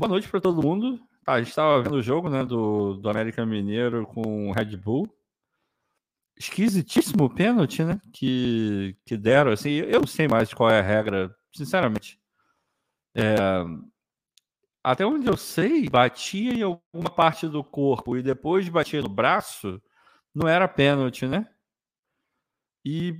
[0.00, 0.98] Boa noite para todo mundo.
[1.22, 4.74] Tá, a gente estava vendo o jogo né, do, do América Mineiro com o Red
[4.74, 5.06] Bull.
[6.38, 8.00] Esquisitíssimo pênalti, né?
[8.10, 9.52] Que, que deram.
[9.52, 12.18] Assim, eu não sei mais qual é a regra, sinceramente.
[13.14, 13.36] É,
[14.82, 19.82] até onde eu sei, batia em alguma parte do corpo e depois batia no braço,
[20.34, 21.46] não era pênalti, né?
[22.82, 23.14] E,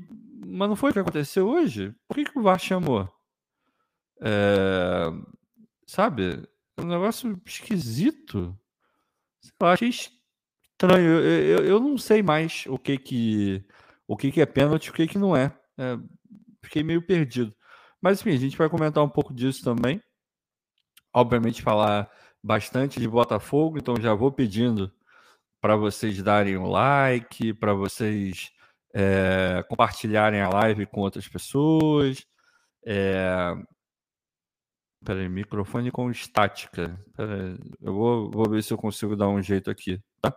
[0.46, 1.94] mas não foi o que aconteceu hoje?
[2.08, 3.06] Por que, que o VAR chamou?
[4.22, 5.10] É,
[5.86, 6.48] sabe?
[6.80, 8.58] Um negócio esquisito.
[9.60, 11.06] Lá, achei estranho.
[11.06, 13.64] Eu, eu, eu, não sei mais o que que,
[14.06, 15.54] o que, que é pênalti e o que, que não é.
[15.78, 15.98] é.
[16.64, 17.54] Fiquei meio perdido.
[18.00, 20.02] Mas enfim, a gente vai comentar um pouco disso também.
[21.14, 22.10] Obviamente, falar
[22.42, 24.92] bastante de Botafogo, então já vou pedindo
[25.60, 28.50] para vocês darem um like, para vocês
[28.94, 32.24] é, compartilharem a live com outras pessoas.
[32.86, 33.54] É,
[35.04, 36.98] Peraí, microfone com estática.
[37.16, 40.34] Peraí, eu vou, vou ver se eu consigo dar um jeito aqui, tá?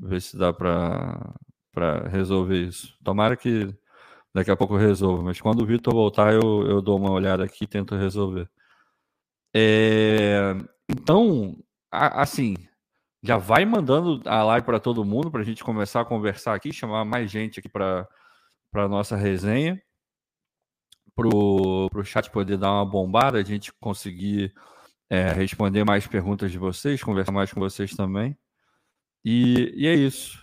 [0.00, 2.96] Ver se dá para resolver isso.
[3.02, 3.74] Tomara que
[4.32, 7.44] daqui a pouco eu resolva, mas quando o Vitor voltar, eu, eu dou uma olhada
[7.44, 8.48] aqui e tento resolver.
[9.54, 10.54] É,
[10.88, 11.56] então,
[11.90, 12.54] a, assim,
[13.22, 16.72] já vai mandando a live para todo mundo para a gente começar a conversar aqui,
[16.72, 18.08] chamar mais gente aqui para
[18.74, 19.80] a nossa resenha
[21.14, 24.52] para o chat poder dar uma bombada, a gente conseguir
[25.10, 28.36] é, responder mais perguntas de vocês, conversar mais com vocês também.
[29.24, 30.42] E, e é isso.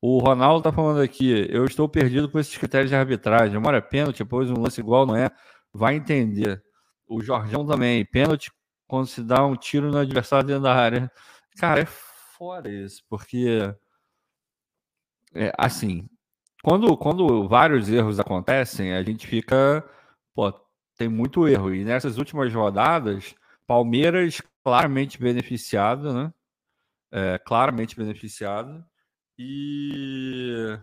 [0.00, 3.60] O Ronaldo está falando aqui, eu estou perdido com esses critérios de arbitragem.
[3.60, 5.30] É pênalti, depois um lance igual não é,
[5.72, 6.62] vai entender.
[7.06, 8.50] O Jorgão também, pênalti
[8.86, 11.10] quando se dá um tiro no adversário dentro da área.
[11.58, 13.74] Cara, é fora isso, porque
[15.34, 16.08] é, assim,
[16.62, 19.84] quando, quando vários erros acontecem, a gente fica
[20.38, 20.52] pô,
[20.96, 21.74] tem muito erro.
[21.74, 23.34] E nessas últimas rodadas,
[23.66, 26.32] Palmeiras claramente beneficiado, né?
[27.10, 28.84] É, claramente beneficiado.
[29.36, 30.78] E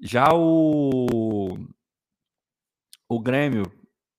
[0.00, 1.58] já o,
[3.08, 3.64] o Grêmio,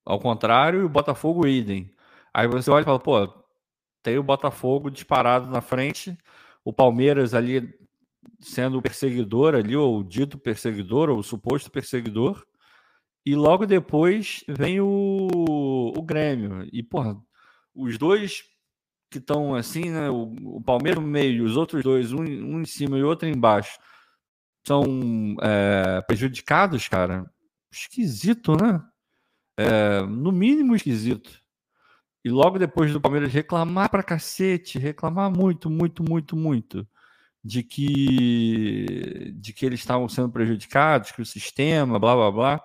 [0.04, 1.90] ao contrário, e o Botafogo idem.
[2.34, 3.26] Aí você olha e fala, pô,
[4.02, 6.18] tem o Botafogo disparado na frente,
[6.62, 7.72] o Palmeiras ali
[8.40, 12.46] sendo o perseguidor ali, ou o dito perseguidor, ou o suposto perseguidor,
[13.24, 15.28] e logo depois vem o,
[15.96, 16.66] o Grêmio.
[16.72, 17.20] E, porra,
[17.74, 18.44] os dois
[19.10, 20.08] que estão assim, né?
[20.08, 23.78] O, o Palmeiras no meio, os outros dois, um, um em cima e outro embaixo,
[24.66, 27.30] são é, prejudicados, cara.
[27.72, 28.82] Esquisito, né?
[29.58, 31.30] É, no mínimo esquisito.
[32.24, 36.86] E logo depois do Palmeiras reclamar pra cacete, reclamar muito, muito, muito, muito
[37.42, 42.64] de que de que eles estavam sendo prejudicados, que o sistema, blá blá blá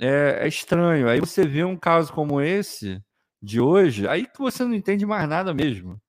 [0.00, 1.08] é, é estranho.
[1.08, 3.02] Aí você vê um caso como esse
[3.40, 6.00] de hoje, aí que você não entende mais nada mesmo.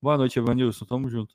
[0.00, 1.34] Boa noite, Evanilson, tamo junto.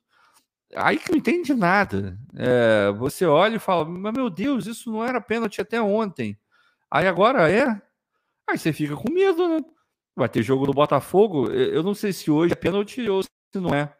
[0.74, 2.18] Aí que não entende nada.
[2.34, 6.38] É, você olha e fala, mas meu Deus, isso não era pênalti até ontem.
[6.90, 7.66] Aí agora é?
[8.48, 9.60] Aí você fica com medo, né?
[10.14, 11.50] Vai ter jogo do Botafogo.
[11.50, 13.94] Eu não sei se hoje é pênalti ou se não é.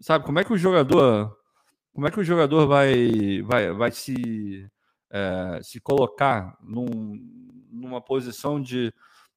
[0.00, 1.36] Sabe, como é que o jogador.
[1.94, 4.70] Como é que o jogador vai, vai, vai se
[5.16, 7.18] é, se colocar num,
[7.70, 8.92] numa posição de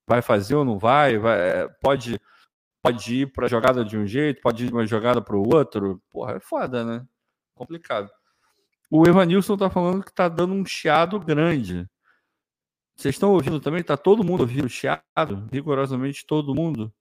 [0.07, 2.19] vai fazer ou não vai, vai eh, pode,
[2.81, 5.55] pode ir para a jogada de um jeito, pode ir de uma jogada para o
[5.55, 6.01] outro.
[6.09, 7.05] Porra, é foda, né?
[7.53, 8.09] Complicado.
[8.89, 11.87] O Evanilson tá falando que tá dando um chiado grande.
[12.97, 13.83] Vocês estão ouvindo também?
[13.83, 15.47] Tá todo mundo ouvindo chiado?
[15.51, 16.91] Rigorosamente todo mundo.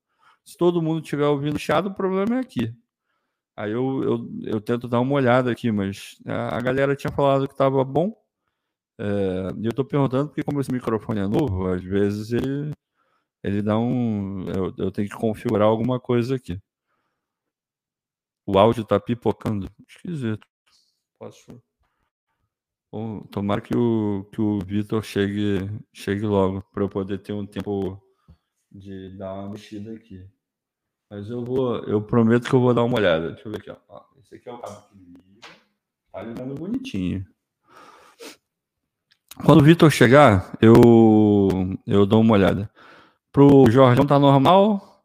[0.44, 2.74] Se todo mundo estiver ouvindo chiado, o problema é aqui.
[3.56, 7.56] Aí eu, eu, eu tento dar uma olhada aqui, mas a galera tinha falado que
[7.56, 8.14] tava bom.
[9.00, 12.72] É, eu estou perguntando porque, como esse microfone é novo, às vezes ele,
[13.42, 14.48] ele dá um.
[14.48, 16.60] Eu, eu tenho que configurar alguma coisa aqui.
[18.46, 19.68] O áudio está pipocando.
[19.86, 20.46] Esquisito.
[21.18, 21.62] Posso.
[22.90, 25.58] Bom, tomara que o, que o Vitor chegue,
[25.92, 28.02] chegue logo para eu poder ter um tempo
[28.72, 30.26] de dar uma mexida aqui.
[31.10, 33.32] Mas eu vou, eu prometo que eu vou dar uma olhada.
[33.32, 34.04] Deixa eu ver aqui, ó.
[34.18, 35.22] Esse aqui é o cabo que liga.
[36.10, 37.26] Tá ligando bonitinho.
[39.44, 42.70] Quando o Vitor chegar, eu, eu dou uma olhada.
[43.32, 45.02] Pro Jorgão tá normal?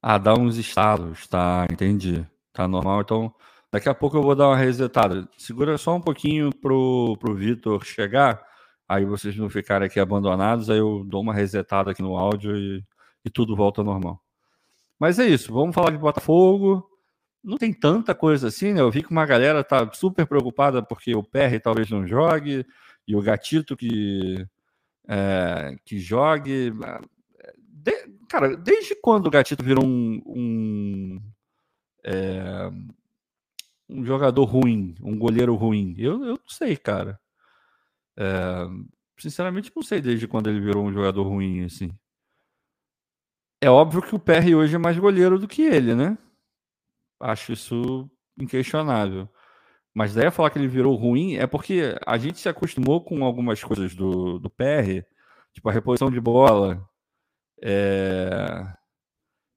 [0.00, 1.66] Ah, dá uns estalos, tá?
[1.70, 2.26] Entendi.
[2.52, 3.34] Tá normal, então
[3.70, 5.28] daqui a pouco eu vou dar uma resetada.
[5.36, 8.42] Segura só um pouquinho pro, pro Vitor chegar,
[8.88, 12.82] aí vocês não ficarem aqui abandonados, aí eu dou uma resetada aqui no áudio e,
[13.24, 14.22] e tudo volta normal.
[14.98, 16.88] Mas é isso, vamos falar de Botafogo.
[17.44, 18.80] Não tem tanta coisa assim, né?
[18.80, 22.64] Eu vi que uma galera tá super preocupada porque o PR talvez não jogue
[23.06, 24.46] e o gatito que,
[25.08, 26.72] é, que jogue.
[27.56, 27.92] De,
[28.28, 31.22] cara, desde quando o Gatito virou um, um,
[32.04, 32.68] é,
[33.88, 35.94] um jogador ruim, um goleiro ruim?
[35.98, 37.20] Eu, eu não sei, cara.
[38.16, 38.66] É,
[39.18, 41.90] sinceramente, não sei desde quando ele virou um jogador ruim, assim.
[43.60, 46.18] É óbvio que o PR hoje é mais goleiro do que ele, né?
[47.20, 49.28] Acho isso inquestionável.
[49.96, 53.24] Mas daí a falar que ele virou ruim é porque a gente se acostumou com
[53.24, 55.02] algumas coisas do, do PR,
[55.54, 56.86] tipo a reposição de bola.
[57.62, 58.28] É...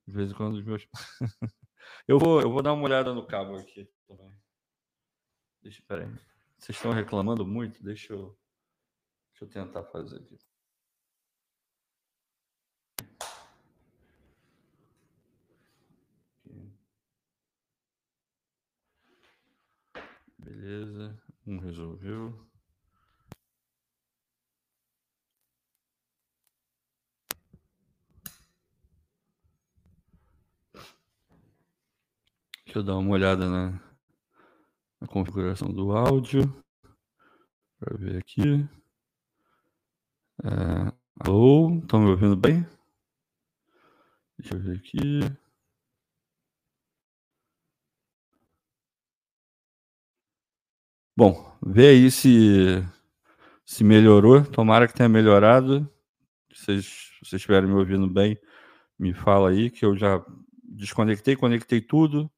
[0.08, 0.88] De vez em quando os meus.
[2.08, 4.34] eu, vou, eu vou dar uma olhada no cabo aqui também.
[5.62, 6.08] Deixa, peraí.
[6.58, 7.84] Vocês estão reclamando muito?
[7.84, 8.34] Deixa eu,
[9.32, 10.38] deixa eu tentar fazer aqui.
[20.50, 21.16] Beleza.
[21.46, 22.34] Um resolveu.
[32.66, 33.80] Deixa eu dar uma olhada na,
[35.00, 36.42] na configuração do áudio.
[37.80, 38.68] Para ver aqui.
[40.44, 42.66] É, alô, estão me ouvindo bem?
[44.40, 45.49] Deixa eu ver aqui.
[51.20, 52.82] Bom, vê aí se,
[53.66, 54.42] se melhorou.
[54.42, 55.82] Tomara que tenha melhorado.
[56.54, 56.86] Se vocês,
[57.22, 58.40] vocês estiverem me ouvindo bem,
[58.98, 60.26] me fala aí que eu já
[60.64, 62.32] desconectei, conectei tudo,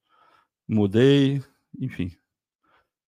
[0.68, 1.44] mudei,
[1.80, 2.12] enfim.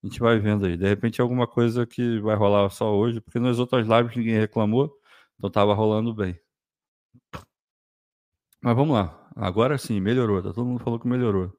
[0.03, 0.77] A gente vai vendo aí.
[0.77, 4.95] De repente alguma coisa que vai rolar só hoje, porque nas outras lives ninguém reclamou,
[5.39, 6.39] então estava rolando bem.
[8.61, 9.27] Mas vamos lá.
[9.35, 10.39] Agora sim, melhorou.
[10.43, 11.51] Tá todo mundo falou que melhorou.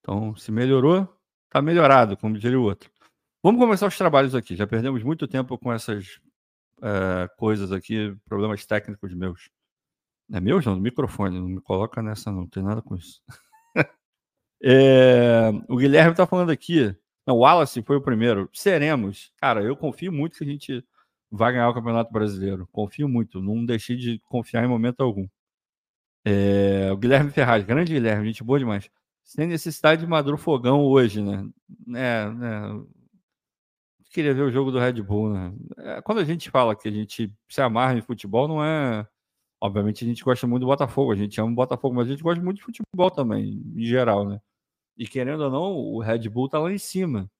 [0.00, 1.08] Então, se melhorou,
[1.48, 2.91] tá melhorado, como diria o outro.
[3.42, 4.54] Vamos começar os trabalhos aqui.
[4.54, 6.20] Já perdemos muito tempo com essas
[6.80, 9.50] é, coisas aqui, problemas técnicos meus.
[10.32, 13.20] É meus não, microfone, não me coloca nessa não, não tem nada com isso.
[14.62, 16.96] é, o Guilherme está falando aqui,
[17.26, 18.48] não, o Wallace foi o primeiro.
[18.52, 19.32] Seremos.
[19.38, 20.84] Cara, eu confio muito que a gente
[21.30, 22.68] vai ganhar o Campeonato Brasileiro.
[22.72, 25.26] Confio muito, não deixei de confiar em momento algum.
[26.24, 28.88] É, o Guilherme Ferraz, grande Guilherme, gente boa demais.
[29.24, 31.48] Sem necessidade de Maduro Fogão hoje, né?
[31.96, 32.84] É, né?
[34.12, 35.54] Queria ver o jogo do Red Bull, né?
[35.78, 39.06] É, quando a gente fala que a gente se amarra em futebol, não é.
[39.60, 42.22] Obviamente a gente gosta muito do Botafogo, a gente ama o Botafogo, mas a gente
[42.22, 44.40] gosta muito de futebol também, em geral, né?
[44.96, 47.30] E querendo ou não, o Red Bull tá lá em cima.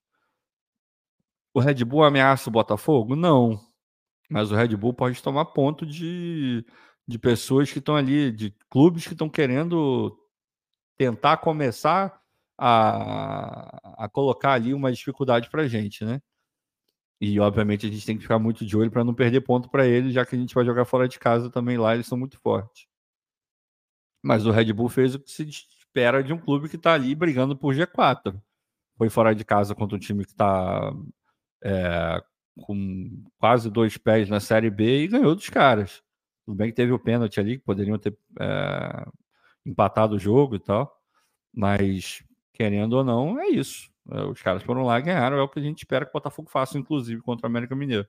[1.55, 3.15] O Red Bull ameaça o Botafogo?
[3.17, 3.61] Não.
[4.31, 6.65] Mas o Red Bull pode tomar ponto de,
[7.07, 10.17] de pessoas que estão ali, de clubes que estão querendo
[10.97, 12.21] tentar começar
[12.57, 16.21] a, a colocar ali uma dificuldade para gente, né?
[17.25, 19.87] E obviamente a gente tem que ficar muito de olho para não perder ponto para
[19.87, 22.37] eles, já que a gente vai jogar fora de casa também lá, eles são muito
[22.41, 22.89] fortes.
[24.21, 27.15] Mas o Red Bull fez o que se espera de um clube que está ali
[27.15, 28.37] brigando por G4.
[28.99, 30.93] Foi fora de casa contra um time que está
[31.63, 32.21] é,
[32.61, 36.03] com quase dois pés na Série B e ganhou dos caras.
[36.45, 39.07] Tudo bem que teve o pênalti ali, que poderiam ter é,
[39.65, 40.93] empatado o jogo e tal,
[41.55, 43.92] mas querendo ou não, é isso.
[44.11, 46.15] É, os caras foram lá e ganharam, é o que a gente espera que o
[46.15, 48.07] Botafogo faça, inclusive, contra o América Mineiro.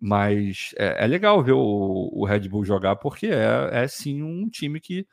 [0.00, 4.48] Mas é, é legal ver o, o, Red Bull jogar, porque é, é sim um
[4.48, 5.06] time que,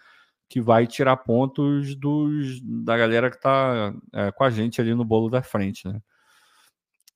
[0.49, 5.05] que vai tirar pontos dos, da galera que está é, com a gente ali no
[5.05, 6.01] bolo da frente, né?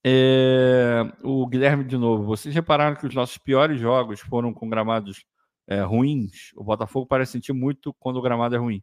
[0.06, 5.24] É, o Guilherme, de novo, vocês repararam que os nossos piores jogos foram com gramados
[5.66, 6.52] é, ruins?
[6.56, 8.82] O Botafogo parece sentir muito quando o gramado é ruim.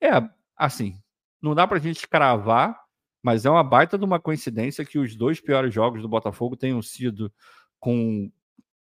[0.00, 0.10] É,
[0.56, 0.94] assim,
[1.42, 2.78] não dá para a gente cravar
[3.22, 6.80] mas é uma baita de uma coincidência que os dois piores jogos do Botafogo tenham
[6.80, 7.32] sido
[7.78, 8.30] com,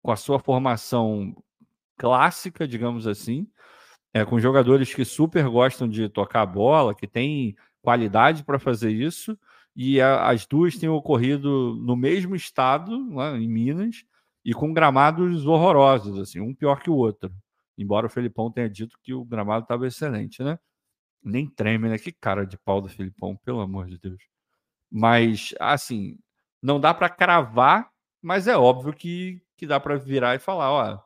[0.03, 1.35] com a sua formação
[1.97, 3.47] clássica, digamos assim,
[4.13, 8.91] é, com jogadores que super gostam de tocar a bola, que têm qualidade para fazer
[8.91, 9.39] isso,
[9.75, 14.05] e a, as duas têm ocorrido no mesmo estado, lá em Minas,
[14.45, 17.31] e com gramados horrorosos, assim, um pior que o outro.
[17.77, 20.59] Embora o Felipão tenha dito que o gramado estava excelente, né?
[21.23, 21.99] Nem treme, né?
[21.99, 24.23] Que cara de pau do Filipão, pelo amor de Deus.
[24.91, 26.19] Mas, assim,
[26.63, 27.91] não dá para cravar,
[28.23, 31.03] mas é óbvio que, que dá para virar e falar, ó,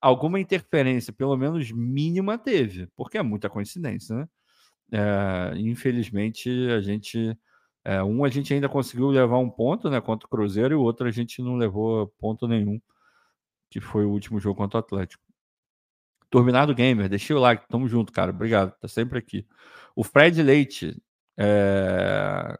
[0.00, 4.28] alguma interferência, pelo menos mínima, teve, porque é muita coincidência, né?
[4.92, 7.36] É, infelizmente, a gente.
[7.84, 10.82] É, um a gente ainda conseguiu levar um ponto né, contra o Cruzeiro e o
[10.82, 12.80] outro a gente não levou ponto nenhum,
[13.70, 15.22] que foi o último jogo contra o Atlético.
[16.30, 18.30] Turbinado Gamer, deixei o like, tamo junto, cara.
[18.30, 19.46] Obrigado, tá sempre aqui.
[19.96, 21.00] O Fred Leite,
[21.36, 22.58] é...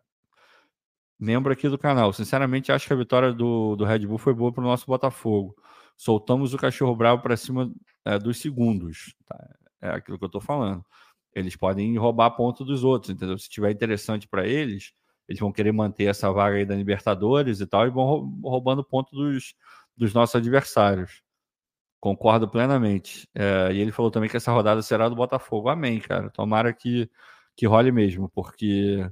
[1.19, 2.13] membro aqui do canal.
[2.13, 5.55] Sinceramente, acho que a vitória do, do Red Bull foi boa pro nosso Botafogo.
[5.97, 7.73] Soltamos o cachorro bravo para cima
[8.05, 9.15] é, dos segundos.
[9.27, 9.57] Tá?
[9.83, 10.85] É aquilo que eu estou falando.
[11.35, 13.39] Eles podem roubar ponto dos outros, entendeu?
[13.39, 14.93] Se tiver interessante para eles,
[15.29, 19.15] eles vão querer manter essa vaga aí da Libertadores e tal, e vão roubando ponto
[19.15, 19.55] dos,
[19.97, 21.23] dos nossos adversários.
[22.01, 23.29] Concordo plenamente.
[23.35, 25.69] É, e ele falou também que essa rodada será do Botafogo.
[25.69, 26.31] Amém, cara.
[26.31, 27.11] Tomara que,
[27.57, 29.09] que role mesmo, porque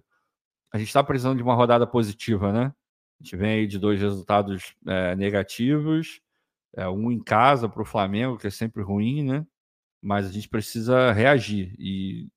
[0.73, 2.73] a gente está precisando de uma rodada positiva, né?
[3.21, 6.21] A gente vem aí de dois resultados é, negativos,
[6.76, 9.47] é, um em casa para o Flamengo, que é sempre ruim, né?
[10.02, 12.28] Mas a gente precisa reagir e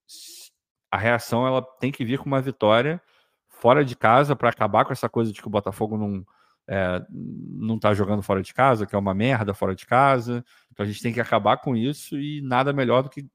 [0.92, 3.02] a reação ela tem que vir com uma vitória
[3.48, 6.26] fora de casa para acabar com essa coisa de que o Botafogo não
[6.72, 10.46] é, não está jogando fora de casa, que é uma merda fora de casa.
[10.72, 13.28] Então a gente tem que acabar com isso e nada melhor do que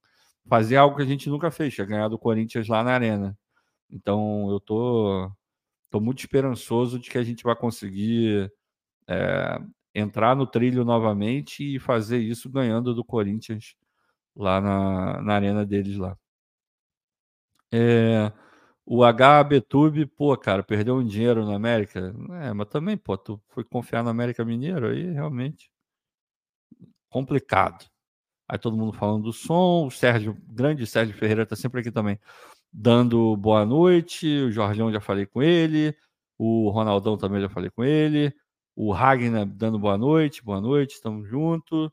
[0.47, 3.37] fazer algo que a gente nunca fez, que é ganhar do Corinthians lá na arena.
[3.91, 5.31] Então eu tô
[5.91, 8.53] tô muito esperançoso de que a gente vai conseguir
[9.09, 9.61] é,
[9.95, 13.77] entrar no trilho novamente e fazer isso ganhando do Corinthians
[14.37, 16.17] lá na, na arena deles lá.
[17.73, 18.33] É,
[18.87, 22.15] o HBTube, pô, cara, perdeu um dinheiro na América.
[22.43, 25.71] É, mas também, pô, tu foi confiar no América Mineiro aí, realmente
[27.15, 27.87] complicado.
[28.49, 32.19] Aí todo mundo falando do som, o Sérgio, grande Sérgio Ferreira tá sempre aqui também
[32.73, 34.27] dando boa noite.
[34.43, 35.97] O Jorgeão já falei com ele.
[36.37, 38.35] O Ronaldão também já falei com ele.
[38.75, 41.89] O Ragnar dando boa noite, boa noite, estamos juntos.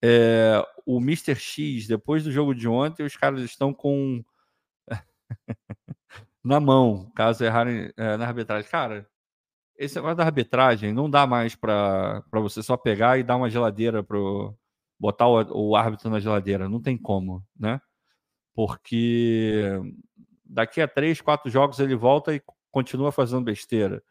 [0.00, 1.34] É, o Mr.
[1.34, 4.24] X, depois do jogo de ontem, os caras estão com.
[6.44, 8.70] na mão, caso errarem é, na arbitragem.
[8.70, 9.08] Cara,
[9.76, 14.02] esse negócio da arbitragem não dá mais para você só pegar e dar uma geladeira
[14.02, 14.18] para
[14.98, 16.68] botar o, o árbitro na geladeira.
[16.68, 17.80] Não tem como, né?
[18.54, 19.80] Porque
[20.44, 24.02] daqui a três, quatro jogos ele volta e continua fazendo besteira.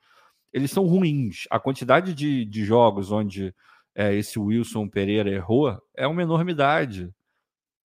[0.52, 1.48] Eles são ruins.
[1.50, 3.54] A quantidade de, de jogos onde
[3.96, 7.14] é, esse Wilson Pereira errou é uma enormidade.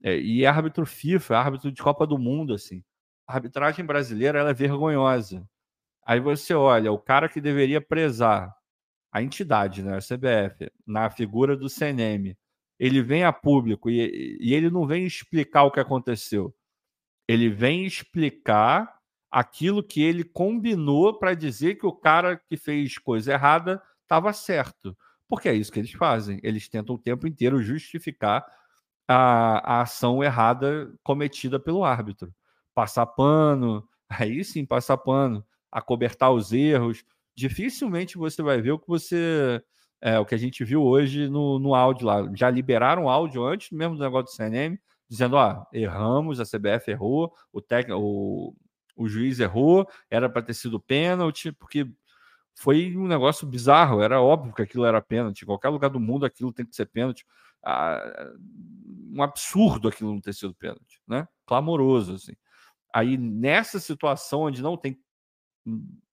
[0.02, 2.82] É, e é árbitro FIFA, é árbitro de Copa do Mundo, assim.
[3.26, 5.46] A arbitragem brasileira ela é vergonhosa.
[6.04, 8.54] Aí você olha, o cara que deveria prezar
[9.10, 12.36] a entidade, né, a CBF, na figura do CNM,
[12.78, 16.54] ele vem a público e, e ele não vem explicar o que aconteceu.
[17.26, 18.96] Ele vem explicar
[19.30, 24.96] aquilo que ele combinou para dizer que o cara que fez coisa errada estava certo.
[25.28, 26.38] Porque é isso que eles fazem.
[26.42, 28.46] Eles tentam o tempo inteiro justificar
[29.08, 32.32] a, a ação errada cometida pelo árbitro.
[32.76, 35.42] Passar pano, aí sim, passar pano,
[35.72, 37.02] acobertar os erros.
[37.34, 39.62] Dificilmente você vai ver o que você.
[39.98, 42.30] É, o que a gente viu hoje no, no áudio lá.
[42.34, 44.78] Já liberaram o áudio antes mesmo do negócio do CNM,
[45.08, 48.54] dizendo: ó, erramos, a CBF errou, o, tec, o,
[48.94, 51.90] o juiz errou, era para ter sido pênalti, porque
[52.54, 56.26] foi um negócio bizarro, era óbvio que aquilo era pênalti, em qualquer lugar do mundo
[56.26, 57.24] aquilo tem que ser pênalti.
[57.64, 58.32] Ah,
[59.12, 61.26] um absurdo aquilo não ter sido pênalti, né?
[61.46, 62.34] Clamoroso, assim.
[62.96, 64.98] Aí, nessa situação onde não tem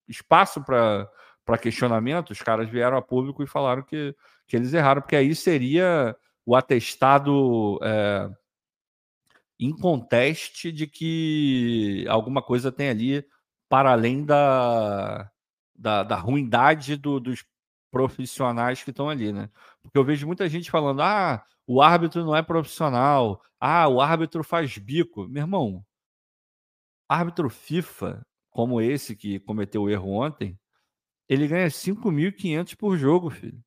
[0.06, 4.14] espaço para questionamento, os caras vieram a público e falaram que,
[4.46, 6.14] que eles erraram, porque aí seria
[6.44, 8.28] o atestado é,
[9.58, 13.26] inconteste de que alguma coisa tem ali
[13.66, 15.30] para além da,
[15.74, 17.42] da, da ruindade do, dos
[17.90, 19.48] profissionais que estão ali, né?
[19.82, 24.44] Porque eu vejo muita gente falando: ah, o árbitro não é profissional, ah, o árbitro
[24.44, 25.26] faz bico.
[25.26, 25.82] Meu irmão,
[27.08, 30.58] árbitro FIFA, como esse que cometeu o erro ontem,
[31.28, 33.62] ele ganha 5.500 por jogo, filho.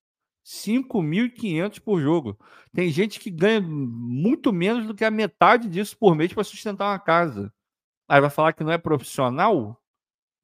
[0.46, 2.40] 5.500 por jogo.
[2.74, 6.90] Tem gente que ganha muito menos do que a metade disso por mês para sustentar
[6.92, 7.54] uma casa.
[8.08, 9.82] Aí vai falar que não é profissional?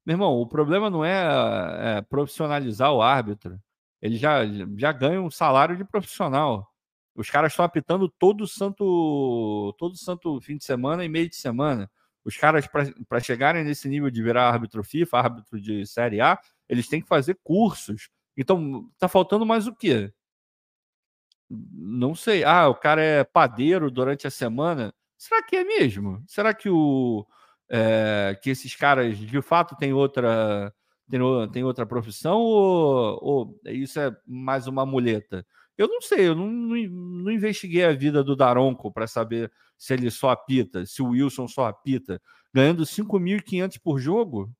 [0.05, 3.59] Meu irmão, o problema não é, é profissionalizar o árbitro.
[4.01, 4.41] Ele já,
[4.77, 6.69] já ganha um salário de profissional.
[7.15, 11.89] Os caras estão apitando todo santo todo santo fim de semana e meio de semana.
[12.25, 16.39] Os caras, para chegarem nesse nível de virar árbitro FIFA, árbitro de Série A,
[16.69, 20.11] eles têm que fazer cursos então, tá faltando mais o quê?
[21.49, 22.43] Não sei.
[22.43, 24.93] Ah, o cara é padeiro durante a semana.
[25.17, 26.23] Será que é mesmo?
[26.27, 27.25] Será que o
[27.69, 30.73] é, que esses caras de fato têm outra
[31.09, 31.19] tem,
[31.51, 35.45] tem outra profissão ou, ou, isso é mais uma muleta?
[35.77, 39.93] Eu não sei, eu não, não, não investiguei a vida do Daronco para saber se
[39.93, 42.21] ele só apita, se o Wilson só apita,
[42.53, 44.51] ganhando 5.500 por jogo.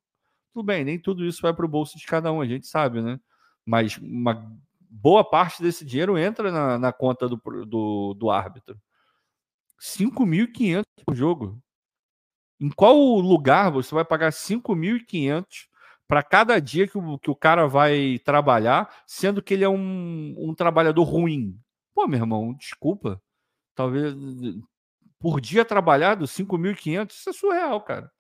[0.54, 3.02] Tudo bem, nem tudo isso vai para o bolso de cada um, a gente sabe,
[3.02, 3.20] né?
[3.66, 4.52] mas uma
[4.90, 8.80] boa parte desse dinheiro entra na, na conta do, do, do árbitro.
[9.80, 11.62] 5.500 por jogo.
[12.60, 15.68] Em qual lugar você vai pagar 5.500
[16.14, 20.36] para cada dia que o, que o cara vai trabalhar, sendo que ele é um,
[20.38, 21.60] um trabalhador ruim?
[21.92, 23.20] Pô, meu irmão, desculpa.
[23.74, 24.14] Talvez
[25.18, 28.12] por dia trabalhado, 5.500, isso é surreal, cara.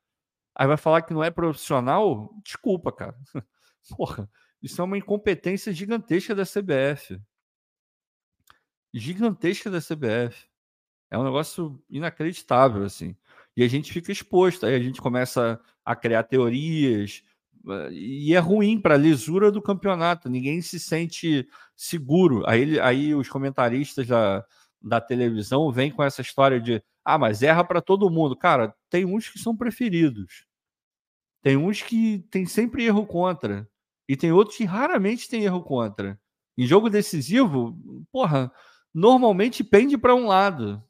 [0.55, 2.33] Aí vai falar que não é profissional?
[2.43, 3.15] Desculpa, cara.
[3.95, 4.27] Porra,
[4.59, 7.21] isso é uma incompetência gigantesca da CBF.
[8.91, 10.47] Gigantesca da CBF.
[11.12, 13.15] É um negócio inacreditável, assim.
[13.55, 14.65] E a gente fica exposto.
[14.65, 17.21] Aí a gente começa a criar teorias.
[17.91, 20.29] E é ruim para a lisura do campeonato.
[20.29, 22.43] Ninguém se sente seguro.
[22.48, 24.46] Aí, aí os comentaristas da,
[24.82, 28.36] da televisão vêm com essa história de ah, mas erra para todo mundo.
[28.36, 30.46] Cara, tem uns que são preferidos.
[31.41, 33.67] Tem uns que tem sempre erro contra.
[34.08, 36.20] E tem outros que raramente tem erro contra.
[36.58, 37.77] Em jogo decisivo,
[38.12, 38.51] porra,
[38.93, 40.82] normalmente pende para um lado.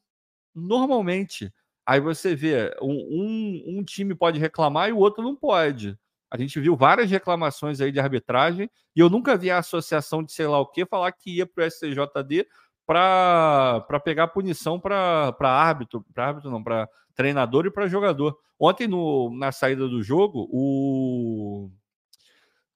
[0.54, 1.52] Normalmente.
[1.86, 5.98] Aí você vê, um, um, um, time pode reclamar e o outro não pode.
[6.30, 10.32] A gente viu várias reclamações aí de arbitragem e eu nunca vi a associação de
[10.32, 12.46] sei lá o que falar que ia para o SCJD
[12.86, 18.38] para pegar punição para árbitro, para árbitro não, para treinador e para jogador.
[18.58, 21.70] Ontem, no, na saída do jogo, o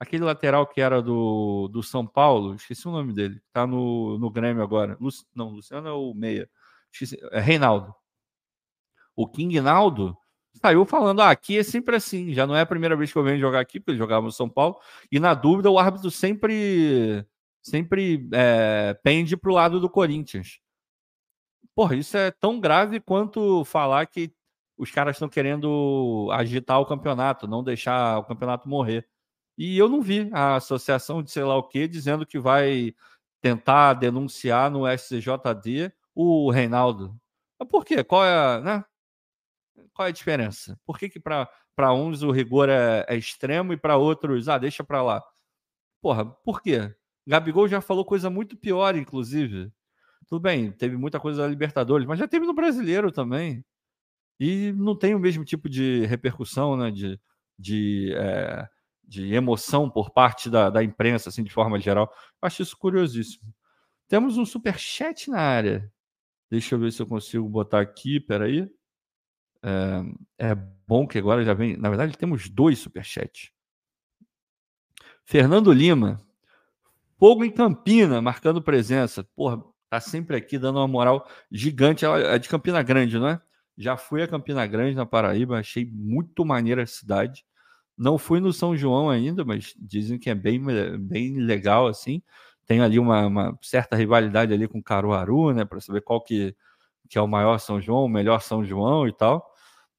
[0.01, 4.31] aquele lateral que era do, do São Paulo, esqueci o nome dele, tá no, no
[4.31, 4.97] Grêmio agora.
[5.01, 6.49] Lu, não, Luciano é o Meia.
[6.93, 7.95] Esqueci, é Reinaldo.
[9.17, 10.17] O King Naldo
[10.61, 13.23] saiu falando: ah, aqui é sempre assim, já não é a primeira vez que eu
[13.23, 14.79] venho jogar aqui, porque ele jogava no São Paulo,
[15.11, 17.25] e na dúvida o árbitro sempre
[17.63, 20.61] sempre é, pende para o lado do Corinthians.
[21.75, 24.33] Porra, isso é tão grave quanto falar que
[24.77, 29.07] os caras estão querendo agitar o campeonato, não deixar o campeonato morrer.
[29.57, 32.95] E eu não vi a associação de sei lá o que dizendo que vai
[33.41, 37.17] tentar denunciar no SCJD o Reinaldo.
[37.71, 38.05] Por quê?
[38.05, 38.85] Qual é né?
[39.99, 40.79] Qual é a diferença?
[40.87, 44.85] Por que, que para uns o rigor é, é extremo e para outros, ah, deixa
[44.85, 45.21] para lá?
[46.01, 46.95] Porra, por quê?
[47.27, 49.73] Gabigol já falou coisa muito pior, inclusive.
[50.29, 53.65] Tudo bem, teve muita coisa da Libertadores, mas já teve no brasileiro também.
[54.39, 56.93] E não tem o mesmo tipo de repercussão, né?
[56.93, 57.21] De,
[57.59, 58.69] de, é,
[59.03, 62.09] de emoção por parte da, da imprensa, assim, de forma geral.
[62.41, 63.53] Eu acho isso curiosíssimo.
[64.07, 65.93] Temos um super chat na área.
[66.49, 68.71] Deixa eu ver se eu consigo botar aqui, peraí.
[69.63, 70.55] É, é
[70.87, 71.77] bom que agora já vem.
[71.77, 73.51] Na verdade, temos dois superchats.
[75.25, 76.21] Fernando Lima
[77.19, 79.25] Fogo em Campina, marcando presença.
[79.35, 82.07] Porra, tá sempre aqui dando uma moral gigante.
[82.07, 83.43] É de Campina Grande, não é?
[83.77, 87.45] Já fui a Campina Grande, na Paraíba, achei muito maneira a cidade.
[87.97, 90.63] Não fui no São João ainda, mas dizem que é bem,
[91.01, 92.23] bem legal, assim.
[92.65, 95.65] Tem ali uma, uma certa rivalidade ali com Caruaru, né?
[95.65, 96.55] Para saber qual que,
[97.09, 99.45] que é o maior São João, o melhor São João e tal.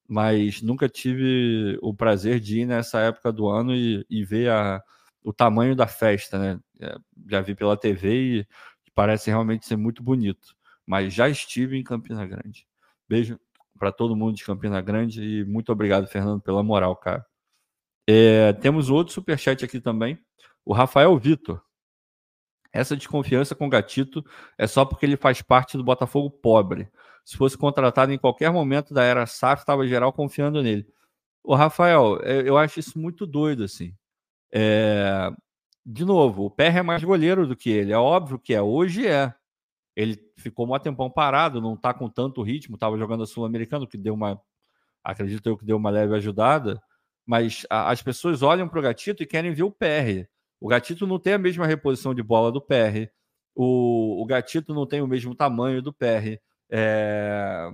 [0.10, 4.84] Mas nunca tive o prazer de ir nessa época do ano e, e ver a,
[5.24, 6.60] o tamanho da festa, né?
[6.82, 8.48] É, já vi pela TV e
[8.95, 10.56] parece realmente ser muito bonito.
[10.84, 12.65] Mas já estive em Campina Grande.
[13.08, 13.39] Beijo
[13.78, 17.24] para todo mundo de Campina Grande e muito obrigado, Fernando, pela moral, cara.
[18.08, 20.17] É, temos outro superchat aqui também.
[20.65, 21.62] O Rafael Vitor.
[22.74, 24.26] Essa desconfiança com o Gatito
[24.58, 26.89] é só porque ele faz parte do Botafogo pobre.
[27.30, 30.88] Se fosse contratado em qualquer momento da era SAF, estava geral confiando nele.
[31.44, 33.94] O Rafael, é, eu acho isso muito doido, assim.
[34.52, 35.30] É,
[35.86, 37.94] de novo, o PR é mais goleiro do que ele.
[37.94, 38.60] É óbvio que é.
[38.63, 39.32] Hoje é.
[39.96, 42.74] Ele ficou um tempão parado, não está com tanto ritmo.
[42.76, 44.42] Estava jogando a Sul-Americano, que deu uma.
[45.04, 46.82] Acredito eu que deu uma leve ajudada.
[47.28, 50.28] Mas a, as pessoas olham para o Gatito e querem ver o PR.
[50.60, 53.08] O Gatito não tem a mesma reposição de bola do PR.
[53.54, 56.42] O, o Gatito não tem o mesmo tamanho do PR.
[56.69, 57.69] É,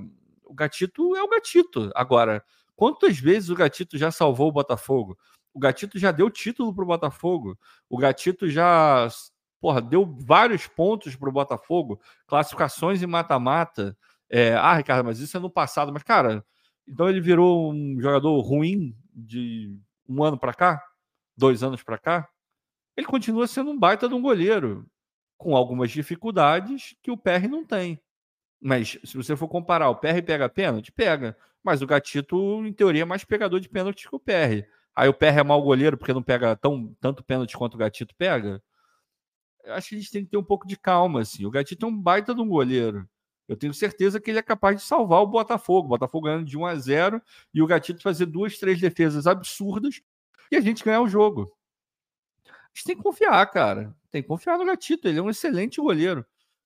[0.45, 1.91] o Gatito é o Gatito.
[1.95, 2.43] Agora,
[2.75, 5.17] quantas vezes o Gatito já salvou o Botafogo?
[5.53, 7.58] O Gatito já deu título para o Botafogo.
[7.89, 9.10] O Gatito já
[9.65, 13.97] porra, deu vários pontos para o Botafogo, classificações e mata-mata.
[14.29, 15.91] É, ah, Ricardo, mas isso é no passado.
[15.91, 16.45] Mas, cara,
[16.88, 19.75] então ele virou um jogador ruim de
[20.08, 20.84] um ano para cá,
[21.36, 22.29] dois anos para cá.
[22.95, 24.86] Ele continua sendo um baita de um goleiro,
[25.36, 27.99] com algumas dificuldades que o PR não tem.
[28.65, 30.91] Mas se você for comparar, o PR pega pênalti?
[30.91, 31.38] Pega.
[31.63, 34.67] Mas o Gatito, em teoria, é mais pegador de pênalti que o PR.
[34.95, 38.15] Aí o PR é mau goleiro porque não pega tão, tanto pênalti quanto o Gatito
[38.15, 38.60] pega.
[39.63, 41.45] Eu acho que a gente tem que ter um pouco de calma, assim.
[41.45, 43.08] O Gatito é um baita de um goleiro.
[43.47, 45.86] Eu tenho certeza que ele é capaz de salvar o Botafogo.
[45.86, 47.21] O Botafogo ganhando de 1 a 0
[47.54, 50.01] e o Gatito fazer duas, três defesas absurdas
[50.51, 51.56] e a gente ganhar o jogo.
[52.47, 53.95] A gente tem que confiar, cara.
[54.10, 55.08] Tem que confiar no Gatito.
[55.08, 56.25] Ele é um excelente goleiro.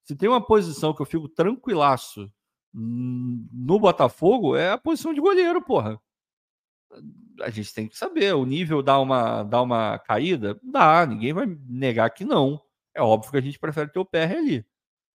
[0.09, 2.27] Se tem uma posição que eu fico tranquilaço
[2.73, 6.01] no Botafogo, é a posição de goleiro, porra
[7.43, 10.59] a gente tem que saber, o nível dá uma, dá uma caída?
[10.63, 12.59] Dá, ninguém vai negar que não.
[12.91, 14.65] É óbvio que a gente prefere ter o PR ali.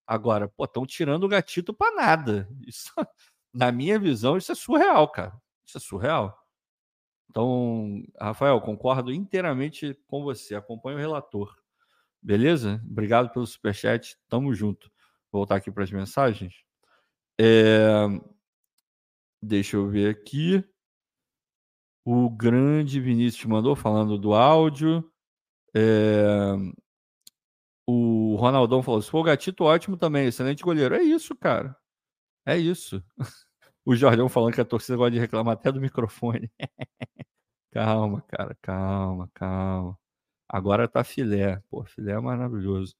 [0.06, 2.48] Agora, pô, estão tirando o gatito para nada.
[2.64, 2.92] Isso,
[3.52, 5.36] na minha visão, isso é surreal, cara.
[5.66, 6.38] Isso é surreal.
[7.28, 10.54] Então, Rafael, concordo inteiramente com você.
[10.54, 11.52] Acompanho o relator.
[12.24, 12.82] Beleza?
[12.90, 14.16] Obrigado pelo superchat.
[14.30, 14.90] Tamo junto.
[15.30, 16.54] Vou voltar aqui para as mensagens.
[17.38, 18.06] É...
[19.42, 20.64] Deixa eu ver aqui.
[22.02, 25.12] O grande Vinícius mandou falando do áudio.
[25.76, 26.54] É...
[27.86, 30.94] O Ronaldão falou: se for o Gatito, ótimo também, excelente goleiro.
[30.94, 31.76] É isso, cara.
[32.46, 33.04] É isso.
[33.86, 36.50] O Jordão falando que a torcida gosta de reclamar até do microfone.
[37.70, 39.98] calma, cara, calma, calma.
[40.48, 41.62] Agora tá filé.
[41.70, 42.94] Pô, filé é maravilhoso.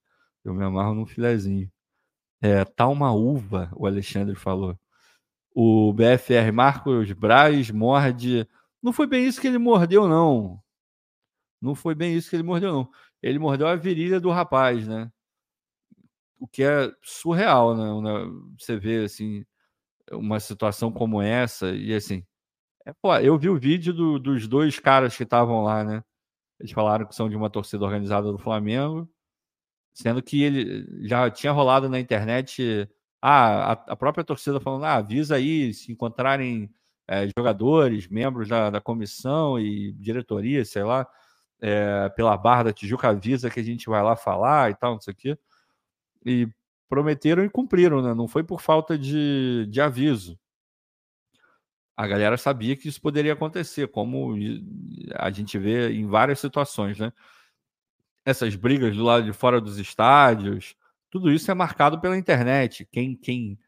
[0.44, 1.70] Eu me amarro num filézinho.
[2.42, 4.78] É, tá uma uva, o Alexandre falou.
[5.54, 8.48] O BFR Marcos Braz morde.
[8.83, 10.61] Não foi bem isso que ele mordeu, não.
[11.61, 12.90] Não foi bem isso que ele mordeu, não.
[13.22, 15.11] Ele mordeu a virilha do rapaz, né?
[16.38, 17.85] O que é surreal, né?
[18.59, 19.44] Você vê, assim,
[20.12, 22.24] uma situação como essa e, assim...
[22.87, 26.04] É, pô, eu vi o vídeo do, dos dois caras que estavam lá, né?
[26.59, 29.09] Eles falaram que são de uma torcida organizada do Flamengo,
[29.93, 32.88] sendo que ele já tinha rolado na internet
[33.23, 36.71] ah, a, a própria torcida falando: ah, avisa aí se encontrarem
[37.09, 41.07] é, jogadores, membros da, da, comissão e diretoria, sei lá,
[41.61, 45.01] é, pela Barra da Tijuca, avisa que a gente vai lá falar e tal, não
[45.01, 45.38] sei o quê.
[46.27, 46.49] E
[46.88, 48.14] prometeram e cumpriram, né?
[48.14, 50.38] Não foi por falta de, de aviso
[51.96, 54.35] a galera sabia que isso poderia acontecer, como
[55.14, 57.12] a gente vê em várias situações, né?
[58.24, 60.74] Essas brigas do lado de fora dos estádios,
[61.11, 62.88] tudo isso é marcado pela internet.
[62.90, 63.59] Quem, quem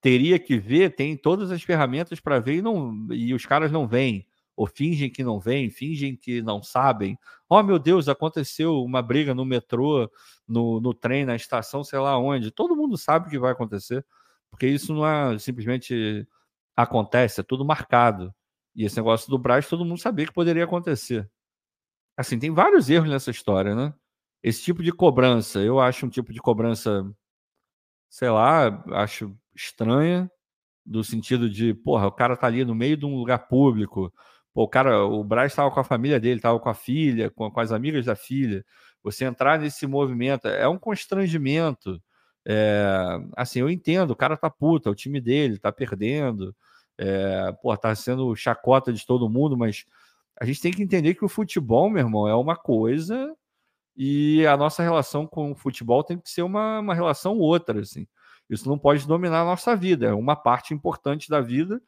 [0.00, 3.86] teria que ver tem todas as ferramentas para ver e, não, e os caras não
[3.86, 7.18] vêm, ou fingem que não vêm, fingem que não sabem.
[7.48, 10.10] Oh, meu Deus, aconteceu uma briga no metrô,
[10.46, 12.50] no, no trem, na estação, sei lá onde.
[12.50, 14.04] Todo mundo sabe o que vai acontecer,
[14.50, 16.26] porque isso não é simplesmente
[16.76, 18.34] acontece, é tudo marcado.
[18.74, 21.30] E esse negócio do Braz, todo mundo sabia que poderia acontecer.
[22.16, 23.94] Assim, tem vários erros nessa história, né?
[24.42, 27.04] Esse tipo de cobrança, eu acho um tipo de cobrança,
[28.10, 30.30] sei lá, acho estranha,
[30.84, 34.12] do sentido de, porra, o cara tá ali no meio de um lugar público,
[34.52, 37.50] pô, o cara, o Braz estava com a família dele, estava com a filha, com,
[37.50, 38.64] com, as amigas da filha.
[39.02, 42.00] Você entrar nesse movimento é um constrangimento.
[42.44, 46.54] É, assim, eu entendo, o cara tá puto, é o time dele, tá perdendo,
[46.98, 49.84] é, pô, tá sendo chacota de todo mundo, mas
[50.40, 53.34] a gente tem que entender que o futebol, meu irmão, é uma coisa
[53.96, 58.06] e a nossa relação com o futebol tem que ser uma, uma relação outra, assim.
[58.50, 61.80] Isso não pode dominar a nossa vida, é uma parte importante da vida,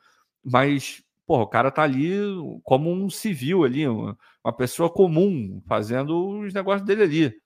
[0.45, 2.17] mas, pô, o cara tá ali
[2.63, 7.44] como um civil ali, uma, uma pessoa comum, fazendo os negócios dele ali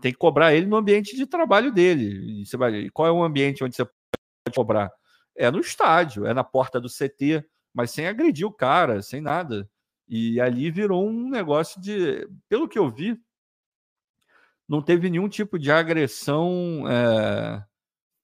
[0.00, 2.40] tem que cobrar ele no ambiente de trabalho dele.
[2.42, 4.90] E você vai, qual é o ambiente onde você pode cobrar?
[5.36, 9.68] É no estádio, é na porta do CT, mas sem agredir o cara, sem nada.
[10.08, 12.28] E ali virou um negócio de.
[12.48, 13.16] Pelo que eu vi,
[14.68, 17.64] não teve nenhum tipo de agressão é,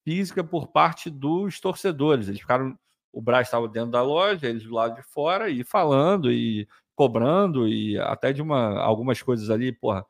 [0.05, 2.29] física por parte dos torcedores.
[2.29, 2.77] Eles ficaram.
[3.13, 7.67] O Braz estava dentro da loja, eles do lado de fora, e falando, e cobrando,
[7.67, 10.05] e até de uma, algumas coisas ali, porra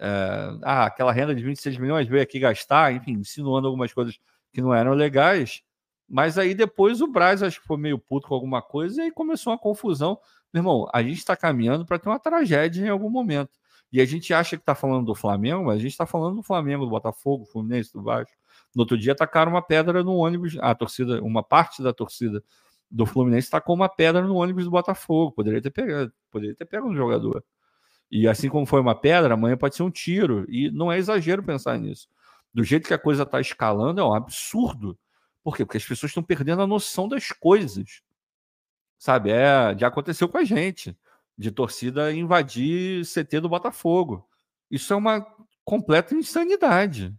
[0.00, 4.18] é, ah, aquela renda de 26 milhões veio aqui gastar, enfim, insinuando algumas coisas
[4.52, 5.62] que não eram legais.
[6.08, 9.52] Mas aí depois o Braz acho que foi meio puto com alguma coisa e começou
[9.52, 10.18] uma confusão.
[10.52, 13.50] Meu irmão, a gente está caminhando para ter uma tragédia em algum momento.
[13.92, 16.42] E a gente acha que está falando do Flamengo, mas a gente está falando do
[16.42, 18.36] Flamengo, do Botafogo, do Fluminense, do Vasco.
[18.74, 22.42] No outro dia tacaram uma pedra no ônibus, a torcida, uma parte da torcida
[22.90, 25.32] do Fluminense tacou uma pedra no ônibus do Botafogo.
[25.32, 27.44] Poderia ter pegado, poderia ter pegado um jogador.
[28.10, 30.44] E assim como foi uma pedra, amanhã pode ser um tiro.
[30.48, 32.08] E não é exagero pensar nisso.
[32.52, 34.98] Do jeito que a coisa está escalando, é um absurdo.
[35.42, 35.64] Por quê?
[35.64, 38.02] Porque as pessoas estão perdendo a noção das coisas.
[38.98, 39.30] Sabe?
[39.30, 40.96] É, já aconteceu com a gente,
[41.38, 44.28] de torcida invadir CT do Botafogo.
[44.70, 45.24] Isso é uma
[45.64, 47.14] completa insanidade.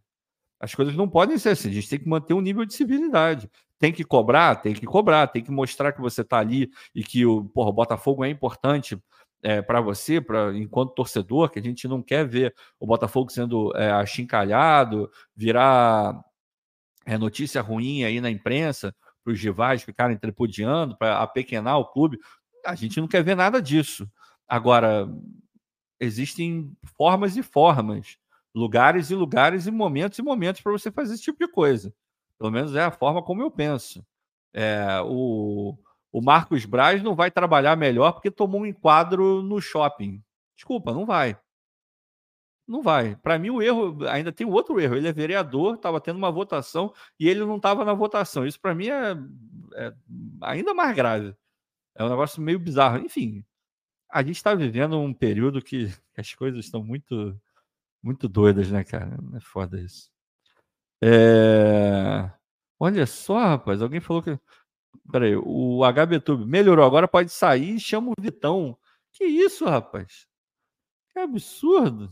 [0.60, 1.70] As coisas não podem ser assim.
[1.70, 3.50] A gente tem que manter um nível de civilidade.
[3.80, 4.58] Tem que cobrar?
[4.58, 5.26] Tem que cobrar.
[5.28, 9.02] Tem que mostrar que você está ali e que o, porra, o Botafogo é importante
[9.44, 13.76] é, para você, para enquanto torcedor, que a gente não quer ver o Botafogo sendo
[13.76, 16.24] é, achincalhado, virar
[17.06, 22.20] é, notícia ruim aí na imprensa, para os rivais ficarem tripudiando, para apequenar o clube.
[22.66, 24.10] A gente não quer ver nada disso.
[24.48, 25.08] Agora,
[26.00, 28.18] existem formas e formas,
[28.54, 31.94] lugares e lugares e momentos e momentos para você fazer esse tipo de coisa.
[32.38, 34.06] Pelo menos é a forma como eu penso.
[34.54, 35.78] É, o,
[36.12, 40.22] o Marcos Braz não vai trabalhar melhor porque tomou um enquadro no shopping.
[40.56, 41.38] Desculpa, não vai.
[42.68, 43.16] Não vai.
[43.18, 44.96] Para mim, o erro ainda tem outro erro.
[44.96, 48.46] Ele é vereador, estava tendo uma votação e ele não estava na votação.
[48.46, 49.12] Isso para mim é,
[49.76, 49.94] é,
[50.42, 51.36] ainda mais grave.
[51.96, 53.00] É um negócio meio bizarro.
[53.00, 53.44] Enfim,
[54.10, 57.40] a gente está vivendo um período que, as coisas estão muito,
[58.04, 59.18] muito doidas, né, cara?
[59.36, 60.12] É foda isso.
[61.04, 62.32] É...
[62.80, 64.40] Olha só, rapaz, alguém falou que.
[65.12, 68.78] Peraí, o HBTube melhorou, agora pode sair e chama o Vitão.
[69.12, 70.28] Que isso, rapaz?
[71.12, 72.10] Que absurdo.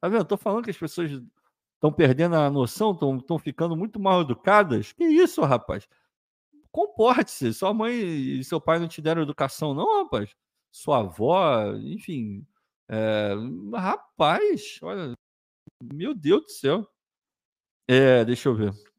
[0.00, 0.24] Tá vendo?
[0.24, 1.10] Tô falando que as pessoas
[1.74, 4.92] estão perdendo a noção, estão ficando muito mal educadas.
[4.92, 5.86] Que isso, rapaz?
[6.70, 7.52] Comporte-se.
[7.52, 10.34] Sua mãe e seu pai não te deram educação, não, rapaz?
[10.72, 12.46] Sua avó, enfim.
[12.88, 13.34] É...
[13.74, 15.14] Rapaz, olha.
[15.92, 16.88] Meu Deus do céu.
[17.88, 18.89] É, deixa eu ver.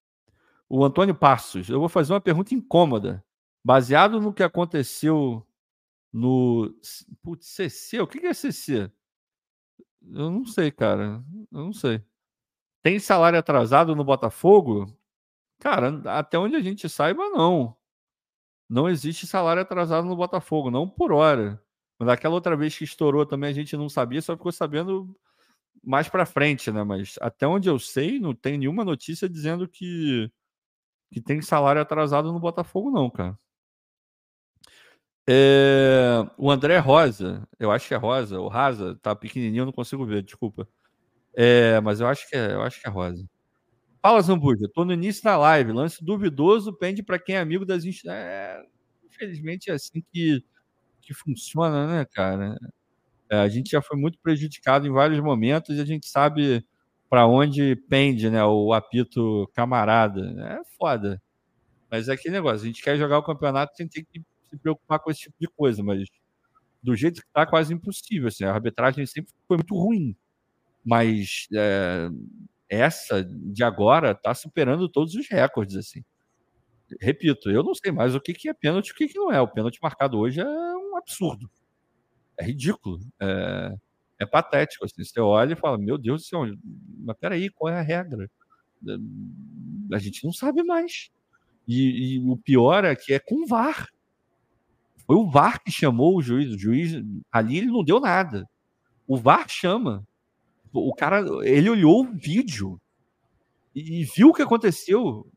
[0.73, 1.67] O Antônio Passos.
[1.67, 3.21] Eu vou fazer uma pergunta incômoda.
[3.61, 5.45] Baseado no que aconteceu
[6.13, 6.73] no.
[7.21, 7.99] Putz, CC?
[7.99, 8.89] O que é CC?
[10.01, 11.21] Eu não sei, cara.
[11.51, 12.01] Eu não sei.
[12.81, 14.87] Tem salário atrasado no Botafogo?
[15.59, 17.75] Cara, até onde a gente saiba, não.
[18.69, 21.61] Não existe salário atrasado no Botafogo, não por hora.
[21.99, 25.13] Mas aquela outra vez que estourou também a gente não sabia, só ficou sabendo
[25.83, 26.81] mais para frente, né?
[26.81, 30.31] Mas até onde eu sei, não tem nenhuma notícia dizendo que,
[31.11, 33.37] que tem salário atrasado no Botafogo, não, cara.
[35.27, 39.71] É, o André Rosa, eu acho que é Rosa, ou Rasa, tá pequenininho, eu não
[39.73, 40.67] consigo ver, desculpa.
[41.35, 43.25] É, mas eu acho que é, eu acho que é Rosa.
[44.01, 45.71] Fala, Zambuja, tô no início da live.
[45.73, 47.83] Lance duvidoso pende para quem é amigo das.
[48.07, 48.63] É,
[49.05, 50.43] infelizmente é assim que,
[51.01, 52.57] que funciona, né, cara?
[53.29, 56.65] É, a gente já foi muito prejudicado em vários momentos e a gente sabe
[57.11, 60.21] para onde pende, né, o apito camarada.
[60.39, 61.21] É foda.
[61.91, 64.97] Mas é aquele negócio, a gente quer jogar o campeonato sem ter que se preocupar
[64.99, 66.07] com esse tipo de coisa, mas
[66.81, 68.29] do jeito que está, quase impossível.
[68.29, 70.15] Assim, a arbitragem sempre foi muito ruim,
[70.85, 72.09] mas é,
[72.69, 75.75] essa de agora está superando todos os recordes.
[75.75, 76.05] assim.
[77.01, 79.29] Repito, eu não sei mais o que, que é pênalti e o que, que não
[79.29, 79.41] é.
[79.41, 81.51] O pênalti marcado hoje é um absurdo.
[82.37, 83.01] É ridículo.
[83.19, 83.75] É,
[84.21, 84.85] é patético.
[84.85, 85.03] Assim.
[85.03, 86.41] Você olha e fala: Meu Deus do céu,
[86.99, 88.29] mas peraí, qual é a regra?
[89.91, 91.09] A gente não sabe mais.
[91.67, 93.87] E, e o pior é que é com VAR.
[95.05, 96.51] Foi o VAR que chamou o juiz.
[96.51, 98.47] O juiz ali ele não deu nada.
[99.07, 100.05] O VAR chama.
[100.73, 102.79] O cara, ele olhou o vídeo
[103.75, 105.27] e, viu o que aconteceu.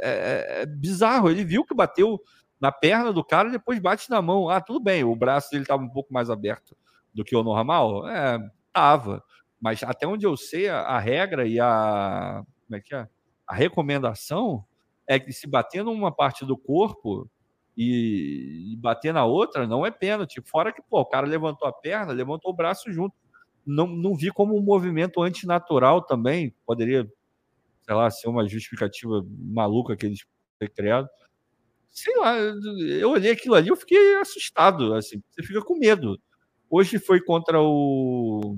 [0.00, 1.30] É, é, é, bizarro.
[1.30, 2.20] Ele viu que bateu
[2.60, 4.48] na perna do cara e depois bate na mão.
[4.48, 5.04] Ah, tudo bem.
[5.04, 6.76] O braço dele estava um pouco mais aberto
[7.16, 8.06] do que o normal.
[8.08, 8.38] É,
[8.72, 9.24] tava.
[9.58, 13.08] Mas até onde eu sei, a, a regra e a como é que é?
[13.46, 14.64] A recomendação
[15.08, 17.30] é que se bater numa parte do corpo
[17.76, 20.42] e, e, bater na outra não é pênalti.
[20.44, 23.14] Fora que pô, o cara levantou a perna, levantou o braço junto.
[23.64, 26.54] Não, não vi como um movimento antinatural também.
[26.66, 27.06] Poderia,
[27.82, 30.26] sei lá, ser uma justificativa maluca que eles
[30.74, 31.08] criado.
[31.90, 34.94] Sei lá, eu olhei aquilo ali, eu fiquei assustado.
[34.94, 36.18] Assim, você fica com medo.
[36.70, 38.56] Hoje foi contra o,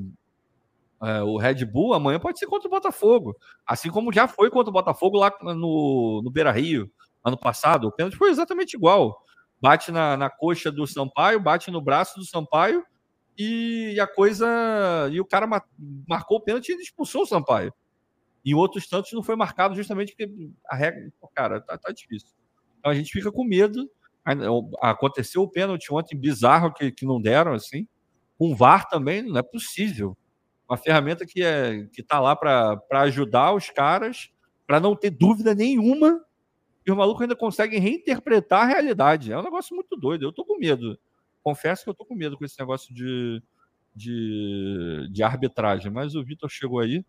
[1.03, 3.37] é, o Red Bull, amanhã pode ser contra o Botafogo.
[3.67, 6.91] Assim como já foi contra o Botafogo lá no, no Beira Rio
[7.25, 9.23] ano passado, o pênalti foi exatamente igual.
[9.61, 12.85] Bate na, na coxa do Sampaio, bate no braço do Sampaio
[13.37, 14.47] e a coisa.
[15.13, 15.47] E o cara
[16.07, 17.73] marcou o pênalti e expulsou o Sampaio.
[18.45, 20.31] E outros tantos não foi marcado justamente porque
[20.67, 21.13] a regra.
[21.35, 22.31] Cara, tá, tá difícil.
[22.79, 23.91] Então a gente fica com medo.
[24.81, 27.87] Aconteceu o pênalti ontem bizarro que, que não deram, assim.
[28.39, 30.17] Com VAR também, não é possível.
[30.69, 34.31] Uma ferramenta que é que está lá para ajudar os caras,
[34.67, 36.25] para não ter dúvida nenhuma
[36.89, 39.31] e os malucos ainda conseguem reinterpretar a realidade.
[39.31, 40.25] É um negócio muito doido.
[40.25, 40.99] Eu tô com medo.
[41.43, 43.43] Confesso que eu tô com medo com esse negócio de,
[43.95, 45.93] de, de arbitragem.
[45.93, 47.05] Mas o Vitor chegou aí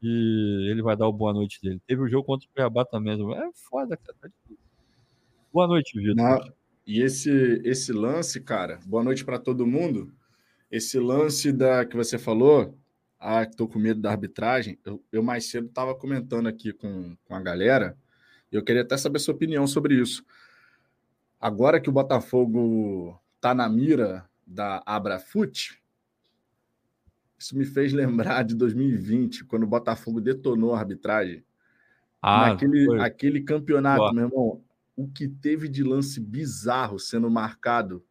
[0.00, 1.80] e ele vai dar o boa noite dele.
[1.84, 3.14] Teve o um jogo contra o Cuiabá também.
[3.34, 4.16] É foda, cara.
[4.20, 4.28] Tá
[5.52, 6.54] boa noite, Vitor.
[6.86, 10.12] E esse, esse lance, cara, boa noite para todo mundo.
[10.70, 12.78] Esse lance da que você falou,
[13.18, 14.78] ah, que tô com medo da arbitragem.
[14.84, 17.96] Eu, eu mais cedo estava comentando aqui com, com a galera
[18.50, 20.24] eu queria até saber sua opinião sobre isso.
[21.40, 25.80] Agora que o Botafogo está na mira da Abrafute,
[27.38, 31.44] isso me fez lembrar de 2020, quando o Botafogo detonou a arbitragem.
[32.20, 34.12] Ah, Naquele aquele campeonato, Boa.
[34.12, 34.64] meu irmão,
[34.96, 38.04] o que teve de lance bizarro sendo marcado,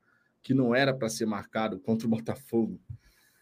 [0.48, 2.80] que não era para ser marcado contra o Botafogo.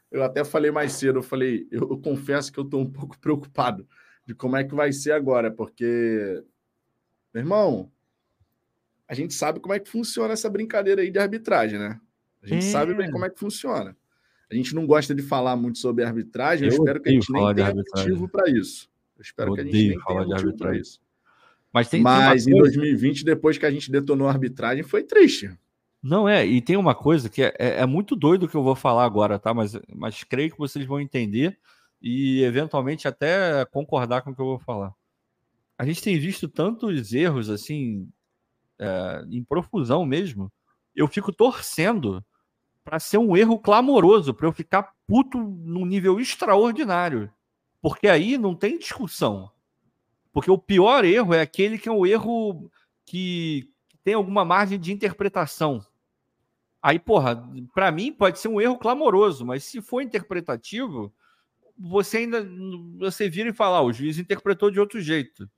[0.09, 3.15] Eu até falei mais cedo, eu falei, eu, eu confesso que eu estou um pouco
[3.21, 3.87] preocupado
[4.25, 6.43] de como é que vai ser agora, porque
[7.31, 7.91] meu irmão,
[9.07, 11.99] a gente sabe como é que funciona essa brincadeira aí de arbitragem, né?
[12.41, 12.71] A gente é.
[12.71, 13.95] sabe bem como é que funciona.
[14.49, 17.31] A gente não gosta de falar muito sobre arbitragem, eu, eu espero que a gente
[17.31, 18.89] nem tenha motivo para isso.
[19.15, 20.99] Eu espero eu que a gente nem tenha motivo para isso.
[21.71, 25.55] Mas, tem, Mas tem em 2020, depois que a gente detonou a arbitragem, foi triste.
[26.07, 28.75] Não é, e tem uma coisa que é, é, é muito doido que eu vou
[28.75, 29.55] falar agora, tá?
[29.55, 31.59] Mas, mas creio que vocês vão entender
[31.99, 34.93] e eventualmente até concordar com o que eu vou falar.
[35.75, 38.07] A gente tem visto tantos erros assim,
[38.77, 40.51] é, em profusão mesmo.
[40.95, 42.23] Eu fico torcendo
[42.83, 47.33] para ser um erro clamoroso, para eu ficar puto num nível extraordinário.
[47.81, 49.49] Porque aí não tem discussão.
[50.31, 52.69] Porque o pior erro é aquele que é um erro
[53.03, 53.67] que
[54.03, 55.83] tem alguma margem de interpretação.
[56.85, 57.43] Aí, porra,
[57.73, 61.11] para mim pode ser um erro clamoroso, mas se for interpretativo,
[61.75, 62.47] você ainda
[62.99, 65.49] você vira e fala, ah, o juiz interpretou de outro jeito.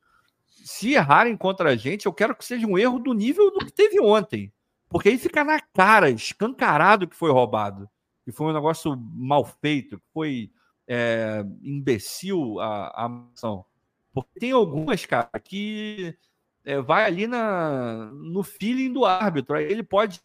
[0.45, 3.73] Se errarem contra a gente, eu quero que seja um erro do nível do que
[3.73, 4.53] teve ontem.
[4.87, 7.89] Porque aí fica na cara, escancarado que foi roubado.
[8.23, 10.49] Que foi um negócio mal feito, que foi
[10.87, 13.65] é, imbecil a, a ação.
[14.13, 16.17] Porque tem algumas, cara, que
[16.63, 19.57] é, vai ali na, no feeling do árbitro.
[19.57, 20.21] Aí ele pode.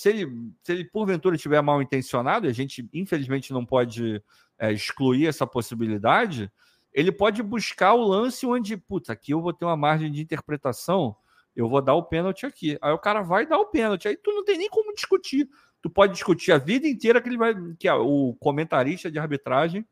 [0.00, 4.22] Se ele, se ele porventura estiver mal intencionado, a gente infelizmente não pode
[4.58, 6.50] é, excluir essa possibilidade,
[6.92, 11.16] ele pode buscar o lance onde, puta, aqui eu vou ter uma margem de interpretação
[11.54, 12.78] eu vou dar o pênalti aqui.
[12.80, 14.08] Aí o cara vai dar o pênalti.
[14.08, 15.48] Aí tu não tem nem como discutir.
[15.82, 19.86] Tu pode discutir a vida inteira que ele vai, que o comentarista de arbitragem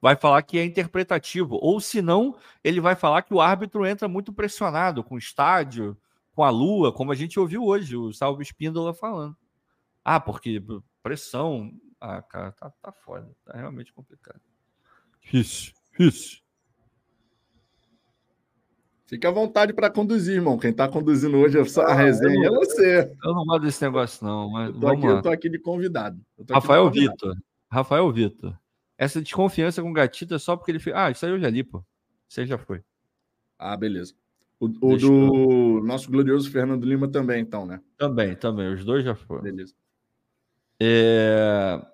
[0.00, 4.08] vai falar que é interpretativo, ou se não, ele vai falar que o árbitro entra
[4.08, 5.96] muito pressionado com o estádio,
[6.34, 9.36] com a lua, como a gente ouviu hoje, o Salvo Espíndola falando.
[10.04, 10.62] Ah, porque
[11.02, 11.72] pressão.
[12.00, 14.40] Ah, cara, tá, tá foda, tá realmente complicado.
[15.32, 16.42] Isso, isso.
[19.10, 20.56] Fique à vontade para conduzir, irmão.
[20.56, 23.12] Quem está conduzindo hoje a ah, resenha eu, é você.
[23.24, 24.48] Eu não gosto desse negócio, não.
[24.50, 26.20] Mas eu, tô aqui, eu tô aqui de convidado.
[26.48, 27.36] Rafael Vitor.
[27.68, 28.56] Rafael Vitor.
[28.96, 30.94] Essa desconfiança com o gatito é só porque ele fez.
[30.94, 31.84] Ah, isso aí eu já li, pô.
[32.38, 32.84] Aí já foi.
[33.58, 34.14] Ah, beleza.
[34.60, 35.84] O, o do eu...
[35.84, 37.80] nosso glorioso Fernando Lima também, então, né?
[37.96, 38.72] Também, também.
[38.72, 39.42] Os dois já foram.
[39.42, 39.74] Beleza.
[40.78, 41.84] É...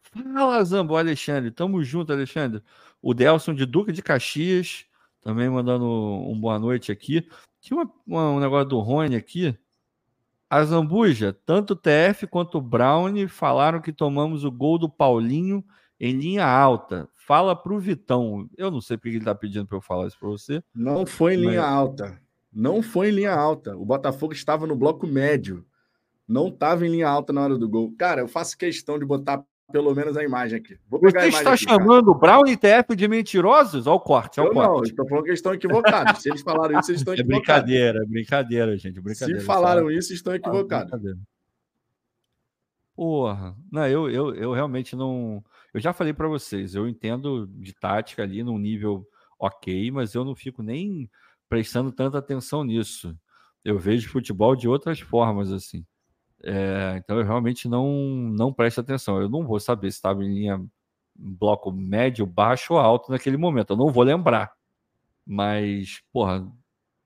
[0.00, 1.50] Fala, Zambo, Alexandre.
[1.50, 2.62] Tamo junto, Alexandre.
[3.02, 4.86] O Delson de Duca de Caxias
[5.24, 7.26] também mandando um boa noite aqui.
[7.58, 9.56] Tinha uma, uma, um negócio do Rony aqui.
[10.50, 15.64] A Zambuja, tanto o TF quanto o Brown falaram que tomamos o gol do Paulinho
[15.98, 17.08] em linha alta.
[17.26, 18.48] Fala pro Vitão.
[18.56, 20.62] Eu não sei porque ele tá pedindo para eu falar isso para você.
[20.74, 21.46] Não foi em mas...
[21.46, 22.20] linha alta.
[22.52, 23.76] Não foi em linha alta.
[23.76, 25.64] O Botafogo estava no bloco médio.
[26.28, 27.94] Não estava em linha alta na hora do gol.
[27.98, 30.78] Cara, eu faço questão de botar pelo menos a imagem aqui.
[30.88, 33.86] Vou pegar Você está aqui, chamando o Brown e TF de mentirosos?
[33.86, 34.68] Olha o corte, olha o corte.
[34.68, 36.22] Não, estou falando que eles estão equivocados.
[36.22, 37.64] Se eles falaram isso, eles estão é equivocados.
[37.64, 39.00] Brincadeira, é brincadeira, gente.
[39.00, 40.92] Brincadeira, Se falaram isso, estão equivocados.
[42.94, 45.42] Porra, não, eu, eu, eu realmente não.
[45.74, 49.04] Eu já falei para vocês, eu entendo de tática ali num nível
[49.38, 51.10] ok, mas eu não fico nem
[51.48, 53.18] prestando tanta atenção nisso.
[53.64, 55.84] Eu vejo futebol de outras formas, assim.
[56.44, 57.88] É, então eu realmente não,
[58.36, 59.20] não presto atenção.
[59.20, 60.64] Eu não vou saber se estava em linha
[61.14, 63.70] bloco médio, baixo ou alto naquele momento.
[63.72, 64.52] Eu não vou lembrar.
[65.26, 66.46] Mas, porra,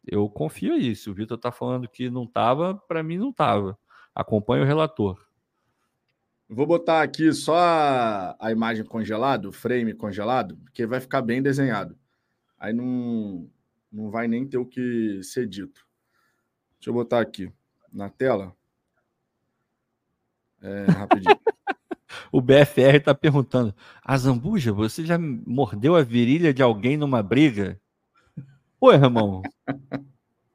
[0.06, 0.94] eu confio.
[0.94, 3.78] Se o Vitor está falando que não estava, para mim não estava.
[4.14, 5.27] Acompanhe o relator.
[6.48, 11.42] Vou botar aqui só a, a imagem congelada, o frame congelado, porque vai ficar bem
[11.42, 11.96] desenhado.
[12.58, 13.48] Aí não,
[13.92, 15.86] não vai nem ter o que ser dito.
[16.78, 17.52] Deixa eu botar aqui
[17.92, 18.56] na tela.
[20.62, 21.38] É, rapidinho.
[22.32, 27.78] o BFR está perguntando: A Zambuja, você já mordeu a virilha de alguém numa briga?
[28.80, 29.42] Pô, irmão,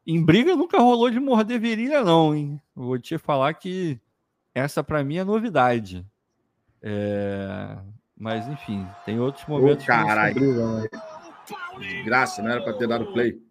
[0.08, 2.60] em briga nunca rolou de morder virilha, não, hein?
[2.74, 4.00] Vou te falar que
[4.54, 6.06] essa para mim é novidade.
[6.82, 7.78] É...
[8.16, 9.84] Mas enfim, tem outros momentos.
[9.84, 10.82] Ô, caralho.
[10.82, 10.90] Né?
[12.06, 13.42] Graça, não era para ter dado play.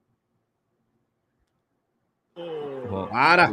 [3.11, 3.51] Para!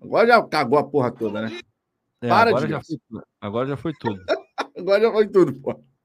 [0.00, 1.60] Agora já cagou a porra toda, né?
[2.20, 2.98] É, Para agora de já foi,
[3.40, 4.24] Agora já foi tudo.
[4.76, 5.72] agora já foi tudo, pô.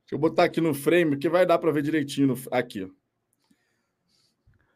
[0.00, 2.36] Deixa eu botar aqui no frame, que vai dar para ver direitinho no...
[2.50, 2.90] aqui.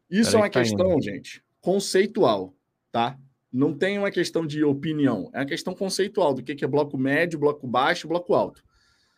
[0.08, 1.02] Isso é uma que tá questão, indo.
[1.02, 2.54] gente, conceitual,
[2.92, 3.18] tá?
[3.50, 7.38] Não tem uma questão de opinião, é uma questão conceitual do que é bloco médio,
[7.38, 8.62] bloco baixo, bloco alto.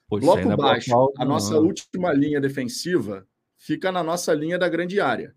[0.08, 1.64] Pois bloco é baixo, bloco alto, a nossa não.
[1.64, 3.26] última linha defensiva
[3.58, 5.34] fica na nossa linha da grande área.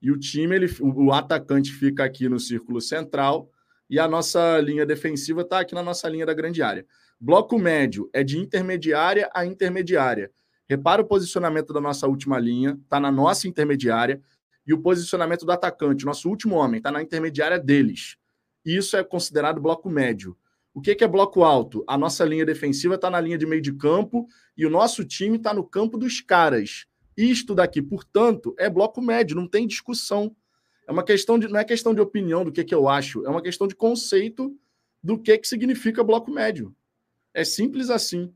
[0.00, 3.50] E o time, ele, o, atacante fica aqui no círculo central
[3.90, 6.86] e a nossa linha defensiva está aqui na nossa linha da grande área.
[7.20, 10.30] Bloco médio é de intermediária a intermediária.
[10.66, 14.22] Repara o posicionamento da nossa última linha, está na nossa intermediária,
[14.66, 18.16] e o posicionamento do atacante, nosso último homem, está na intermediária deles.
[18.64, 20.36] Isso é considerado bloco médio.
[20.72, 21.84] O que é bloco alto?
[21.86, 25.36] A nossa linha defensiva está na linha de meio de campo e o nosso time
[25.36, 26.86] está no campo dos caras.
[27.16, 30.34] Isto daqui, portanto, é bloco médio, não tem discussão.
[30.86, 33.28] É uma questão de, não é questão de opinião do que, que eu acho, é
[33.28, 34.56] uma questão de conceito
[35.02, 36.74] do que, que significa bloco médio.
[37.34, 38.32] É simples assim.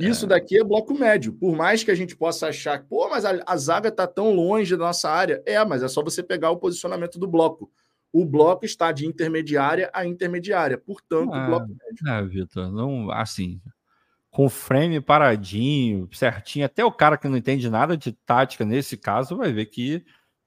[0.00, 0.08] É.
[0.08, 1.32] Isso daqui é bloco médio.
[1.32, 4.76] Por mais que a gente possa achar, pô, mas a, a zaga está tão longe
[4.76, 5.42] da nossa área.
[5.46, 7.70] É, mas é só você pegar o posicionamento do bloco.
[8.12, 12.08] O bloco está de intermediária a intermediária, portanto, ah, bloco médio.
[12.08, 13.60] É, Vitor, não, assim,
[14.30, 19.36] com frame paradinho, certinho, até o cara que não entende nada de tática nesse caso
[19.36, 20.04] vai ver que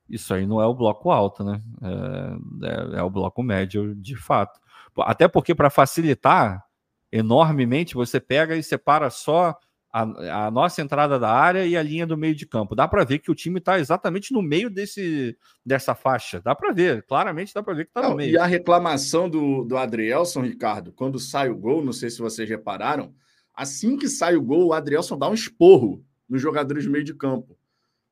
[0.10, 1.62] isso aí não é o bloco alto, né?
[1.82, 4.60] É, é, é o bloco médio de fato.
[5.00, 6.66] Até porque para facilitar,
[7.12, 9.58] enormemente, você pega e separa só
[9.92, 12.76] a, a, nossa entrada da área e a linha do meio de campo.
[12.76, 16.40] Dá para ver que o time está exatamente no meio desse, dessa faixa.
[16.40, 18.32] Dá para ver, claramente dá para ver que está no meio.
[18.32, 22.48] E a reclamação do, do Adrielson, Ricardo, quando sai o gol, não sei se vocês
[22.48, 23.14] repararam,
[23.54, 27.14] assim que sai o gol, o Adrielson dá um esporro nos jogadores do meio de
[27.14, 27.58] campo.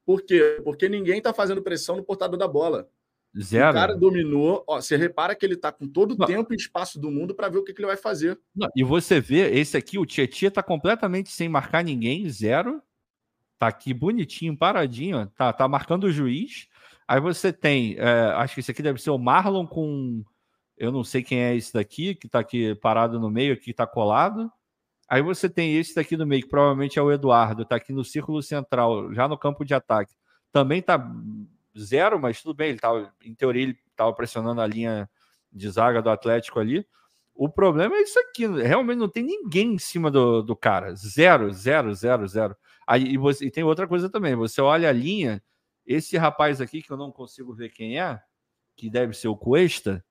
[0.06, 0.60] Por quê?
[0.64, 2.90] Porque ninguém está fazendo pressão no portador da bola.
[3.38, 3.72] Zero.
[3.72, 4.64] O cara dominou.
[4.68, 7.50] Ó, você repara que ele tá com todo o tempo e espaço do mundo para
[7.50, 8.40] ver o que, que, ele vai fazer.
[8.56, 12.82] Não, e você vê, esse aqui, o Tietchan tá completamente sem marcar ninguém, zero.
[13.58, 16.68] Tá aqui bonitinho, paradinho, tá, tá marcando o juiz.
[17.08, 20.24] Aí você tem, é, acho que esse aqui deve ser o Marlon com.
[20.78, 23.86] Eu não sei quem é esse daqui, que tá aqui parado no meio, aqui tá
[23.86, 24.50] colado.
[25.10, 28.06] Aí você tem esse daqui no meio, que provavelmente é o Eduardo, tá aqui no
[28.06, 30.14] círculo central, já no campo de ataque.
[30.52, 30.98] Também tá
[31.78, 35.10] zero, mas tudo bem, ele tava, em teoria, ele estava pressionando a linha
[35.52, 36.86] de zaga do Atlético ali.
[37.34, 40.94] O problema é isso aqui, realmente não tem ninguém em cima do, do cara.
[40.96, 42.56] Zero, zero, zero, zero.
[42.86, 45.42] Aí, e, você, e tem outra coisa também, você olha a linha,
[45.86, 48.20] esse rapaz aqui, que eu não consigo ver quem é,
[48.76, 50.04] que deve ser o Cuesta,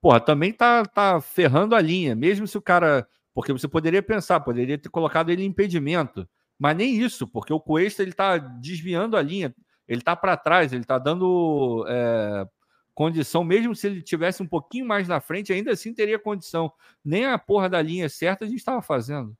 [0.00, 3.06] porra, também tá, tá ferrando a linha, mesmo se o cara.
[3.34, 6.28] Porque você poderia pensar, poderia ter colocado ele em impedimento,
[6.58, 9.54] mas nem isso, porque o Cuesta ele tá desviando a linha,
[9.88, 12.46] ele está para trás, ele está dando é,
[12.94, 16.70] condição, mesmo se ele tivesse um pouquinho mais na frente, ainda assim teria condição.
[17.04, 19.36] Nem a porra da linha certa a gente estava fazendo.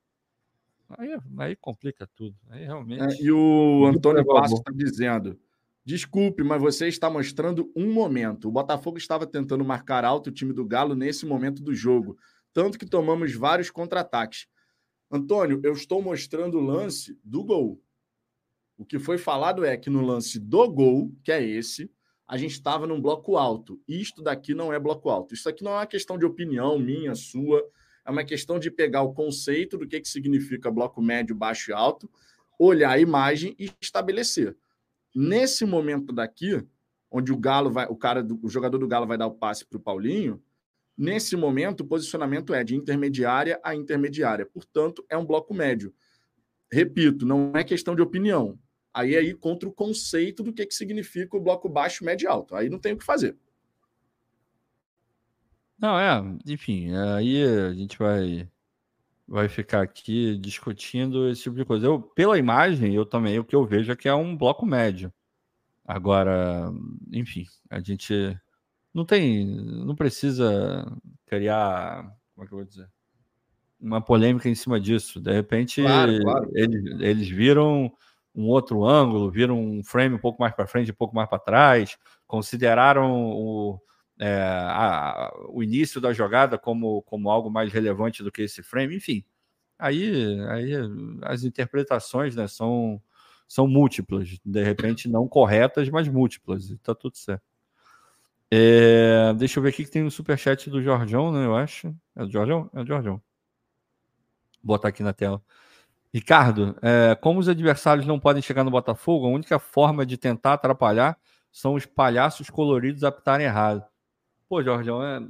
[0.96, 2.34] Aí, aí, complica tudo.
[2.49, 3.03] Aí realmente.
[3.03, 5.38] É, e o Antônio Passos está dizendo:
[5.84, 8.49] desculpe, mas você está mostrando um momento.
[8.49, 12.16] O Botafogo estava tentando marcar alto o time do Galo nesse momento do jogo,
[12.55, 14.46] tanto que tomamos vários contra-ataques.
[15.11, 17.82] Antônio, eu estou mostrando o lance do gol.
[18.78, 21.90] O que foi falado é que no lance do gol, que é esse,
[22.28, 23.82] a gente estava num bloco alto.
[23.88, 25.34] Isto daqui não é bloco alto.
[25.34, 27.60] Isso aqui não é uma questão de opinião minha, sua.
[28.06, 31.74] É uma questão de pegar o conceito do que, que significa bloco médio, baixo e
[31.74, 32.08] alto,
[32.56, 34.56] olhar a imagem e estabelecer.
[35.12, 36.64] Nesse momento daqui,
[37.10, 39.66] onde o Galo vai, o cara, do, o jogador do Galo vai dar o passe
[39.66, 40.40] para o Paulinho,
[40.96, 44.46] nesse momento o posicionamento é de intermediária a intermediária.
[44.46, 45.92] Portanto, é um bloco médio.
[46.70, 48.56] Repito, não é questão de opinião
[48.99, 52.28] aí é ir contra o conceito do que, que significa o bloco baixo, médio e
[52.28, 52.57] alto.
[52.57, 53.36] Aí não tem o que fazer.
[55.78, 58.49] Não, é, enfim, aí a gente vai
[59.26, 61.86] vai ficar aqui discutindo esse tipo de coisa.
[61.86, 65.12] Eu, pela imagem, eu também, o que eu vejo é que é um bloco médio.
[65.86, 66.72] Agora,
[67.12, 68.36] enfim, a gente
[68.92, 70.90] não tem, não precisa
[71.26, 72.03] criar,
[72.34, 72.88] como é que eu vou dizer?
[73.78, 75.20] Uma polêmica em cima disso.
[75.20, 76.51] De repente, claro, claro.
[76.55, 77.92] Eles, eles viram
[78.34, 81.38] um outro ângulo, viram um frame um pouco mais para frente, um pouco mais para
[81.38, 83.80] trás, consideraram o,
[84.18, 88.96] é, a, o início da jogada como, como algo mais relevante do que esse frame,
[88.96, 89.24] enfim.
[89.78, 90.72] Aí, aí
[91.22, 93.00] as interpretações né, são,
[93.46, 97.42] são múltiplas, de repente não corretas, mas múltiplas, e está tudo certo.
[98.50, 101.44] É, deixa eu ver aqui que tem um superchat do Jorjão, né?
[101.44, 101.94] Eu acho.
[102.16, 102.70] É do Jorjão?
[102.74, 103.22] É do Jorjão.
[104.62, 105.42] Vou botar aqui na tela.
[106.12, 110.54] Ricardo, é, como os adversários não podem chegar no Botafogo, a única forma de tentar
[110.54, 111.18] atrapalhar
[111.52, 113.84] são os palhaços coloridos apitarem errado.
[114.48, 115.20] Pô, Jorgeão, é,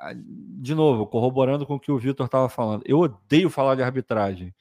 [0.00, 3.82] é, de novo, corroborando com o que o Vitor estava falando, eu odeio falar de
[3.82, 4.52] arbitragem.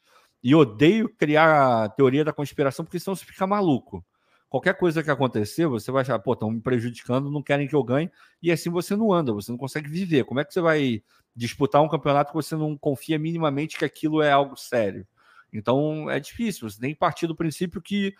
[0.43, 4.05] E odeio criar a teoria da conspiração, porque senão você fica maluco.
[4.49, 7.83] Qualquer coisa que acontecer, você vai achar, pô, estão me prejudicando, não querem que eu
[7.83, 8.11] ganhe,
[8.41, 10.25] e assim você não anda, você não consegue viver.
[10.25, 11.01] Como é que você vai
[11.35, 15.07] disputar um campeonato que você não confia minimamente que aquilo é algo sério?
[15.53, 18.15] Então é difícil, você tem que partir do princípio que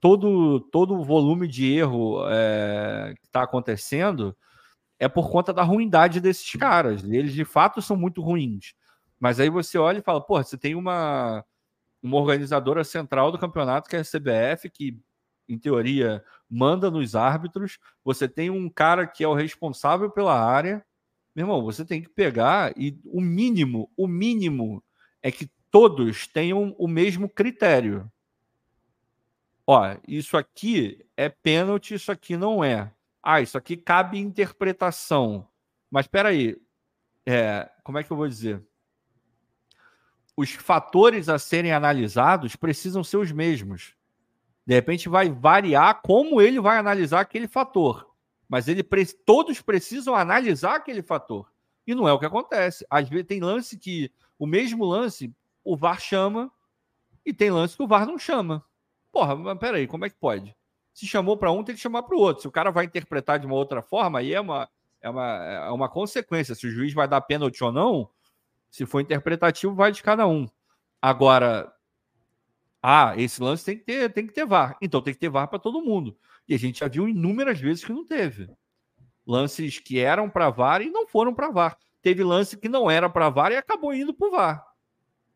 [0.00, 4.36] todo, todo o volume de erro é, que está acontecendo
[4.98, 7.04] é por conta da ruindade desses caras.
[7.04, 8.74] Eles de fato são muito ruins.
[9.20, 11.44] Mas aí você olha e fala, pô, você tem uma,
[12.02, 14.98] uma organizadora central do campeonato, que é a CBF, que,
[15.48, 17.78] em teoria, manda nos árbitros.
[18.04, 20.84] Você tem um cara que é o responsável pela área.
[21.34, 24.82] Meu irmão, você tem que pegar e o mínimo, o mínimo
[25.22, 28.10] é que todos tenham o mesmo critério.
[29.66, 32.92] Ó, isso aqui é pênalti, isso aqui não é.
[33.22, 35.46] Ah, isso aqui cabe interpretação.
[35.90, 36.56] Mas espera aí,
[37.26, 38.62] é, como é que eu vou dizer?
[40.34, 43.94] Os fatores a serem analisados precisam ser os mesmos.
[44.64, 48.08] De repente vai variar como ele vai analisar aquele fator.
[48.48, 48.82] Mas ele
[49.26, 51.52] todos precisam analisar aquele fator.
[51.86, 52.86] E não é o que acontece.
[52.88, 55.34] Às vezes tem lance que o mesmo lance
[55.68, 56.50] o VAR chama
[57.26, 58.64] e tem lance que o VAR não chama.
[59.12, 60.56] Porra, mas peraí, como é que pode?
[60.94, 62.40] Se chamou para um, tem que chamar para o outro.
[62.40, 64.66] Se o cara vai interpretar de uma outra forma, aí é uma,
[65.02, 66.54] é, uma, é uma consequência.
[66.54, 68.08] Se o juiz vai dar pênalti ou não,
[68.70, 70.48] se for interpretativo, vai de cada um.
[71.02, 71.70] Agora,
[72.82, 74.78] ah, esse lance tem que ter, tem que ter VAR.
[74.80, 76.16] Então tem que ter VAR para todo mundo.
[76.48, 78.48] E a gente já viu inúmeras vezes que não teve.
[79.26, 81.76] Lances que eram para VAR e não foram para VAR.
[82.00, 84.68] Teve lance que não era para VAR e acabou indo para o VAR.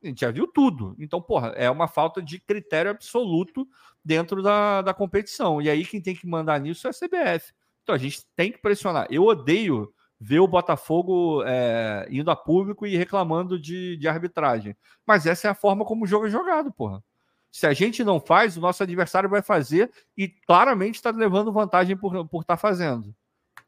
[0.03, 0.97] A gente já viu tudo.
[0.99, 3.67] Então, porra, é uma falta de critério absoluto
[4.05, 5.63] dentro da, da competição.
[5.63, 7.53] E aí quem tem que mandar nisso é a CBF.
[7.83, 9.07] Então a gente tem que pressionar.
[9.11, 14.77] Eu odeio ver o Botafogo é, indo a público e reclamando de, de arbitragem.
[15.07, 17.03] Mas essa é a forma como o jogo é jogado, porra.
[17.51, 21.97] Se a gente não faz, o nosso adversário vai fazer e claramente está levando vantagem
[21.97, 23.15] por estar por tá fazendo.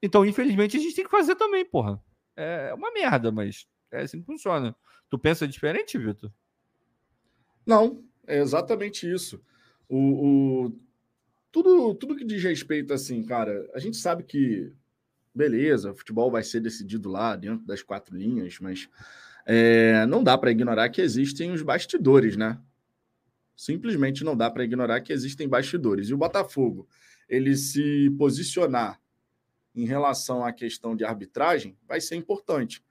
[0.03, 2.01] Então, infelizmente, a gente tem que fazer também, porra.
[2.37, 4.75] É uma merda, mas é assim que funciona.
[5.09, 6.33] Tu pensa diferente, Vitor?
[7.67, 9.41] Não, é exatamente isso.
[9.89, 10.79] O, o,
[11.51, 14.73] tudo, tudo que diz respeito, assim, cara, a gente sabe que,
[15.35, 18.89] beleza, o futebol vai ser decidido lá dentro das quatro linhas, mas
[19.47, 22.61] é, não dá para ignorar que existem os bastidores, né?
[23.57, 26.09] Simplesmente não dá para ignorar que existem bastidores.
[26.09, 26.89] E o Botafogo,
[27.29, 29.01] ele se posicionar
[29.75, 32.83] em relação à questão de arbitragem, vai ser importante.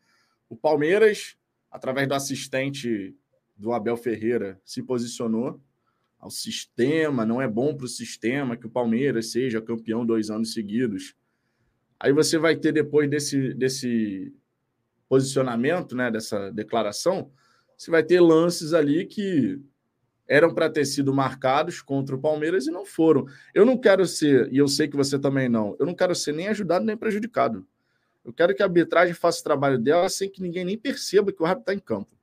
[0.50, 1.36] O Palmeiras,
[1.72, 3.16] através do assistente
[3.56, 5.62] do Abel Ferreira, se posicionou
[6.20, 10.54] ao sistema, não é bom para o sistema que o Palmeiras seja campeão dois anos
[10.54, 11.16] seguidos.
[12.00, 14.34] Aí você vai ter, depois desse, desse
[15.10, 17.32] posicionamento, né, dessa declaração,
[17.78, 19.60] você vai ter lances ali que
[20.28, 23.26] eram para ter sido marcados contra o Palmeiras e não foram.
[23.54, 26.34] Eu não quero ser, e eu sei que você também não, eu não quero ser
[26.34, 27.68] nem ajudado nem prejudicado.
[28.24, 31.42] Eu quero que a arbitragem faça o trabalho dela sem que ninguém nem perceba que
[31.42, 32.16] o árbitro está em campo.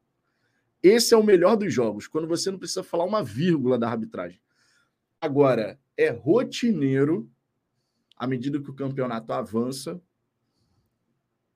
[0.83, 4.41] Esse é o melhor dos jogos, quando você não precisa falar uma vírgula da arbitragem.
[5.21, 7.31] Agora, é rotineiro,
[8.17, 10.01] à medida que o campeonato avança,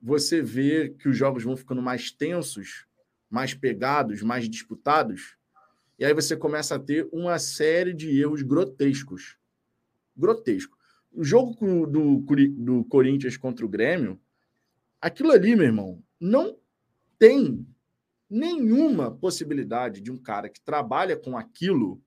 [0.00, 2.86] você vê que os jogos vão ficando mais tensos,
[3.30, 5.38] mais pegados, mais disputados,
[5.98, 9.38] e aí você começa a ter uma série de erros grotescos.
[10.14, 10.76] Grotesco.
[11.10, 12.18] O jogo do,
[12.50, 14.20] do Corinthians contra o Grêmio,
[15.04, 16.58] aquilo ali, meu irmão, não
[17.18, 17.66] tem
[18.28, 22.02] nenhuma possibilidade de um cara que trabalha com aquilo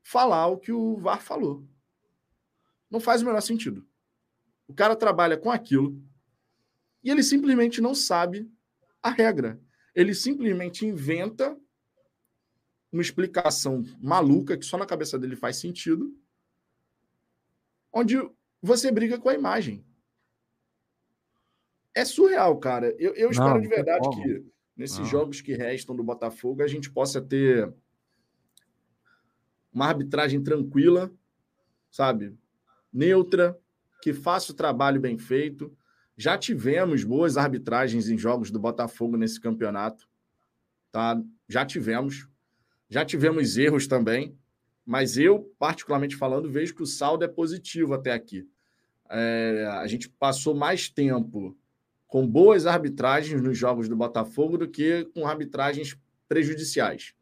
[0.00, 1.68] falar o que o VAR falou.
[2.88, 3.84] Não faz o menor sentido.
[4.68, 6.00] O cara trabalha com aquilo
[7.02, 8.48] e ele simplesmente não sabe
[9.02, 9.60] a regra.
[9.92, 11.58] Ele simplesmente inventa
[12.92, 16.16] uma explicação maluca que só na cabeça dele faz sentido,
[17.92, 18.16] onde
[18.62, 19.85] você briga com a imagem.
[21.96, 22.94] É surreal, cara.
[22.98, 24.44] Eu, eu espero não, de verdade que
[24.76, 25.06] nesses não.
[25.06, 27.72] jogos que restam do Botafogo a gente possa ter
[29.72, 31.10] uma arbitragem tranquila,
[31.90, 32.36] sabe?
[32.92, 33.58] Neutra,
[34.02, 35.74] que faça o trabalho bem feito.
[36.18, 40.06] Já tivemos boas arbitragens em jogos do Botafogo nesse campeonato,
[40.92, 41.18] tá?
[41.48, 42.28] Já tivemos.
[42.90, 44.38] Já tivemos erros também,
[44.84, 48.46] mas eu, particularmente falando, vejo que o saldo é positivo até aqui.
[49.08, 51.56] É, a gente passou mais tempo
[52.06, 55.96] com boas arbitragens nos jogos do Botafogo do que com arbitragens
[56.28, 57.14] prejudiciais.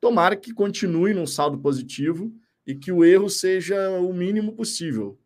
[0.00, 2.32] Tomara que continue num saldo positivo
[2.66, 5.18] e que o erro seja o mínimo possível.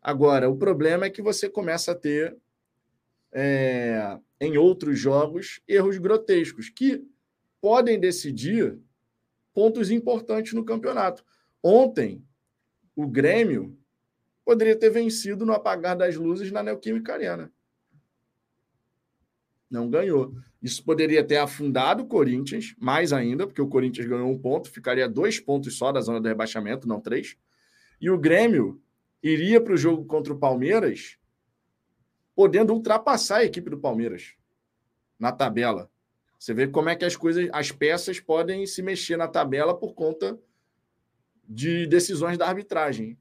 [0.00, 2.36] Agora, o problema é que você começa a ter,
[3.32, 7.04] é, em outros jogos, erros grotescos que
[7.60, 8.78] podem decidir
[9.52, 11.24] pontos importantes no campeonato.
[11.62, 12.24] Ontem,
[12.94, 13.76] o Grêmio
[14.44, 17.52] poderia ter vencido no apagar das luzes na Neoquímica Arena.
[19.70, 20.34] Não ganhou.
[20.62, 25.08] Isso poderia ter afundado o Corinthians, mais ainda, porque o Corinthians ganhou um ponto, ficaria
[25.08, 27.36] dois pontos só da zona do rebaixamento, não três.
[28.00, 28.80] E o Grêmio
[29.22, 31.18] iria para o jogo contra o Palmeiras,
[32.34, 34.34] podendo ultrapassar a equipe do Palmeiras
[35.18, 35.90] na tabela.
[36.38, 39.92] Você vê como é que as coisas, as peças podem se mexer na tabela por
[39.94, 40.38] conta
[41.48, 43.18] de decisões da arbitragem.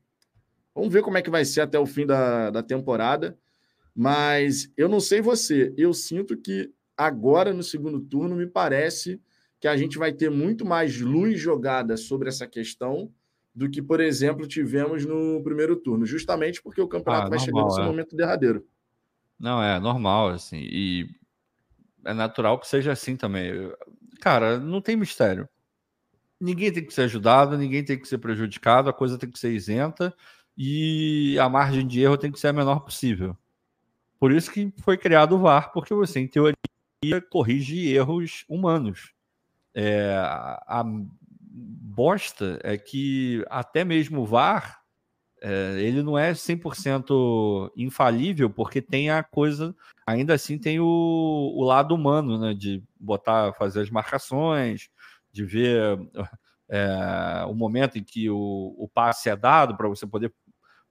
[0.76, 3.38] Vamos ver como é que vai ser até o fim da, da temporada.
[4.00, 9.20] Mas eu não sei você, eu sinto que agora no segundo turno me parece
[9.60, 13.12] que a gente vai ter muito mais luz jogada sobre essa questão
[13.56, 17.66] do que, por exemplo, tivemos no primeiro turno, justamente porque o campeonato ah, vai normal,
[17.66, 17.88] no seu é.
[17.88, 18.68] momento derradeiro.
[19.40, 21.10] Não, é normal, assim, e
[22.06, 23.52] é natural que seja assim também.
[24.22, 25.50] Cara, não tem mistério.
[26.40, 29.52] Ninguém tem que ser ajudado, ninguém tem que ser prejudicado, a coisa tem que ser
[29.52, 30.14] isenta
[30.56, 33.36] e a margem de erro tem que ser a menor possível.
[34.20, 36.56] Por isso que foi criado o VAR, porque você, em teoria,
[37.30, 39.14] corrige erros humanos.
[39.74, 40.84] É, a,
[41.98, 44.82] bosta é que até mesmo o VAR
[45.42, 51.64] é, ele não é 100% infalível, porque tem a coisa, ainda assim tem o, o
[51.64, 54.90] lado humano, né, de botar, fazer as marcações,
[55.32, 56.00] de ver
[56.70, 60.34] é, o momento em que o, o passe é dado para você poder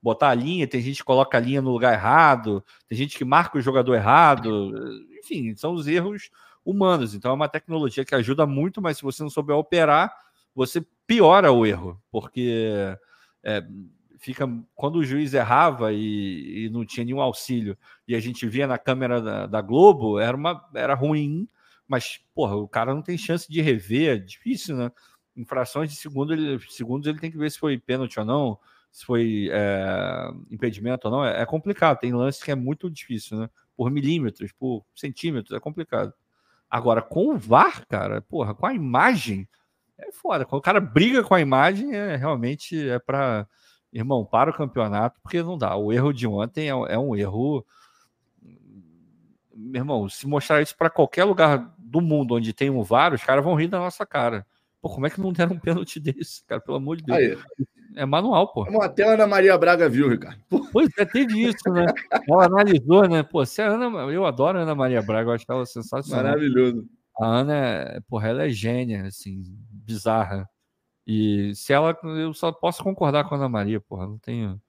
[0.01, 3.25] botar a linha, tem gente que coloca a linha no lugar errado, tem gente que
[3.25, 4.71] marca o jogador errado,
[5.19, 6.29] enfim, são os erros
[6.63, 7.13] humanos.
[7.13, 10.13] Então é uma tecnologia que ajuda muito, mas se você não souber operar,
[10.53, 12.97] você piora o erro, porque
[13.43, 13.63] é,
[14.17, 17.77] fica quando o juiz errava e, e, não tinha nenhum auxílio
[18.07, 21.47] e a gente via na câmera da, da, Globo, era uma era ruim,
[21.87, 24.91] mas porra, o cara não tem chance de rever, é difícil, né?
[25.35, 28.59] Em frações de segundo, ele, segundos ele tem que ver se foi pênalti ou não,
[28.97, 31.23] se foi é, impedimento ou não.
[31.23, 33.47] É, é complicado, tem lance que é muito difícil, né?
[33.75, 36.11] Por milímetros, por centímetros, é complicado.
[36.67, 39.47] Agora, com o VAR, cara, porra, com a imagem,
[39.99, 40.45] é foda.
[40.45, 43.47] Quando o cara briga com a imagem, é realmente é para
[43.93, 45.75] irmão, para o campeonato, porque não dá.
[45.75, 47.63] O erro de ontem é, é um erro.
[49.55, 53.23] Meu irmão, se mostrar isso para qualquer lugar do mundo onde tem um VAR, os
[53.23, 54.43] caras vão rir da nossa cara.
[54.81, 56.61] Pô, como é que não deram um pênalti desse, cara?
[56.61, 57.17] Pelo amor de Deus.
[57.17, 57.37] Aí.
[57.95, 58.63] É manual, pô.
[58.81, 60.39] Até a Ana Maria Braga viu, Ricardo.
[60.71, 61.85] Pois é, teve isso, né?
[62.29, 63.23] Ela analisou, né?
[63.23, 66.25] Pô, se a Ana, eu adoro a Ana Maria Braga, eu acho ela sensacional.
[66.25, 66.87] Maravilhoso.
[67.19, 70.47] A Ana, é, porra, ela é gênia, assim, bizarra.
[71.07, 74.61] E se ela, eu só posso concordar com a Ana Maria, porra, não tenho,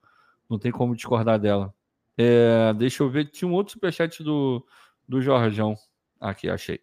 [0.49, 1.71] não tem como discordar dela.
[2.17, 4.65] É, deixa eu ver, tinha um outro superchat do,
[5.07, 5.75] do Jorjão.
[6.19, 6.79] Aqui, achei.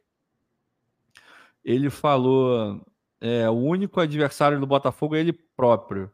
[1.64, 2.80] Ele falou:
[3.20, 6.10] é, o único adversário do Botafogo é ele próprio.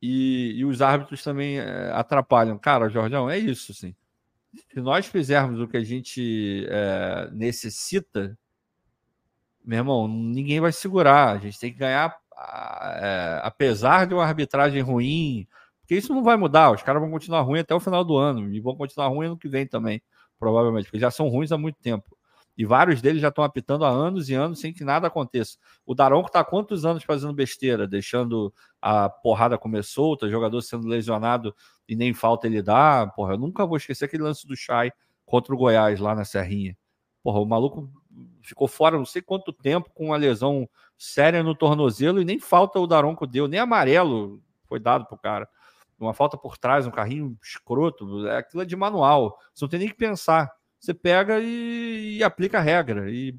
[0.00, 2.58] E, e os árbitros também é, atrapalham.
[2.58, 3.94] Cara, Jorjão, é isso, sim.
[4.72, 8.38] Se nós fizermos o que a gente é, necessita,
[9.64, 11.30] meu irmão, ninguém vai segurar.
[11.30, 15.46] A gente tem que ganhar é, apesar de uma arbitragem ruim,
[15.80, 18.52] porque isso não vai mudar, os caras vão continuar ruim até o final do ano
[18.52, 20.02] e vão continuar ruim ano que vem também,
[20.38, 22.16] provavelmente, porque já são ruins há muito tempo.
[22.56, 25.58] E vários deles já estão apitando há anos e anos sem que nada aconteça.
[25.84, 30.86] O Daronco está há quantos anos fazendo besteira, deixando a porrada comer solta, jogador sendo
[30.86, 31.54] lesionado
[31.88, 33.06] e nem falta ele dá.
[33.08, 34.92] Porra, eu nunca vou esquecer aquele lance do Chay
[35.26, 36.76] contra o Goiás lá na Serrinha.
[37.24, 37.90] Porra, o maluco
[38.42, 42.78] ficou fora não sei quanto tempo com uma lesão séria no tornozelo e nem falta
[42.78, 45.48] o Daronco deu, nem amarelo foi dado pro cara.
[45.98, 49.38] Uma falta por trás, um carrinho escroto, é aquilo é de manual.
[49.54, 50.52] Você não tem nem que pensar.
[50.84, 53.10] Você pega e, e aplica a regra.
[53.10, 53.34] E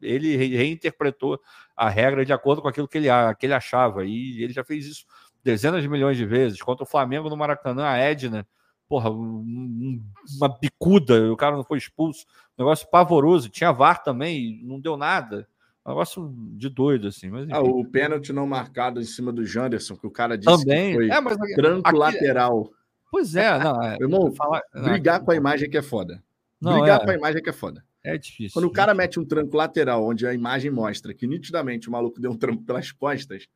[0.00, 1.40] ele reinterpretou
[1.76, 3.08] a regra de acordo com aquilo que ele,
[3.38, 4.04] que ele achava.
[4.04, 5.04] E ele já fez isso
[5.44, 6.62] dezenas de milhões de vezes.
[6.62, 8.46] Contra o Flamengo no Maracanã, a Edna
[8.88, 10.02] porra, um,
[10.38, 12.24] uma bicuda, o cara não foi expulso.
[12.56, 13.50] negócio pavoroso.
[13.50, 15.46] Tinha VAR também, não deu nada.
[15.84, 17.28] Um negócio de doido, assim.
[17.28, 20.90] Mas, ah, o pênalti não marcado em cima do Janderson, que o cara disse também.
[20.90, 22.70] que foi é, mas, tranco aqui, lateral.
[23.10, 23.82] Pois é, não.
[23.82, 26.22] É, Irmão, falar, brigar não, com a imagem que é foda.
[26.60, 27.84] Não, brigar é, com a imagem que é foda.
[28.02, 28.52] É difícil.
[28.52, 32.20] Quando o cara mete um tranco lateral, onde a imagem mostra que nitidamente o maluco
[32.20, 33.46] deu um tranco pelas costas,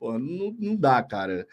[0.00, 1.46] não, não dá, cara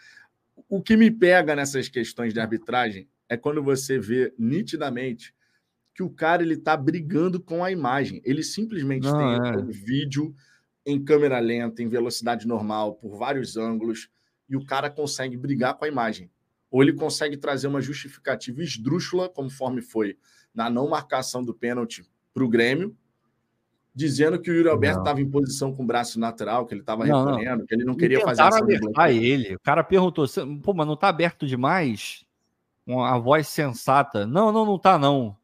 [0.68, 5.34] o que me pega nessas questões de arbitragem é quando você vê nitidamente
[5.94, 8.20] que o cara ele tá brigando com a imagem.
[8.24, 9.56] Ele simplesmente Não, tem é.
[9.56, 10.34] um vídeo
[10.84, 14.08] em câmera lenta, em velocidade normal, por vários ângulos,
[14.48, 16.30] e o cara consegue brigar com a imagem.
[16.70, 20.18] Ou ele consegue trazer uma justificativa esdrúxula, conforme foi
[20.54, 22.96] na não marcação do pênalti para o Grêmio,
[23.94, 27.04] dizendo que o Yuri Alberto estava em posição com o braço lateral, que ele estava
[27.04, 29.54] recolhendo, que ele não queria fazer essa alertar ele.
[29.54, 30.26] O cara perguntou,
[30.62, 32.24] pô, mas não está aberto demais?
[32.86, 34.26] Uma voz sensata.
[34.26, 35.36] Não, não, não tá não.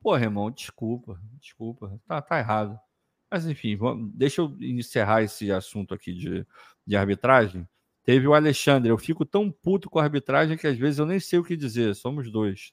[0.00, 2.00] Pô, irmão, desculpa, desculpa.
[2.06, 2.78] Tá, tá errado.
[3.30, 6.46] Mas enfim, vamos, deixa eu encerrar esse assunto aqui de,
[6.86, 7.68] de arbitragem.
[8.04, 8.90] Teve o Alexandre.
[8.90, 11.56] Eu fico tão puto com a arbitragem que às vezes eu nem sei o que
[11.56, 11.94] dizer.
[11.94, 12.72] Somos dois.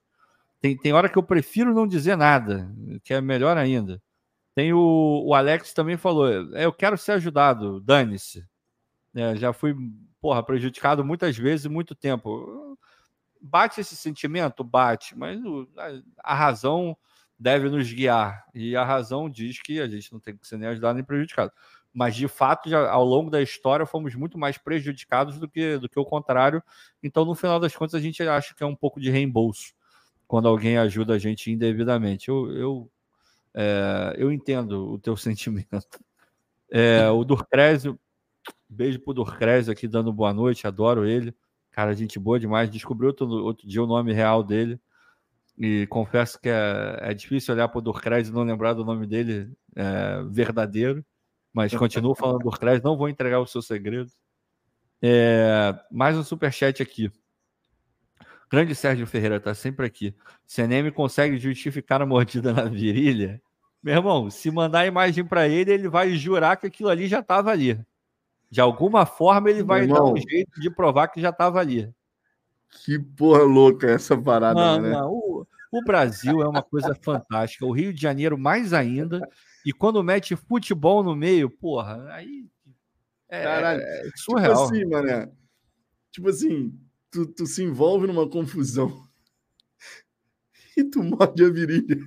[0.66, 2.68] Tem, tem hora que eu prefiro não dizer nada,
[3.03, 4.01] que é melhor ainda.
[4.55, 8.43] Tem o, o Alex também falou: é, eu quero ser ajudado, dane-se.
[9.13, 9.76] É, já fui
[10.20, 12.80] porra, prejudicado muitas vezes muito tempo.
[13.39, 14.63] bate esse sentimento?
[14.63, 15.39] Bate, mas
[15.78, 16.97] a, a razão
[17.38, 18.43] deve nos guiar.
[18.51, 21.51] E a razão diz que a gente não tem que ser nem ajudado nem prejudicado.
[21.93, 25.88] Mas, de fato, já, ao longo da história, fomos muito mais prejudicados do que, do
[25.88, 26.63] que o contrário.
[27.03, 29.74] Então, no final das contas, a gente acha que é um pouco de reembolso
[30.28, 32.30] quando alguém ajuda a gente indevidamente.
[32.30, 32.91] Eu, eu,
[33.53, 35.99] é, eu entendo o teu sentimento.
[36.71, 37.99] É, o Durcrésio,
[38.67, 41.34] beijo pro Durcrésio aqui dando boa noite, adoro ele.
[41.71, 42.69] Cara, gente boa demais.
[42.69, 44.80] Descobri outro, outro dia o nome real dele.
[45.57, 49.05] E confesso que é, é difícil olhar para o Durcrés e não lembrar do nome
[49.05, 51.05] dele é, verdadeiro.
[51.53, 54.11] Mas continuo falando Durcrés, não vou entregar o seu segredo.
[55.01, 57.11] É, mais um superchat aqui.
[58.52, 60.16] Grande Sérgio Ferreira está sempre aqui.
[60.46, 63.41] CNM consegue justificar a mordida na virilha?
[63.82, 67.20] Meu irmão, se mandar a imagem para ele, ele vai jurar que aquilo ali já
[67.20, 67.80] estava ali.
[68.50, 71.91] De alguma forma, ele vai dar um jeito de provar que já estava ali.
[72.84, 75.02] Que porra louca essa parada, né?
[75.04, 77.66] O, o Brasil é uma coisa fantástica.
[77.66, 79.28] O Rio de Janeiro, mais ainda.
[79.66, 82.46] E quando mete futebol no meio, porra, aí.
[83.28, 84.54] É, Caralho, é tipo surreal.
[84.54, 85.32] Tipo assim, mané.
[86.12, 86.80] Tipo assim,
[87.16, 88.91] tu, tu se envolve numa confusão
[90.76, 91.97] e tu morde a virilha.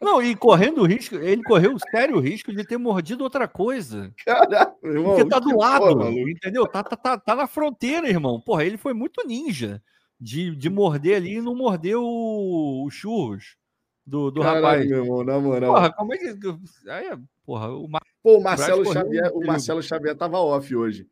[0.00, 4.12] Não, e correndo o risco, ele correu o sério risco de ter mordido outra coisa.
[4.24, 5.14] Caraca, irmão.
[5.14, 6.66] Porque tá do lado, porra, entendeu?
[6.66, 8.40] Tá, tá, tá, tá na fronteira, irmão.
[8.40, 9.82] Porra, ele foi muito ninja
[10.20, 13.56] de, de morder ali e não morder o, o churros
[14.06, 14.88] do, do Caralho, rapaz.
[14.88, 15.74] meu irmão, na moral.
[15.74, 16.34] Porra, como é que.
[16.88, 18.02] Aí, porra, o Mar...
[18.22, 21.06] Pô, o Marcelo Xavier, o Marcelo Xavier tava off hoje.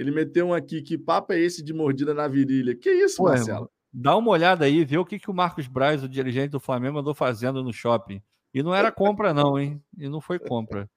[0.00, 2.74] Ele meteu um aqui, que papo é esse de mordida na virilha?
[2.74, 3.70] Que isso, Pô, Marcelo?
[3.92, 7.00] Dá uma olhada aí, vê o que, que o Marcos Braz, o dirigente do Flamengo,
[7.00, 8.22] andou fazendo no shopping.
[8.54, 9.78] E não era compra, não, hein?
[9.98, 10.88] E não foi compra.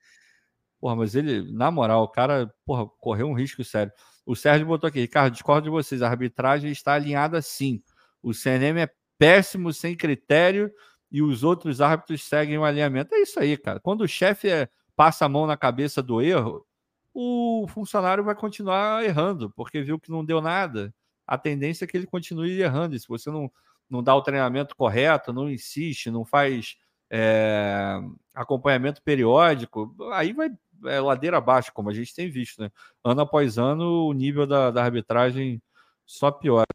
[0.80, 3.92] Porra, mas ele, na moral, o cara, porra, correu um risco sério.
[4.26, 6.02] O Sérgio botou aqui, Ricardo, discordo de vocês.
[6.02, 7.84] A arbitragem está alinhada sim.
[8.22, 10.72] O CNM é péssimo, sem critério,
[11.12, 13.14] e os outros árbitros seguem o alinhamento.
[13.14, 13.82] É isso aí, cara.
[13.82, 16.66] Quando o chefe é, passa a mão na cabeça do erro,
[17.14, 20.94] o funcionário vai continuar errando, porque viu que não deu nada.
[21.28, 22.96] A tendência é que ele continue errando.
[22.96, 23.52] E se você não,
[23.90, 26.78] não dá o treinamento correto, não insiste, não faz
[27.12, 28.00] é,
[28.34, 30.50] acompanhamento periódico, aí vai
[30.86, 32.72] é, ladeira abaixo, como a gente tem visto, né?
[33.04, 35.62] Ano após ano, o nível da, da arbitragem
[36.06, 36.66] só piora.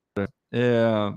[0.53, 1.12] É,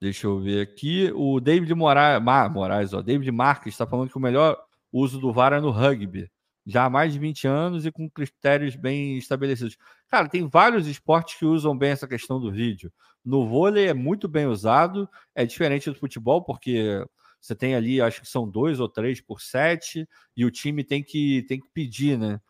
[0.00, 1.10] deixa eu ver aqui.
[1.14, 2.22] O David Moraes,
[2.52, 4.60] Moraes ó, David Marques está falando que o melhor
[4.92, 6.30] uso do VAR é no rugby.
[6.68, 9.76] Já há mais de 20 anos e com critérios bem estabelecidos.
[10.08, 12.92] Cara, tem vários esportes que usam bem essa questão do vídeo.
[13.24, 17.04] No vôlei é muito bem usado, é diferente do futebol, porque
[17.40, 20.06] você tem ali, acho que são dois ou três por sete,
[20.36, 22.40] e o time tem que, tem que pedir, né?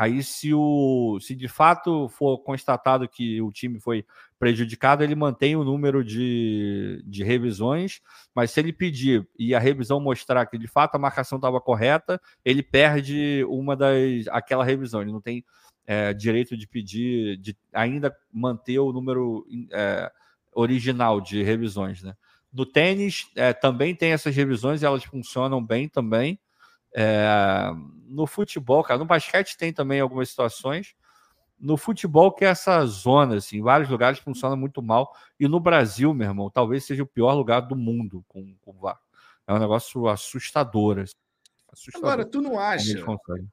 [0.00, 4.06] Aí, se, o, se de fato for constatado que o time foi
[4.38, 8.00] prejudicado, ele mantém o número de, de revisões,
[8.32, 12.20] mas se ele pedir e a revisão mostrar que de fato a marcação estava correta,
[12.44, 15.02] ele perde uma das aquela revisão.
[15.02, 15.44] Ele não tem
[15.84, 20.08] é, direito de pedir, de ainda manter o número é,
[20.54, 22.14] original de revisões, né?
[22.52, 26.38] No tênis é, também tem essas revisões elas funcionam bem também.
[27.00, 27.70] É,
[28.08, 30.96] no futebol, cara, no basquete tem também algumas situações.
[31.56, 35.14] No futebol, que é essa zona, assim, em vários lugares funciona muito mal.
[35.38, 39.00] E no Brasil, meu irmão, talvez seja o pior lugar do mundo com, o VAR.
[39.46, 40.98] É um negócio assustador.
[40.98, 41.14] Assim.
[41.72, 43.04] assustador Agora, tu não acha?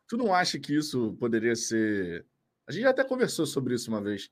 [0.07, 2.25] Tu não acha que isso poderia ser.
[2.67, 4.31] A gente até conversou sobre isso uma vez.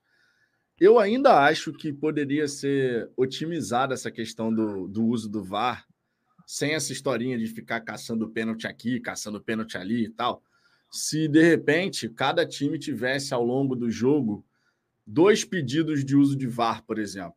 [0.80, 5.86] Eu ainda acho que poderia ser otimizada essa questão do, do uso do VAR,
[6.46, 10.42] sem essa historinha de ficar caçando pênalti aqui, caçando pênalti ali e tal.
[10.90, 14.44] Se de repente cada time tivesse ao longo do jogo
[15.06, 17.36] dois pedidos de uso de VAR, por exemplo.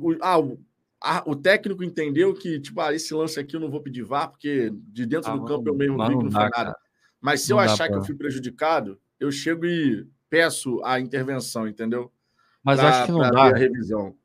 [0.00, 0.58] O, ah, o,
[1.00, 4.30] a, o técnico entendeu que, tipo, ah, esse lance aqui eu não vou pedir VAR,
[4.30, 6.76] porque de dentro ah, do campo eu mesmo vi que não foi nada.
[7.20, 7.88] Mas se não eu achar pra...
[7.88, 12.12] que eu fui prejudicado, eu chego e peço a intervenção, entendeu?
[12.62, 13.48] Mas pra, acho que não dá.
[13.50, 14.16] revisão.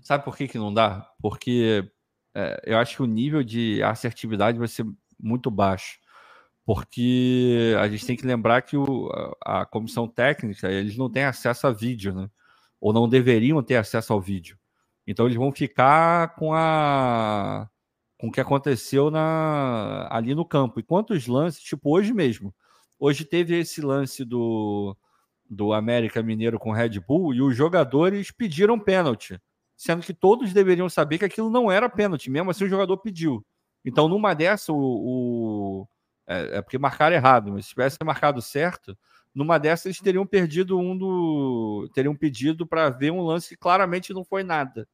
[0.00, 1.08] Sabe por que, que não dá?
[1.20, 1.90] Porque
[2.34, 4.86] é, eu acho que o nível de assertividade vai ser
[5.18, 5.98] muito baixo.
[6.64, 9.10] Porque a gente tem que lembrar que o,
[9.44, 12.30] a, a comissão técnica eles não têm acesso a vídeo, né?
[12.80, 14.58] Ou não deveriam ter acesso ao vídeo.
[15.06, 17.68] Então eles vão ficar com a
[18.18, 20.78] com o que aconteceu na, ali no campo.
[20.78, 22.54] E quantos lances, tipo hoje mesmo.
[22.98, 24.96] Hoje teve esse lance do
[25.48, 29.40] do América Mineiro com Red Bull e os jogadores pediram pênalti,
[29.80, 33.42] sendo que todos deveriam saber que aquilo não era pênalti, mesmo assim o jogador pediu.
[33.82, 35.88] Então, numa dessa, o, o
[36.26, 38.94] é, é, porque marcaram errado, mas se tivesse marcado certo,
[39.34, 41.90] numa dessas eles teriam perdido um do.
[41.94, 44.86] teriam pedido para ver um lance que claramente não foi nada.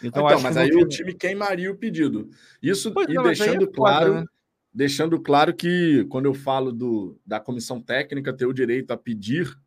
[0.00, 2.30] Então, então mas aí o time queimaria o pedido.
[2.62, 4.06] Isso pois e não, deixando é claro.
[4.06, 4.26] Foda, né?
[4.72, 9.58] Deixando claro que quando eu falo do, da comissão técnica ter o direito a pedir,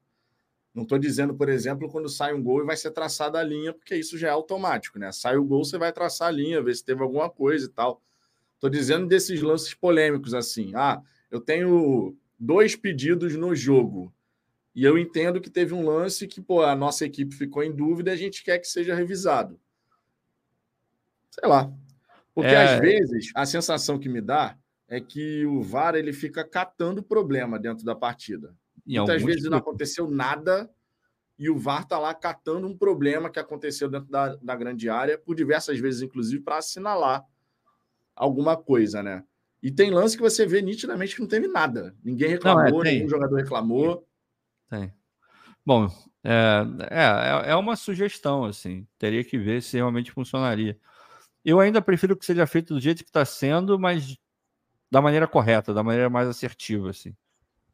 [0.74, 3.72] não estou dizendo, por exemplo, quando sai um gol e vai ser traçada a linha,
[3.72, 5.12] porque isso já é automático, né?
[5.12, 8.02] Sai o gol, você vai traçar a linha, ver se teve alguma coisa e tal.
[8.56, 10.72] Estou dizendo desses lances polêmicos assim.
[10.74, 14.12] Ah, eu tenho dois pedidos no jogo.
[14.74, 18.10] E eu entendo que teve um lance que pô, a nossa equipe ficou em dúvida
[18.10, 19.60] e a gente quer que seja revisado.
[21.30, 21.72] Sei lá.
[22.34, 22.64] Porque é...
[22.64, 24.58] às vezes a sensação que me dá
[24.88, 28.56] é que o VAR ele fica catando problema dentro da partida.
[28.86, 30.70] Em Muitas vezes não aconteceu nada
[31.38, 35.18] e o VAR está lá catando um problema que aconteceu dentro da, da grande área,
[35.18, 37.26] por diversas vezes, inclusive, para assinalar
[38.16, 39.24] alguma coisa, né?
[39.62, 41.96] E tem lance que você vê nitidamente que não teve nada.
[42.04, 44.08] Ninguém reclamou, não, é, nenhum jogador reclamou.
[44.70, 44.94] Tem.
[45.66, 45.88] Bom,
[46.24, 48.86] é, é, é uma sugestão, assim.
[49.00, 50.78] Teria que ver se realmente funcionaria.
[51.46, 54.18] Eu ainda prefiro que seja feito do jeito que está sendo, mas
[54.92, 57.16] da maneira correta, da maneira mais assertiva, assim.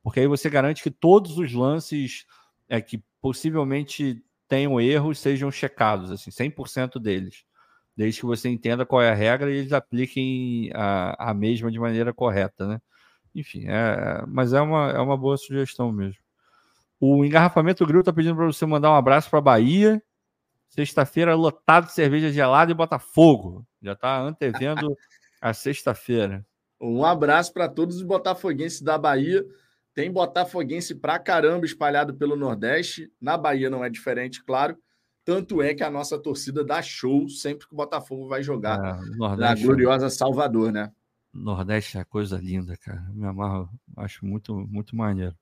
[0.03, 2.25] Porque aí você garante que todos os lances
[2.67, 7.43] é, que possivelmente tenham erros sejam checados, assim, 100% deles
[7.99, 11.77] desde que você entenda qual é a regra e eles apliquem a, a mesma de
[11.77, 12.81] maneira correta, né?
[13.35, 16.21] Enfim, é, mas é uma, é uma boa sugestão mesmo.
[16.97, 20.01] O engarrafamento Grill está pedindo para você mandar um abraço para Bahia.
[20.69, 23.67] Sexta-feira lotado de cerveja gelada e Botafogo.
[23.81, 24.95] Já está antevendo
[25.41, 26.45] a sexta-feira.
[26.81, 29.45] Um abraço para todos os botafoguenses da Bahia.
[29.99, 33.11] Tem botafoguense pra caramba espalhado pelo Nordeste.
[33.19, 34.77] Na Bahia não é diferente, claro.
[35.25, 39.35] Tanto é que a nossa torcida dá show sempre que o Botafogo vai jogar é,
[39.35, 40.89] na é gloriosa Salvador, né?
[41.33, 43.05] Nordeste é coisa linda, cara.
[43.13, 45.35] Me amarro, acho muito, muito maneiro.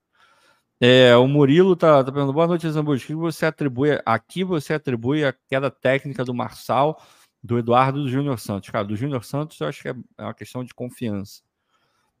[0.80, 3.04] É, o Murilo tá, tá perguntando: boa noite, Zambuji.
[3.04, 3.90] O que você atribui?
[4.04, 7.00] Aqui você atribui a queda técnica do Marçal,
[7.40, 8.70] do Eduardo e do Júnior Santos.
[8.70, 11.46] Cara, do Júnior Santos eu acho que é, é uma questão de confiança.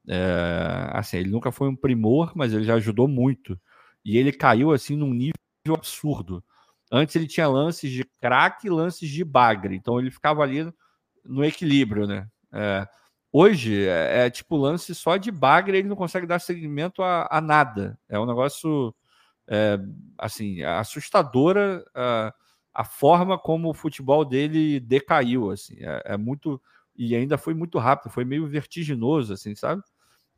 [0.08, 3.58] É, assim, ele nunca foi um primor, mas ele já ajudou muito.
[4.04, 5.34] E ele caiu assim num nível
[5.74, 6.42] absurdo.
[6.90, 10.72] Antes ele tinha lances de craque e lances de bagre, então ele ficava ali
[11.24, 12.26] no equilíbrio, né?
[12.52, 12.88] É,
[13.30, 17.40] hoje é, é, tipo lance só de bagre, ele não consegue dar seguimento a, a
[17.40, 17.98] nada.
[18.08, 18.94] É um negócio
[19.46, 19.78] é,
[20.16, 22.34] assim assustadora a,
[22.74, 25.76] a, forma como o futebol dele decaiu, assim.
[25.80, 26.60] É, é muito
[26.96, 29.82] e ainda foi muito rápido, foi meio vertiginoso, assim, sabe?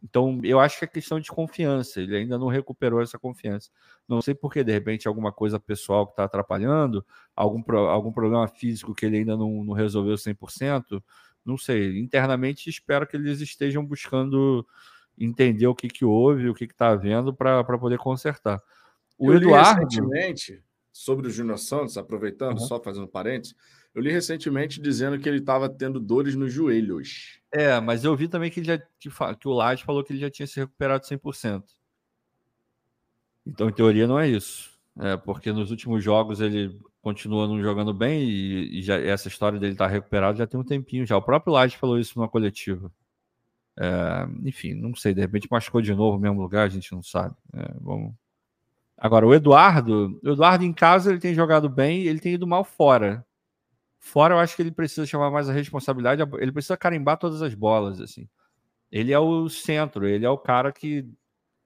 [0.03, 2.01] Então, eu acho que é questão de confiança.
[2.01, 3.71] Ele ainda não recuperou essa confiança.
[4.09, 7.05] Não sei por que, de repente, alguma coisa pessoal que está atrapalhando,
[7.37, 11.03] algum, algum problema físico que ele ainda não, não resolveu 100%.
[11.45, 11.99] Não sei.
[11.99, 14.67] Internamente, espero que eles estejam buscando
[15.19, 18.63] entender o que, que houve, o que está havendo, para poder consertar.
[19.19, 19.81] O eu Eduardo.
[19.81, 22.67] recentemente, sobre o Júnior Santos, aproveitando, uhum.
[22.67, 23.55] só fazendo parênteses,
[23.95, 27.40] eu li recentemente dizendo que ele estava tendo dores nos joelhos.
[27.53, 30.21] É, mas eu vi também que, ele já, que, que o Laje falou que ele
[30.21, 31.65] já tinha se recuperado 100%.
[33.47, 34.71] Então, em teoria, não é isso.
[34.99, 39.59] É, porque nos últimos jogos ele continua não jogando bem e, e já, essa história
[39.59, 41.17] dele estar tá recuperado já tem um tempinho já.
[41.17, 42.93] O próprio Laje falou isso numa coletiva.
[43.79, 47.03] É, enfim, não sei, de repente machucou de novo no mesmo lugar, a gente não
[47.03, 47.35] sabe.
[47.55, 48.15] É, vamos...
[48.97, 52.63] Agora, o Eduardo, o Eduardo em casa ele tem jogado bem, ele tem ido mal
[52.63, 53.25] fora.
[54.03, 57.55] Fora, eu acho que ele precisa chamar mais a responsabilidade, ele precisa carimbar todas as
[57.55, 58.27] bolas, assim.
[58.91, 61.07] Ele é o centro, ele é o cara que,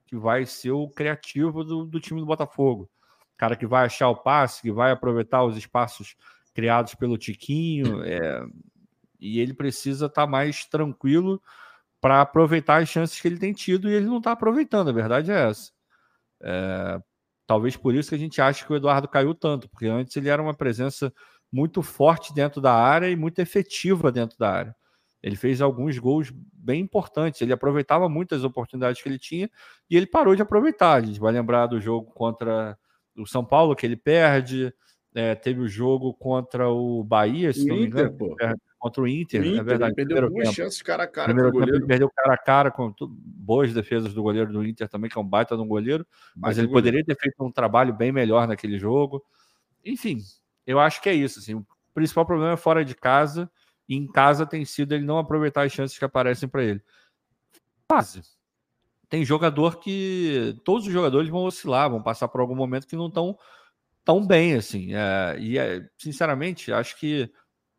[0.05, 2.91] que vai ser o criativo do, do time do Botafogo.
[3.35, 6.17] O cara que vai achar o passe, que vai aproveitar os espaços
[6.53, 8.45] criados pelo Tiquinho, é,
[9.21, 11.41] e ele precisa estar tá mais tranquilo
[12.01, 15.31] para aproveitar as chances que ele tem tido e ele não está aproveitando, a verdade
[15.31, 15.73] é essa.
[16.43, 17.01] É,
[17.47, 20.29] talvez por isso que a gente acha que o Eduardo caiu tanto, porque antes ele
[20.29, 21.15] era uma presença
[21.55, 24.77] muito forte dentro da área e muito efetiva dentro da área.
[25.23, 29.49] Ele fez alguns gols bem importantes, ele aproveitava muitas oportunidades que ele tinha
[29.89, 30.95] e ele parou de aproveitar.
[30.95, 32.77] A gente vai lembrar do jogo contra
[33.17, 34.75] o São Paulo, que ele perde,
[35.15, 39.41] é, teve o jogo contra o Bahia, se não me engano, é, contra o Inter,
[39.41, 39.95] o é Inter, é verdade.
[39.97, 41.79] Ele perdeu duas chances cara a cara primeiro com o goleiro.
[41.79, 45.21] Ele perdeu cara a cara com boas defesas do goleiro do Inter também, que é
[45.21, 48.49] um baita de um goleiro, mas, mas ele poderia ter feito um trabalho bem melhor
[48.49, 49.23] naquele jogo.
[49.85, 50.19] Enfim,
[50.67, 51.39] eu acho que é isso.
[51.39, 53.51] Assim, o principal problema é fora de casa,
[53.89, 56.83] e em casa tem sido ele não aproveitar as chances que aparecem para ele.
[57.91, 58.23] Fase.
[59.09, 60.57] Tem jogador que.
[60.65, 63.39] Todos os jogadores vão oscilar, vão passar por algum momento que não estão
[64.05, 64.95] tão bem assim.
[64.95, 67.31] É, e, é, sinceramente, acho que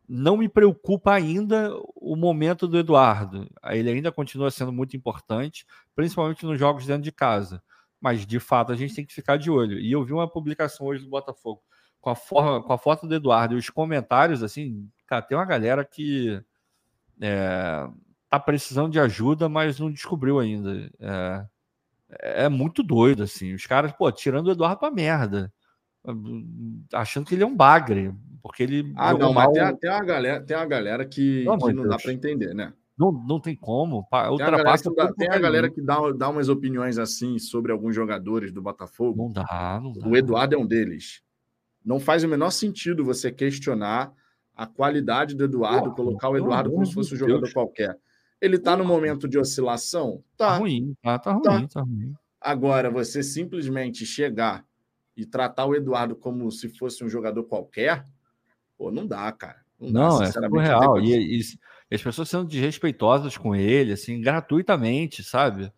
[0.08, 3.48] não me preocupa ainda o momento do Eduardo.
[3.64, 7.62] Ele ainda continua sendo muito importante, principalmente nos jogos dentro de casa.
[8.00, 9.78] mas de fato a gente tem que ficar de olho.
[9.78, 11.62] E eu vi uma publicação hoje do Botafogo
[12.06, 15.44] com a, forma, com a foto do Eduardo e os comentários, assim, cara, tem uma
[15.44, 16.40] galera que
[17.20, 17.84] é,
[18.30, 20.88] tá precisando de ajuda, mas não descobriu ainda.
[21.00, 23.54] É, é muito doido, assim.
[23.54, 25.52] Os caras, pô, tirando o Eduardo pra merda.
[26.94, 28.14] Achando que ele é um bagre.
[28.40, 28.94] Porque ele.
[28.94, 29.52] Ah, não, mal...
[29.52, 32.54] mas tem, tem, uma galera, tem uma galera que, não, que não dá para entender,
[32.54, 32.72] né?
[32.96, 34.06] Não, não tem como.
[34.30, 37.36] Ultrapassa tem a galera que, dá, tem a galera que dá, dá umas opiniões assim
[37.40, 39.24] sobre alguns jogadores do Botafogo.
[39.24, 40.06] Não dá, não dá.
[40.06, 41.25] O Eduardo é um deles.
[41.86, 44.12] Não faz o menor sentido você questionar
[44.56, 47.52] a qualidade do Eduardo, colocar o Eduardo como se fosse um jogador Deus.
[47.52, 47.96] qualquer.
[48.40, 50.20] Ele está no momento de oscilação?
[50.36, 50.48] Tá.
[50.48, 52.14] tá ruim, tá, tá, tá ruim, tá ruim.
[52.40, 54.64] Agora, você simplesmente chegar
[55.16, 58.04] e tratar o Eduardo como se fosse um jogador qualquer,
[58.76, 59.60] pô, não dá, cara.
[59.78, 61.00] Não, não dá, é surreal.
[61.00, 61.40] E, e,
[61.90, 65.72] e as pessoas sendo desrespeitosas com ele, assim, gratuitamente, sabe?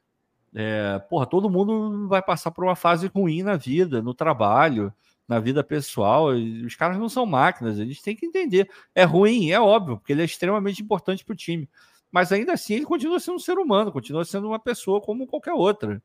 [0.55, 4.93] É, porra, todo mundo vai passar por uma fase ruim na vida, no trabalho,
[5.29, 6.29] na vida pessoal.
[6.29, 8.69] Os caras não são máquinas, gente tem que entender.
[8.95, 11.69] É ruim, é óbvio, porque ele é extremamente importante para o time.
[12.11, 15.53] Mas ainda assim, ele continua sendo um ser humano, continua sendo uma pessoa como qualquer
[15.53, 16.03] outra.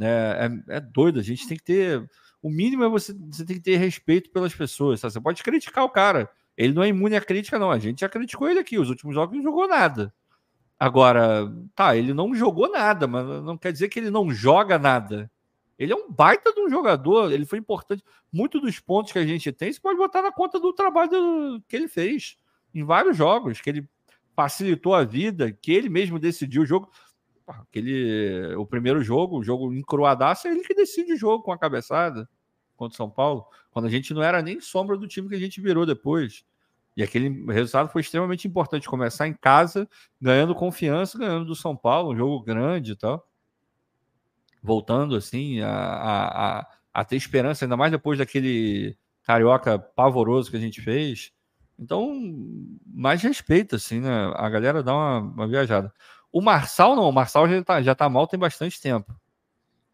[0.00, 2.08] É, é, é doido, a gente tem que ter.
[2.40, 5.00] O mínimo é você, você tem que ter respeito pelas pessoas.
[5.00, 5.12] Sabe?
[5.12, 7.70] Você pode criticar o cara, ele não é imune à crítica, não.
[7.70, 8.78] A gente já criticou ele aqui.
[8.78, 10.12] Os últimos jogos não jogou nada.
[10.78, 15.30] Agora, tá, ele não jogou nada, mas não quer dizer que ele não joga nada.
[15.78, 18.04] Ele é um baita de um jogador, ele foi importante.
[18.32, 21.76] Muito dos pontos que a gente tem, você pode botar na conta do trabalho que
[21.76, 22.36] ele fez
[22.74, 23.88] em vários jogos, que ele
[24.34, 26.90] facilitou a vida, que ele mesmo decidiu o jogo.
[27.46, 31.58] Aquele, o primeiro jogo, o jogo encruadaço, é ele que decide o jogo com a
[31.58, 32.28] cabeçada
[32.76, 35.40] contra o São Paulo, quando a gente não era nem sombra do time que a
[35.40, 36.44] gente virou depois.
[36.96, 38.88] E aquele resultado foi extremamente importante.
[38.88, 39.88] Começar em casa,
[40.20, 43.26] ganhando confiança, ganhando do São Paulo, um jogo grande e tal.
[44.62, 50.60] Voltando assim a, a, a, ter esperança, ainda mais depois daquele carioca pavoroso que a
[50.60, 51.32] gente fez.
[51.78, 52.12] Então,
[52.86, 54.32] mais respeito, assim, né?
[54.36, 55.92] A galera dá uma, uma viajada.
[56.30, 59.12] O Marçal não, o Marçal já tá, já tá mal tem bastante tempo.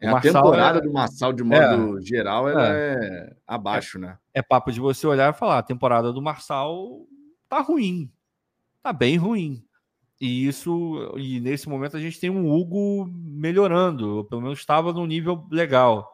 [0.01, 0.81] É, a temporada é...
[0.81, 4.17] do Marçal, de modo é, é, ela é, é abaixo, né?
[4.33, 7.07] É papo de você olhar e falar: a temporada do Marçal
[7.49, 8.11] tá ruim.
[8.81, 9.65] Tá bem ruim.
[10.21, 15.07] E isso, e nesse momento a gente tem um Hugo melhorando, pelo menos estava num
[15.07, 16.13] nível legal.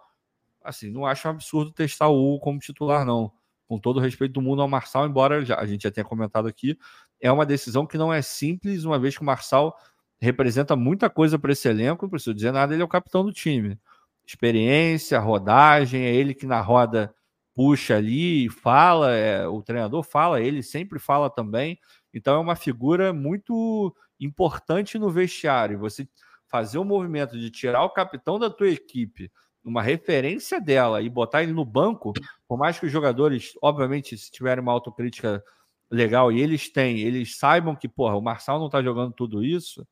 [0.63, 3.33] Assim, não acho absurdo testar o Hugo como titular, não.
[3.67, 6.47] Com todo o respeito do mundo ao Marçal, embora já, a gente já tenha comentado
[6.47, 6.79] aqui,
[7.21, 9.75] é uma decisão que não é simples, uma vez que o Marçal
[10.21, 13.33] representa muita coisa para esse elenco, não preciso dizer nada, ele é o capitão do
[13.33, 13.79] time.
[14.27, 17.15] Experiência, rodagem, é ele que na roda
[17.55, 21.79] puxa ali, fala, é, o treinador fala, ele sempre fala também.
[22.15, 25.79] Então é uma figura muito importante no vestiário.
[25.81, 26.09] Você
[26.47, 29.31] fazer o movimento de tirar o capitão da tua equipe,
[29.65, 32.13] uma referência dela e botar ele no banco,
[32.47, 35.43] por mais que os jogadores, obviamente, se tiverem uma autocrítica
[35.91, 39.87] legal e eles têm, eles saibam que, porra, o Marçal não tá jogando tudo isso,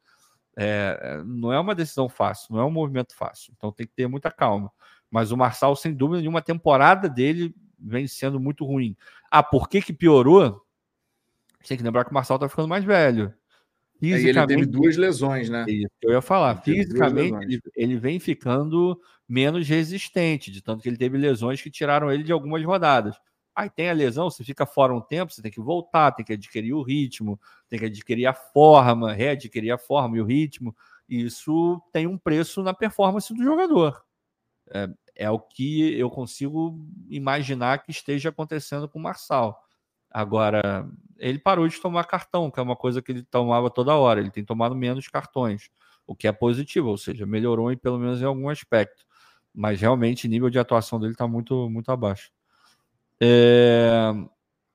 [0.56, 3.52] é, não é uma decisão fácil, não é um movimento fácil.
[3.56, 4.70] Então tem que ter muita calma.
[5.10, 8.96] Mas o Marçal, sem dúvida nenhuma, temporada dele vem sendo muito ruim.
[9.30, 10.62] Ah, por que, que piorou?
[11.66, 13.32] Tem que lembrar que o Marçal tá ficando mais velho.
[13.98, 15.64] Fisicamente, é, ele teve duas lesões, né?
[16.02, 16.56] eu ia falar.
[16.56, 22.10] Fisicamente, ele, ele, vem ficando menos resistente, de tanto que ele teve lesões que tiraram
[22.10, 23.16] ele de algumas rodadas.
[23.54, 26.32] Aí tem a lesão, você fica fora um tempo, você tem que voltar, tem que
[26.32, 27.38] adquirir o ritmo,
[27.68, 30.74] tem que adquirir a forma, readquirir a forma e o ritmo.
[31.08, 34.02] E isso tem um preço na performance do jogador.
[34.74, 39.62] É, é o que eu consigo imaginar que esteja acontecendo com o Marçal.
[40.12, 40.86] Agora,
[41.18, 44.20] ele parou de tomar cartão, que é uma coisa que ele tomava toda hora.
[44.20, 45.70] Ele tem tomado menos cartões,
[46.06, 49.04] o que é positivo, ou seja, melhorou em, pelo menos em algum aspecto.
[49.54, 52.30] Mas realmente o nível de atuação dele está muito, muito abaixo.
[53.20, 54.12] É...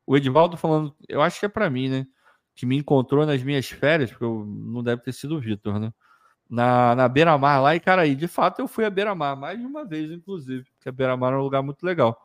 [0.06, 2.08] O Edivaldo falando, eu acho que é para mim, né?
[2.56, 5.94] Que me encontrou nas minhas férias, porque eu, não deve ter sido o Vitor, né?
[6.50, 9.66] Na, na Beira-Mar lá, e cara, aí de fato eu fui a Beira-Mar, mais de
[9.66, 12.18] uma vez, inclusive, porque a Beira-Mar é um lugar muito legal.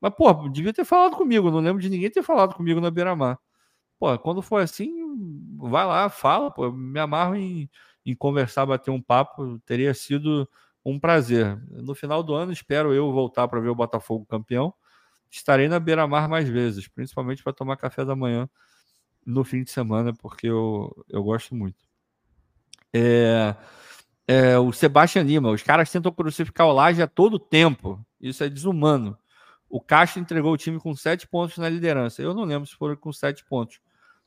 [0.00, 3.38] Mas, pô, devia ter falado comigo, não lembro de ninguém ter falado comigo na Beira-Mar.
[3.98, 4.92] Pô, quando for assim,
[5.58, 7.70] vai lá, fala, pô, me amarro em,
[8.04, 10.48] em conversar, bater um papo, teria sido
[10.84, 11.58] um prazer.
[11.70, 14.74] No final do ano, espero eu voltar para ver o Botafogo campeão
[15.30, 18.48] estarei na beira-mar mais vezes, principalmente para tomar café da manhã
[19.24, 21.84] no fim de semana, porque eu, eu gosto muito.
[22.92, 23.54] É,
[24.26, 28.04] é, o Sebastião Lima, os caras tentam crucificar o Laje a todo tempo.
[28.20, 29.18] Isso é desumano.
[29.76, 32.22] O Castro entregou o time com sete pontos na liderança.
[32.22, 33.78] Eu não lembro se foram com sete pontos,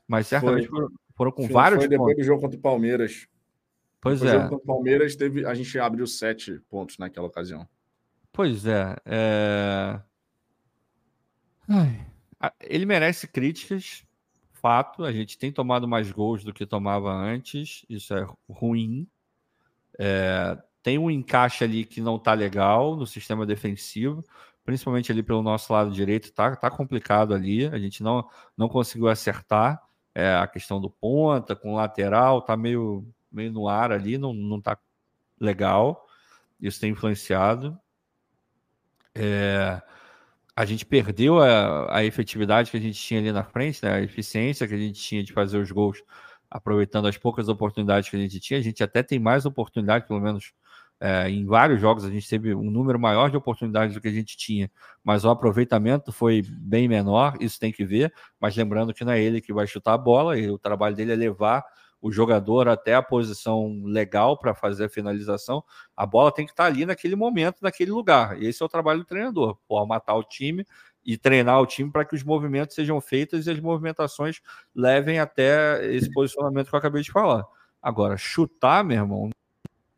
[0.07, 0.81] mas certamente foi.
[0.81, 2.23] foram, foram, com vários foi depois pontos.
[2.23, 3.27] do jogo contra o Palmeiras.
[3.99, 4.45] Pois o é.
[4.45, 7.67] O Palmeiras teve, a gente abriu sete pontos naquela ocasião.
[8.31, 8.95] Pois é.
[9.07, 9.99] é...
[12.61, 14.05] Ele merece críticas,
[14.53, 15.03] fato.
[15.03, 19.07] A gente tem tomado mais gols do que tomava antes, isso é ruim.
[19.97, 24.23] É, tem um encaixe ali que não está legal no sistema defensivo,
[24.69, 27.65] principalmente ali pelo nosso lado direito, tá, tá complicado ali.
[27.65, 29.81] A gente não, não conseguiu acertar
[30.13, 34.61] é, a questão do ponta com lateral, tá meio, meio no ar ali, não, não
[34.61, 34.77] tá
[35.39, 36.05] legal.
[36.61, 37.75] Isso tem influenciado.
[39.15, 39.81] É,
[40.55, 43.93] a gente perdeu a, a, efetividade que a gente tinha ali na frente, né?
[43.93, 46.03] a eficiência que a gente tinha de fazer os gols,
[46.47, 48.59] aproveitando as poucas oportunidades que a gente tinha.
[48.59, 50.53] A gente até tem mais oportunidade, pelo menos
[50.99, 54.13] é, em vários jogos a gente teve um número maior de oportunidades do que a
[54.13, 54.69] gente tinha,
[55.03, 58.13] mas o aproveitamento foi bem menor, isso tem que ver.
[58.39, 61.13] Mas lembrando que não é ele que vai chutar a bola, e o trabalho dele
[61.13, 61.63] é levar
[62.01, 65.63] o jogador até a posição legal para fazer a finalização,
[65.95, 68.41] a bola tem que estar tá ali naquele momento, naquele lugar.
[68.41, 70.65] E esse é o trabalho do treinador, matar o time
[71.05, 74.41] e treinar o time para que os movimentos sejam feitos e as movimentações
[74.73, 77.45] levem até esse posicionamento que eu acabei de falar.
[77.81, 79.29] Agora, chutar, meu irmão,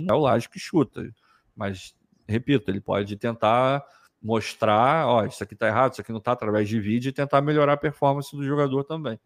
[0.09, 1.09] é o Laje que chuta.
[1.55, 1.95] Mas,
[2.27, 3.83] repito, ele pode tentar
[4.21, 7.41] mostrar, ó, isso aqui tá errado, isso aqui não tá, através de vídeo, e tentar
[7.41, 9.19] melhorar a performance do jogador também.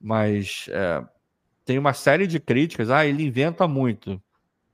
[0.00, 1.04] Mas é,
[1.64, 2.90] tem uma série de críticas.
[2.90, 4.22] Ah, ele inventa muito.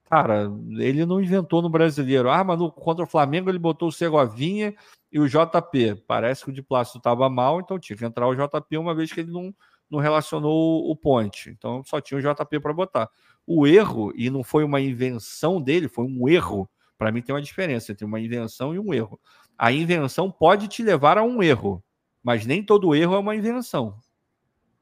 [0.05, 2.31] Cara, ele não inventou no brasileiro.
[2.31, 4.75] Ah, mas no, contra o Flamengo ele botou o Segovinha
[5.11, 6.05] e o JP.
[6.07, 9.13] Parece que o de plástico estava mal, então tinha que entrar o JP uma vez
[9.13, 9.53] que ele não,
[9.91, 11.51] não relacionou o ponte.
[11.51, 13.09] Então só tinha o JP para botar.
[13.47, 16.69] O erro, e não foi uma invenção dele, foi um erro.
[16.97, 19.21] Para mim tem uma diferença entre uma invenção e um erro.
[19.59, 21.85] A invenção pode te levar a um erro,
[22.23, 23.99] mas nem todo erro é uma invenção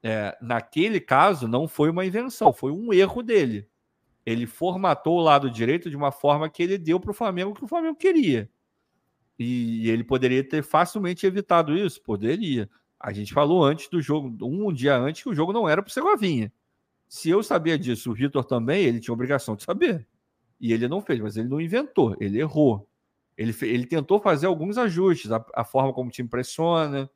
[0.03, 3.65] é, naquele caso, não foi uma invenção, foi um erro dele.
[4.25, 7.63] Ele formatou o lado direito de uma forma que ele deu para o Flamengo que
[7.63, 8.49] o Flamengo queria.
[9.39, 12.01] E ele poderia ter facilmente evitado isso?
[12.01, 12.69] Poderia.
[13.03, 15.89] A gente falou antes do jogo, um dia antes, que o jogo não era para
[15.89, 16.49] o Segovinha.
[17.05, 20.07] Se eu sabia disso, o Vitor também, ele tinha obrigação de saber.
[20.57, 22.87] E ele não fez, mas ele não inventou, ele errou.
[23.37, 27.09] Ele, ele tentou fazer alguns ajustes, a, a forma como o time pressiona,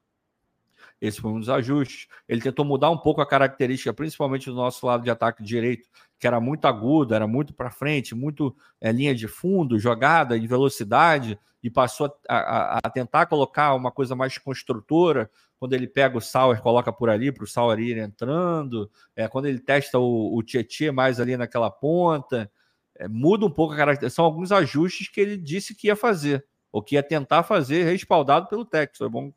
[1.00, 2.08] esse foi um dos ajustes.
[2.28, 5.88] Ele tentou mudar um pouco a característica, principalmente do nosso lado de ataque direito,
[6.20, 10.48] que era muito agudo, era muito para frente, muito é, linha de fundo, jogada em
[10.48, 15.30] velocidade, e passou a, a, a, tentar colocar uma coisa mais construtora.
[15.60, 18.89] Quando ele pega o Sauer, coloca por ali para o Sauer ir entrando.
[19.16, 22.50] É, quando ele testa o, o Tietchan mais ali naquela ponta,
[22.95, 24.16] é, muda um pouco a característica.
[24.16, 28.48] São alguns ajustes que ele disse que ia fazer, ou que ia tentar fazer, respaldado
[28.48, 29.04] pelo técnico.
[29.04, 29.32] É bom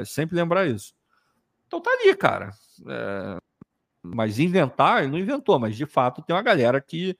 [0.00, 0.94] é sempre lembrar isso.
[1.66, 2.50] Então tá ali, cara.
[2.88, 3.36] É...
[4.02, 7.16] Mas inventar, ele não inventou, mas de fato tem uma galera que,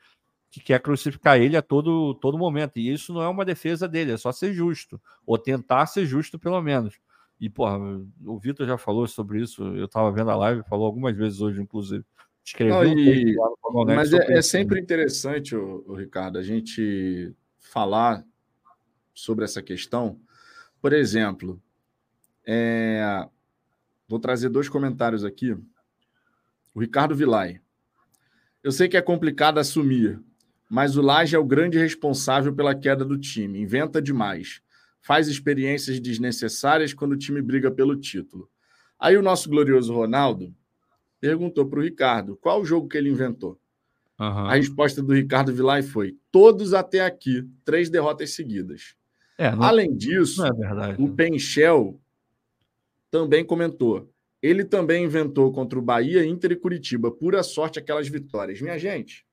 [0.51, 2.79] que quer crucificar ele a todo, todo momento.
[2.79, 5.01] E isso não é uma defesa dele, é só ser justo.
[5.27, 6.99] Ou tentar ser justo, pelo menos.
[7.41, 7.79] E, porra,
[8.25, 11.61] o Vitor já falou sobre isso, eu tava vendo a live, falou algumas vezes hoje,
[11.61, 12.05] inclusive.
[12.45, 13.37] Escreveu não, e...
[13.39, 18.25] um Mas é, é, sempre interessante, o, o Ricardo, a gente falar
[19.15, 20.21] sobre essa questão.
[20.81, 21.61] Por exemplo,
[22.47, 23.27] é...
[24.09, 25.57] Vou trazer dois comentários aqui.
[26.75, 27.61] O Ricardo Vilay.
[28.63, 30.21] Eu sei que é complicado assumir,
[30.69, 33.61] mas o Laje é o grande responsável pela queda do time.
[33.61, 34.61] Inventa demais.
[35.01, 38.49] Faz experiências desnecessárias quando o time briga pelo título.
[38.99, 40.55] Aí o nosso glorioso Ronaldo
[41.21, 43.59] perguntou para o Ricardo qual o jogo que ele inventou.
[44.19, 44.27] Uhum.
[44.27, 48.95] A resposta do Ricardo Vilay foi: todos até aqui, três derrotas seguidas.
[49.37, 50.51] É, não, Além disso, é
[50.99, 52.01] o Penchel
[53.15, 54.13] também comentou.
[54.43, 57.13] Ele também inventou contra o Bahia, Inter e Curitiba.
[57.13, 58.61] Pura sorte aquelas vitórias.
[58.61, 59.25] Minha gente,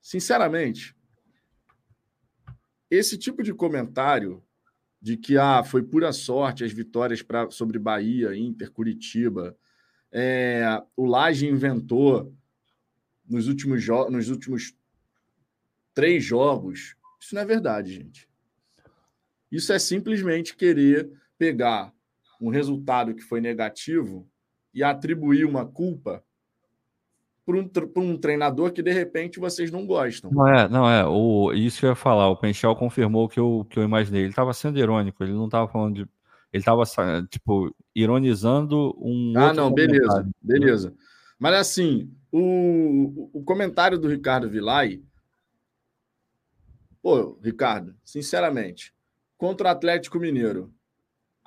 [0.00, 0.96] sinceramente,
[2.90, 4.42] esse tipo de comentário
[5.02, 9.54] de que ah, foi pura sorte as vitórias pra, sobre Bahia, Inter, Curitiba,
[10.10, 10.64] é,
[10.96, 12.34] o Laje inventou
[13.28, 14.74] nos últimos, nos últimos
[15.92, 16.96] três jogos.
[17.20, 18.26] Isso não é verdade, gente.
[19.52, 21.90] Isso é simplesmente querer pegar
[22.38, 24.28] um resultado que foi negativo
[24.74, 26.22] e atribuir uma culpa
[27.46, 30.30] para um, um, treinador que de repente vocês não gostam.
[30.30, 31.06] Não é, não é.
[31.06, 32.28] O, isso que eu ia falar.
[32.28, 34.20] O Penchel confirmou o que eu, que eu imaginei.
[34.20, 36.02] Ele estava sendo irônico, ele não estava falando de.
[36.52, 36.82] Ele estava,
[37.30, 39.32] tipo, ironizando um.
[39.34, 40.30] Ah, não, beleza, né?
[40.42, 40.94] beleza.
[41.38, 45.02] Mas assim, o, o comentário do Ricardo Vilay.
[47.02, 48.92] Pô, Ricardo, sinceramente,
[49.38, 50.70] contra o Atlético Mineiro,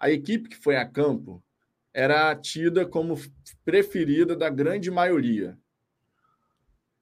[0.03, 1.41] a equipe que foi a campo
[1.93, 3.17] era tida como
[3.63, 5.57] preferida da grande maioria.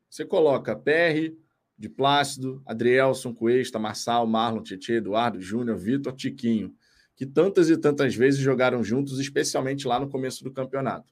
[0.07, 1.35] Você coloca PR,
[1.75, 6.75] de Plácido, Adrielson, Cuesta, Marçal, Marlon, Tietê, Eduardo, Júnior, Vitor, Tiquinho,
[7.15, 11.11] que tantas e tantas vezes jogaram juntos, especialmente lá no começo do campeonato.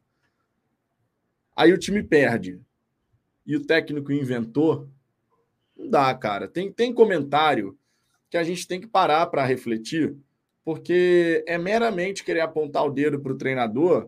[1.55, 2.61] Aí o time perde
[3.47, 4.87] e o técnico inventou.
[5.75, 6.47] Não dá, cara.
[6.47, 7.75] Tem, tem comentário
[8.29, 10.15] que a gente tem que parar para refletir,
[10.69, 14.07] porque é meramente querer apontar o dedo para o treinador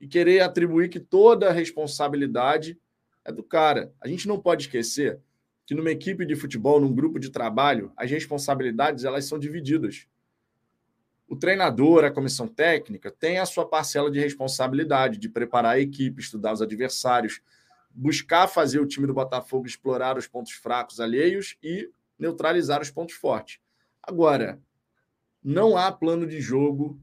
[0.00, 2.78] e querer atribuir que toda a responsabilidade
[3.24, 3.92] é do cara.
[4.00, 5.18] A gente não pode esquecer
[5.66, 10.06] que numa equipe de futebol, num grupo de trabalho, as responsabilidades elas são divididas.
[11.26, 16.22] O treinador, a comissão técnica, tem a sua parcela de responsabilidade de preparar a equipe,
[16.22, 17.40] estudar os adversários,
[17.90, 23.16] buscar fazer o time do Botafogo explorar os pontos fracos alheios e neutralizar os pontos
[23.16, 23.58] fortes.
[24.00, 24.62] Agora,
[25.46, 27.00] não há plano de jogo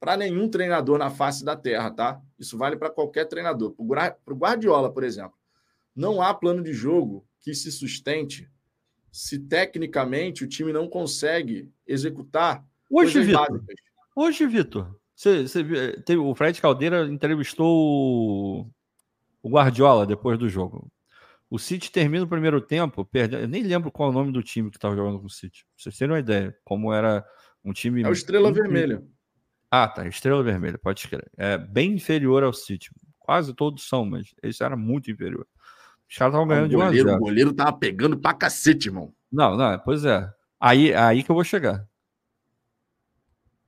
[0.00, 2.20] para nenhum treinador na face da terra, tá?
[2.36, 3.70] Isso vale para qualquer treinador.
[3.70, 5.38] Para o Guardiola, por exemplo,
[5.94, 8.50] não há plano de jogo que se sustente
[9.12, 13.64] se tecnicamente o time não consegue executar hoje, Vitor.
[14.16, 18.70] Hoje, Vitor, você, você, teve, o Fred Caldeira entrevistou o,
[19.40, 20.90] o Guardiola depois do jogo.
[21.48, 24.42] O City termina o primeiro tempo, perde, eu nem lembro qual é o nome do
[24.42, 25.64] time que estava jogando com o City.
[25.64, 27.24] Pra vocês terem uma ideia, como era
[27.64, 28.02] um time.
[28.02, 28.56] É o Estrela muito...
[28.60, 29.02] Vermelha.
[29.70, 30.06] Ah, tá.
[30.06, 31.30] Estrela Vermelha, pode escrever.
[31.36, 32.90] É bem inferior ao City.
[33.18, 35.46] Quase todos são, mas esse era muito inferior.
[36.08, 39.12] Os caras estavam ganhando o goleiro, de 1 O goleiro tava pegando pra cacete, irmão.
[39.32, 40.30] Não, não, pois é.
[40.60, 41.84] Aí, aí que eu vou chegar.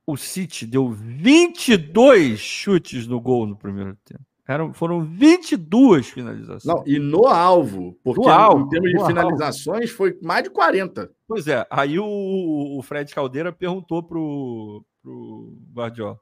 [0.05, 4.23] O City deu 22 chutes no gol no primeiro tempo.
[4.47, 6.63] Eram, foram 22 finalizações.
[6.63, 9.97] Não, e no alvo, porque no alvo, em termos de finalizações alvo.
[9.97, 11.11] foi mais de 40.
[11.27, 16.19] Pois é, aí o, o Fred Caldeira perguntou pro, pro Guardiola.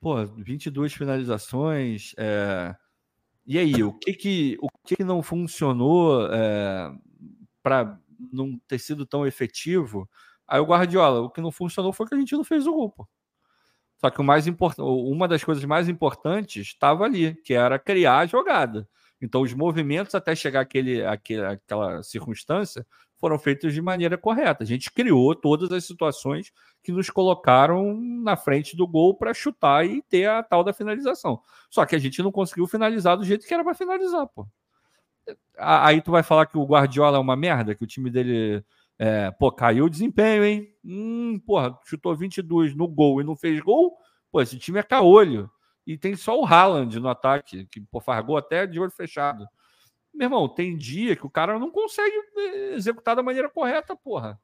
[0.00, 2.74] Pô, 22 finalizações, é,
[3.46, 6.92] e aí, o que que, o que, que não funcionou é,
[7.62, 7.98] para
[8.32, 10.08] não ter sido tão efetivo?
[10.46, 12.90] Aí o Guardiola, o que não funcionou foi que a gente não fez o gol,
[12.90, 13.08] pô.
[13.98, 18.18] Só que o mais importante, uma das coisas mais importantes estava ali, que era criar
[18.18, 18.88] a jogada.
[19.20, 22.86] Então, os movimentos até chegar àquele, àquele, àquela circunstância
[23.22, 24.64] foram feitos de maneira correta.
[24.64, 29.86] A gente criou todas as situações que nos colocaram na frente do gol para chutar
[29.86, 31.40] e ter a tal da finalização.
[31.70, 34.44] Só que a gente não conseguiu finalizar do jeito que era para finalizar, pô.
[35.56, 38.64] Aí tu vai falar que o Guardiola é uma merda, que o time dele
[38.98, 40.74] é, pô, caiu o desempenho, hein?
[40.84, 43.96] Hum, porra, chutou 22 no gol e não fez gol?
[44.32, 45.48] Pô, esse time é caolho.
[45.86, 49.46] E tem só o Haaland no ataque, que pô, gol até de olho fechado.
[50.14, 54.40] Meu irmão, tem dia que o cara não consegue eh, executar da maneira correta, porra.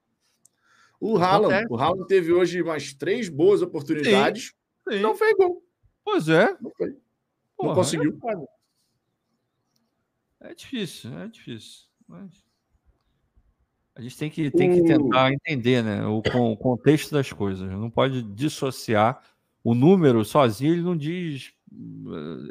[1.01, 4.55] O Haaland, o Haaland teve hoje mais três boas oportunidades
[4.89, 5.01] sim, sim.
[5.01, 5.63] não fez gol.
[6.05, 6.57] Pois é.
[6.61, 6.95] Não, fez.
[7.57, 8.19] Porra, não conseguiu.
[10.41, 11.87] É, é, difícil, é difícil.
[12.07, 12.45] Mas
[13.95, 17.69] a gente tem que, tem que tentar entender né, o, o contexto das coisas.
[17.71, 19.23] Não pode dissociar
[19.63, 21.53] o número sozinho, ele não diz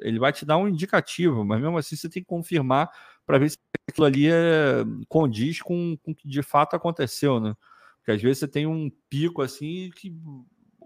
[0.01, 2.89] ele vai te dar um indicativo, mas mesmo assim você tem que confirmar
[3.25, 3.57] para ver se
[3.89, 7.55] aquilo ali é, condiz com, com o que de fato aconteceu, né?
[7.97, 10.15] Porque às vezes você tem um pico assim que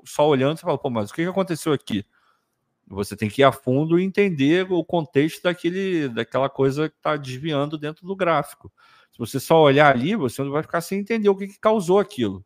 [0.06, 2.06] só olhando você fala, pô, mas o que aconteceu aqui?
[2.88, 7.16] Você tem que ir a fundo e entender o contexto daquele, daquela coisa que está
[7.16, 8.72] desviando dentro do gráfico.
[9.12, 12.00] Se você só olhar ali, você não vai ficar sem entender o que, que causou
[12.00, 12.44] aquilo.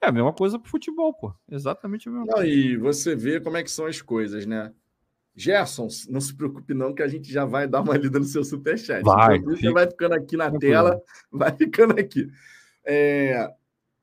[0.00, 1.34] É a mesma coisa para futebol, pô.
[1.48, 2.48] Exatamente a mesma não, coisa.
[2.48, 4.72] E você vê como é que são as coisas, né?
[5.36, 8.44] Gerson, não se preocupe não que a gente já vai dar uma lida no seu
[8.44, 9.02] superchat.
[9.02, 9.36] Vai.
[9.36, 11.00] Então, você vai ficando aqui na tela,
[11.30, 12.30] vai ficando aqui.
[12.84, 13.52] É,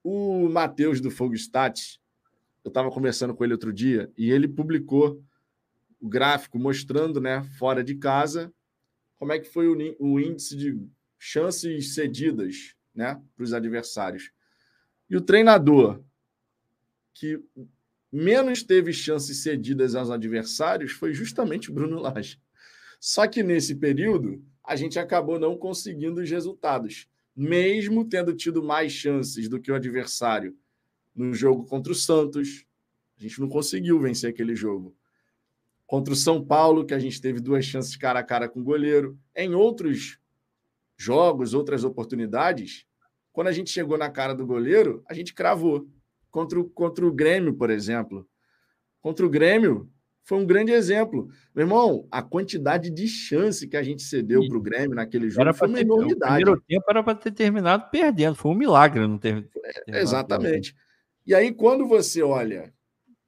[0.03, 1.99] o Matheus do Fogo Stats,
[2.63, 5.23] eu estava conversando com ele outro dia e ele publicou
[6.01, 8.51] o gráfico mostrando, né, fora de casa,
[9.17, 10.81] como é que foi o, o índice de
[11.17, 14.31] chances cedidas, né, para os adversários.
[15.09, 16.01] E o treinador
[17.13, 17.39] que
[18.11, 22.39] menos teve chances cedidas aos adversários foi justamente o Bruno Lage.
[22.99, 28.91] Só que nesse período, a gente acabou não conseguindo os resultados, mesmo tendo tido mais
[28.91, 30.55] chances do que o adversário
[31.15, 32.65] no jogo contra o Santos.
[33.17, 34.95] A gente não conseguiu vencer aquele jogo.
[35.85, 38.63] Contra o São Paulo, que a gente teve duas chances cara a cara com o
[38.63, 39.19] goleiro.
[39.35, 40.19] Em outros
[40.97, 42.85] jogos, outras oportunidades,
[43.33, 45.87] quando a gente chegou na cara do goleiro, a gente cravou
[46.31, 48.27] contra o, contra o Grêmio, por exemplo.
[49.01, 49.91] Contra o Grêmio,
[50.23, 51.27] foi um grande exemplo.
[51.53, 55.41] Meu irmão, a quantidade de chance que a gente cedeu para o Grêmio naquele jogo
[55.41, 56.31] era foi uma ter, enormidade.
[56.31, 59.49] O primeiro tempo era para ter terminado perdendo, foi um milagre não ter.
[59.87, 60.73] É, exatamente.
[60.73, 60.91] Perdendo.
[61.25, 62.73] E aí, quando você olha,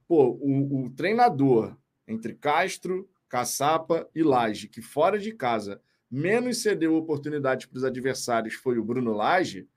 [0.07, 1.75] pô, o, o treinador
[2.07, 8.53] entre Castro, Caçapa e Laje, que fora de casa menos cedeu oportunidades para os adversários
[8.53, 9.67] foi o Bruno Lage,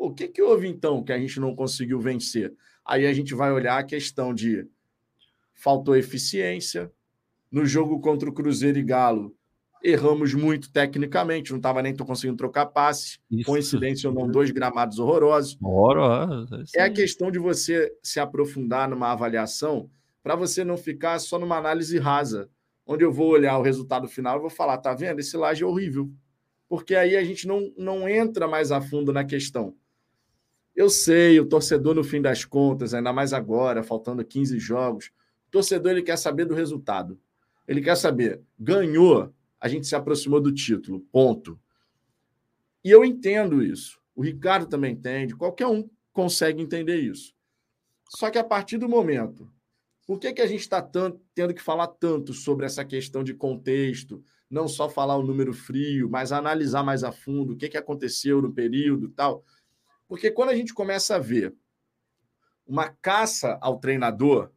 [0.00, 2.54] o que, que houve então que a gente não conseguiu vencer?
[2.82, 4.66] Aí a gente vai olhar a questão de
[5.54, 6.90] faltou eficiência.
[7.52, 9.36] No jogo contra o Cruzeiro e Galo,
[9.84, 13.18] erramos muito tecnicamente, não estava nem conseguindo trocar passe.
[13.30, 13.44] Isso.
[13.44, 15.58] Coincidência ou não, dois gramados horrorosos.
[15.60, 16.64] Horroroso.
[16.74, 19.90] É a questão de você se aprofundar numa avaliação
[20.22, 22.48] para você não ficar só numa análise rasa,
[22.86, 25.20] onde eu vou olhar o resultado final e vou falar, tá vendo?
[25.20, 26.10] Esse laje é horrível.
[26.68, 29.74] Porque aí a gente não, não entra mais a fundo na questão.
[30.74, 35.10] Eu sei, o torcedor, no fim das contas, ainda mais agora, faltando 15 jogos,
[35.48, 37.18] o torcedor ele quer saber do resultado.
[37.66, 41.58] Ele quer saber, ganhou, a gente se aproximou do título, ponto.
[42.84, 44.00] E eu entendo isso.
[44.14, 47.34] O Ricardo também entende, qualquer um consegue entender isso.
[48.08, 49.50] Só que a partir do momento,
[50.06, 54.22] por que, que a gente está tendo que falar tanto sobre essa questão de contexto,
[54.50, 58.42] não só falar o número frio, mas analisar mais a fundo o que, que aconteceu
[58.42, 59.44] no período tal?
[60.10, 61.54] Porque quando a gente começa a ver
[62.66, 64.50] uma caça ao treinador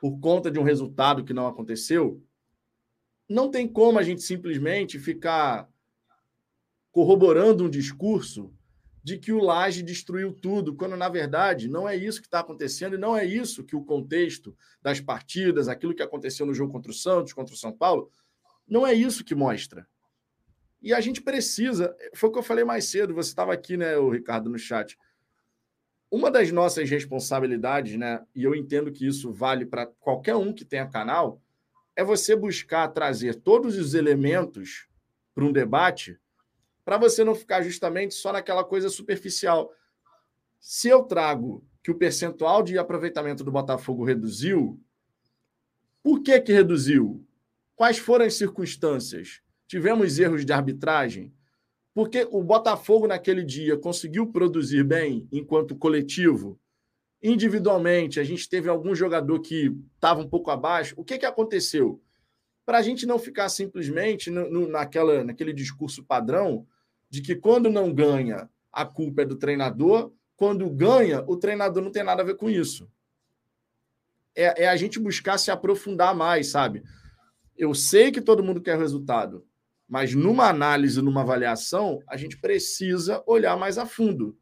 [0.00, 2.24] por conta de um resultado que não aconteceu,
[3.28, 5.68] não tem como a gente simplesmente ficar
[6.90, 8.54] corroborando um discurso
[9.02, 12.94] de que o Laje destruiu tudo, quando na verdade não é isso que está acontecendo
[12.94, 16.90] e não é isso que o contexto das partidas, aquilo que aconteceu no jogo contra
[16.90, 18.10] o Santos, contra o São Paulo,
[18.66, 19.86] não é isso que mostra.
[20.84, 23.96] E a gente precisa, foi o que eu falei mais cedo, você estava aqui, né,
[23.96, 24.98] o Ricardo, no chat.
[26.10, 30.62] Uma das nossas responsabilidades, né, e eu entendo que isso vale para qualquer um que
[30.62, 31.40] tenha canal,
[31.96, 34.86] é você buscar trazer todos os elementos
[35.34, 36.20] para um debate,
[36.84, 39.72] para você não ficar justamente só naquela coisa superficial.
[40.60, 44.78] Se eu trago que o percentual de aproveitamento do Botafogo reduziu,
[46.02, 47.26] por que que reduziu?
[47.74, 49.42] Quais foram as circunstâncias?
[49.66, 51.32] Tivemos erros de arbitragem?
[51.94, 56.58] Porque o Botafogo naquele dia conseguiu produzir bem enquanto coletivo?
[57.22, 60.94] Individualmente, a gente teve algum jogador que estava um pouco abaixo.
[60.98, 62.02] O que, que aconteceu?
[62.66, 66.66] Para a gente não ficar simplesmente no, no, naquela, naquele discurso padrão
[67.08, 71.92] de que quando não ganha, a culpa é do treinador, quando ganha, o treinador não
[71.92, 72.90] tem nada a ver com isso.
[74.34, 76.82] É, é a gente buscar se aprofundar mais, sabe?
[77.56, 79.46] Eu sei que todo mundo quer resultado,
[79.88, 84.36] mas numa análise, numa avaliação, a gente precisa olhar mais a fundo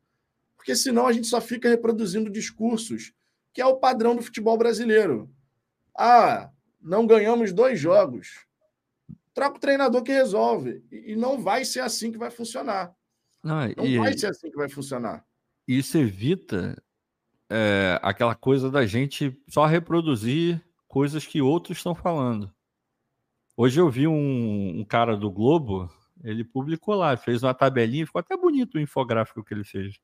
[0.63, 3.13] porque senão a gente só fica reproduzindo discursos,
[3.53, 5.29] que é o padrão do futebol brasileiro.
[5.99, 6.51] Ah,
[6.81, 8.47] não ganhamos dois jogos.
[9.35, 10.85] Troca o treinador que resolve.
[10.93, 12.95] E não vai ser assim que vai funcionar.
[13.43, 15.25] Não, não e, vai ser assim que vai funcionar.
[15.67, 16.81] Isso evita
[17.51, 22.55] é, aquela coisa da gente só reproduzir coisas que outros estão falando.
[23.57, 25.91] Hoje eu vi um, um, cara do Globo,
[26.25, 30.01] ele publicou lá, fez uma tabelinha, ficou até bonito o infográfico que ele fez.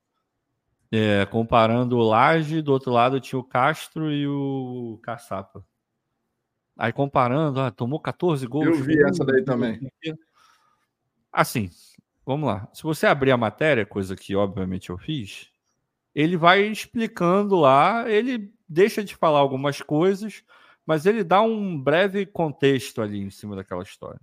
[0.90, 5.64] É, comparando o Laje, do outro lado tinha o Castro e o Caçapa.
[6.76, 8.66] Aí comparando, ah, tomou 14 gols.
[8.66, 9.80] Eu vi essa daí também.
[11.32, 11.70] Assim,
[12.24, 12.68] vamos lá.
[12.72, 15.50] Se você abrir a matéria, coisa que obviamente eu fiz,
[16.14, 20.44] ele vai explicando lá, ele deixa de falar algumas coisas,
[20.88, 24.18] mas ele dá um breve contexto ali em cima daquela história.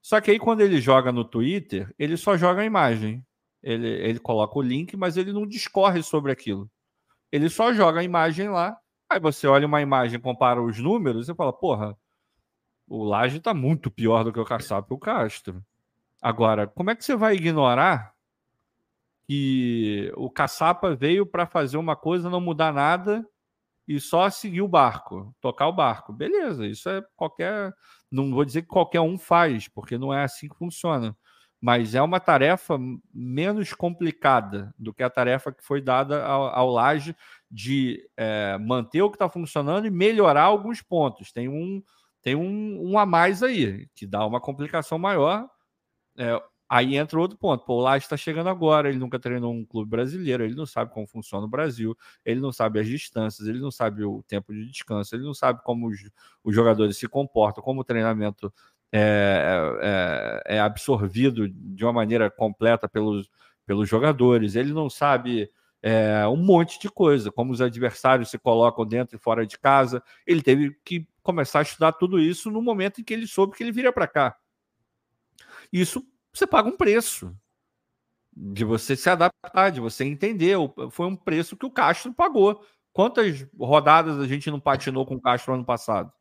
[0.00, 3.24] Só que aí quando ele joga no Twitter, ele só joga a imagem.
[3.62, 6.68] Ele, ele coloca o link, mas ele não discorre sobre aquilo.
[7.30, 8.76] Ele só joga a imagem lá.
[9.08, 11.96] Aí você olha uma imagem, compara os números e fala: porra,
[12.88, 15.64] o Laje está muito pior do que o Caçap e o Castro.
[16.20, 18.12] Agora, como é que você vai ignorar
[19.28, 23.24] que o Caçapa veio para fazer uma coisa, não mudar nada
[23.96, 26.12] e só seguir o barco, tocar o barco?
[26.12, 27.72] Beleza, isso é qualquer.
[28.10, 31.16] Não vou dizer que qualquer um faz, porque não é assim que funciona
[31.62, 32.76] mas é uma tarefa
[33.14, 37.14] menos complicada do que a tarefa que foi dada ao, ao Laje
[37.48, 41.30] de é, manter o que está funcionando e melhorar alguns pontos.
[41.30, 41.80] Tem um,
[42.20, 45.48] tem um, um a mais aí, que dá uma complicação maior.
[46.18, 46.42] É,
[46.72, 47.66] aí entra outro ponto.
[47.66, 51.06] Pô, o está chegando agora, ele nunca treinou um clube brasileiro, ele não sabe como
[51.06, 51.94] funciona o Brasil,
[52.24, 55.62] ele não sabe as distâncias, ele não sabe o tempo de descanso, ele não sabe
[55.62, 55.98] como os,
[56.42, 58.50] os jogadores se comportam, como o treinamento
[58.90, 63.28] é, é, é, absorvido de uma maneira completa pelos,
[63.66, 65.50] pelos jogadores, ele não sabe
[65.82, 70.02] é, um monte de coisa, como os adversários se colocam dentro e fora de casa.
[70.26, 73.62] Ele teve que começar a estudar tudo isso no momento em que ele soube que
[73.62, 74.38] ele viria para cá.
[75.70, 76.02] Isso
[76.32, 77.34] você paga um preço
[78.34, 80.56] de você se adaptar, de você entender.
[80.90, 82.64] Foi um preço que o Castro pagou.
[82.92, 86.12] Quantas rodadas a gente não patinou com o Castro ano passado?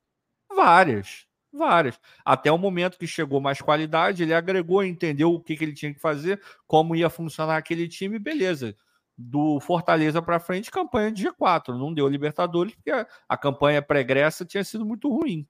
[0.54, 1.26] Várias.
[1.54, 2.00] Várias.
[2.24, 5.94] Até o momento que chegou mais qualidade, ele agregou, entendeu o que, que ele tinha
[5.94, 8.76] que fazer, como ia funcionar aquele time, beleza.
[9.18, 11.78] Do Fortaleza para frente, campanha de G4.
[11.78, 15.46] Não deu Libertadores, porque a, a campanha pregressa tinha sido muito ruim.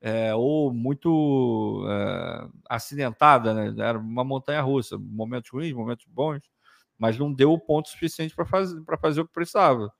[0.00, 3.74] É, ou muito é, acidentada, né?
[3.82, 6.42] Era uma montanha russa, momentos ruins, momentos bons,
[6.98, 9.92] mas não deu o ponto suficiente para fazer, fazer o que precisava.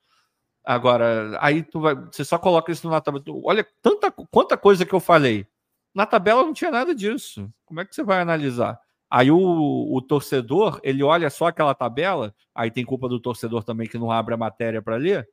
[0.63, 3.23] Agora, aí tu vai, você só coloca isso na tabela.
[3.43, 5.47] Olha tanta quanta coisa que eu falei.
[5.95, 7.49] Na tabela não tinha nada disso.
[7.65, 8.79] Como é que você vai analisar?
[9.09, 13.87] Aí o, o torcedor, ele olha só aquela tabela, aí tem culpa do torcedor também
[13.87, 15.27] que não abre a matéria para ler,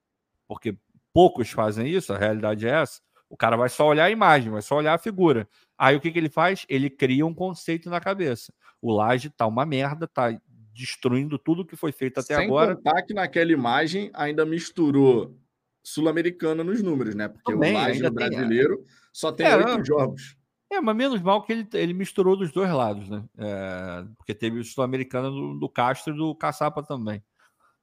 [0.47, 0.79] porque
[1.13, 3.01] poucos fazem isso, a realidade é essa.
[3.35, 5.49] O cara vai só olhar a imagem, vai só olhar a figura.
[5.77, 6.65] Aí o que, que ele faz?
[6.69, 8.55] Ele cria um conceito na cabeça.
[8.81, 10.41] O laje tá uma merda, tá
[10.73, 12.77] destruindo tudo que foi feito até Sem agora.
[12.77, 15.37] Contar que naquela imagem ainda misturou
[15.83, 17.27] sul-americana nos números, né?
[17.27, 20.37] Porque Também, o Laje brasileiro tem, só tem é, oito jogos.
[20.71, 23.25] É, mas menos mal que ele, ele misturou dos dois lados, né?
[23.37, 27.21] É, porque teve o sul-americano do, do, Castro e do Caçapa também.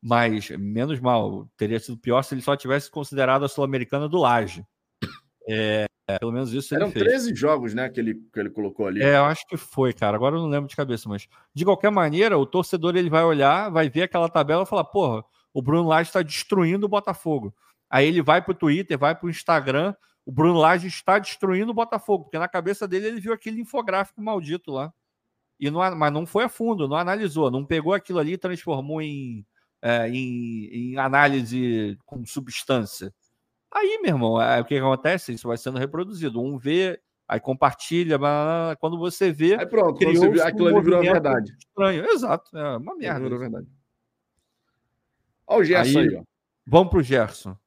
[0.01, 4.65] Mas menos mal, teria sido pior se ele só tivesse considerado a sul-americana do Laje.
[5.47, 5.85] É,
[6.19, 9.01] pelo menos isso Eram 13 jogos, né, que ele, que ele colocou ali.
[9.01, 10.15] É, eu acho que foi, cara.
[10.15, 13.69] Agora eu não lembro de cabeça, mas de qualquer maneira, o torcedor ele vai olhar,
[13.69, 15.23] vai ver aquela tabela e falar: porra,
[15.53, 17.53] o Bruno Lage está destruindo o Botafogo.
[17.89, 19.93] Aí ele vai para o Twitter, vai para o Instagram,
[20.25, 24.21] o Bruno Lage está destruindo o Botafogo, porque na cabeça dele ele viu aquele infográfico
[24.21, 24.93] maldito lá.
[25.59, 29.01] E não, mas não foi a fundo, não analisou, não pegou aquilo ali e transformou
[29.01, 29.45] em,
[29.81, 33.13] é, em, em análise com substância.
[33.71, 35.33] Aí, meu irmão, é, o que acontece?
[35.33, 36.41] Isso vai sendo reproduzido.
[36.41, 39.55] Um vê, aí compartilha, mas quando você vê.
[39.55, 41.55] Aí pronto, quando você vê, aquilo um ali virou verdade.
[41.57, 42.57] Estranho, exato.
[42.57, 43.21] É uma merda.
[43.21, 43.67] Virou verdade.
[45.47, 46.23] Olha o Gerson aí, aí ó.
[46.65, 47.57] Vamos para o Gerson.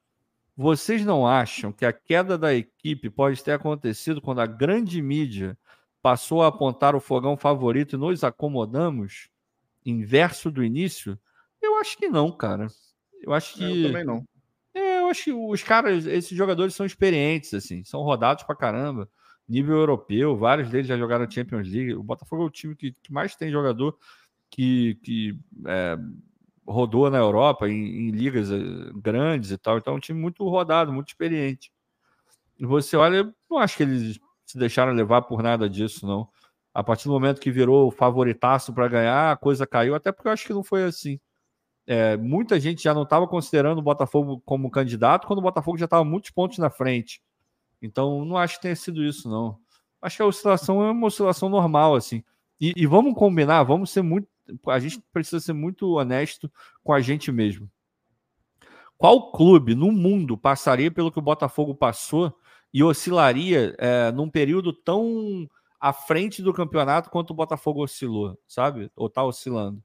[0.56, 5.58] Vocês não acham que a queda da equipe pode ter acontecido quando a grande mídia
[6.00, 9.30] passou a apontar o fogão favorito e nos acomodamos?
[9.84, 11.18] Inverso do início?
[11.60, 12.68] Eu acho que não, cara.
[13.22, 13.64] Eu acho que.
[13.64, 14.24] Eu também não.
[15.14, 19.08] Acho que os caras, esses jogadores são experientes, assim, são rodados pra caramba.
[19.48, 21.94] Nível europeu, vários deles já jogaram Champions League.
[21.94, 23.96] O Botafogo é o time que, que mais tem jogador
[24.50, 25.96] que, que é,
[26.66, 28.58] rodou na Europa, em, em, ligas eh,
[28.96, 29.78] grandes e tal.
[29.78, 31.70] Então, é um time muito rodado, muito experiente.
[32.58, 36.28] E você olha, eu não acho que eles se deixaram levar por nada disso, não.
[36.74, 40.32] A partir do momento que virou favoritaço para ganhar, a coisa caiu, até porque eu
[40.32, 41.20] acho que não foi assim
[41.86, 45.84] é, muita gente já não estava considerando o Botafogo como candidato quando o Botafogo já
[45.84, 47.22] estava muitos pontos na frente.
[47.80, 49.58] Então, não acho que tenha sido isso, não.
[50.00, 52.22] Acho que a oscilação é uma oscilação normal, assim.
[52.60, 54.28] E, e vamos combinar, vamos ser muito.
[54.66, 56.50] A gente precisa ser muito honesto
[56.82, 57.70] com a gente mesmo.
[58.96, 62.34] Qual clube no mundo passaria pelo que o Botafogo passou
[62.72, 65.48] e oscilaria é, num período tão
[65.80, 68.90] à frente do campeonato quanto o Botafogo oscilou, sabe?
[68.96, 69.82] Ou está oscilando?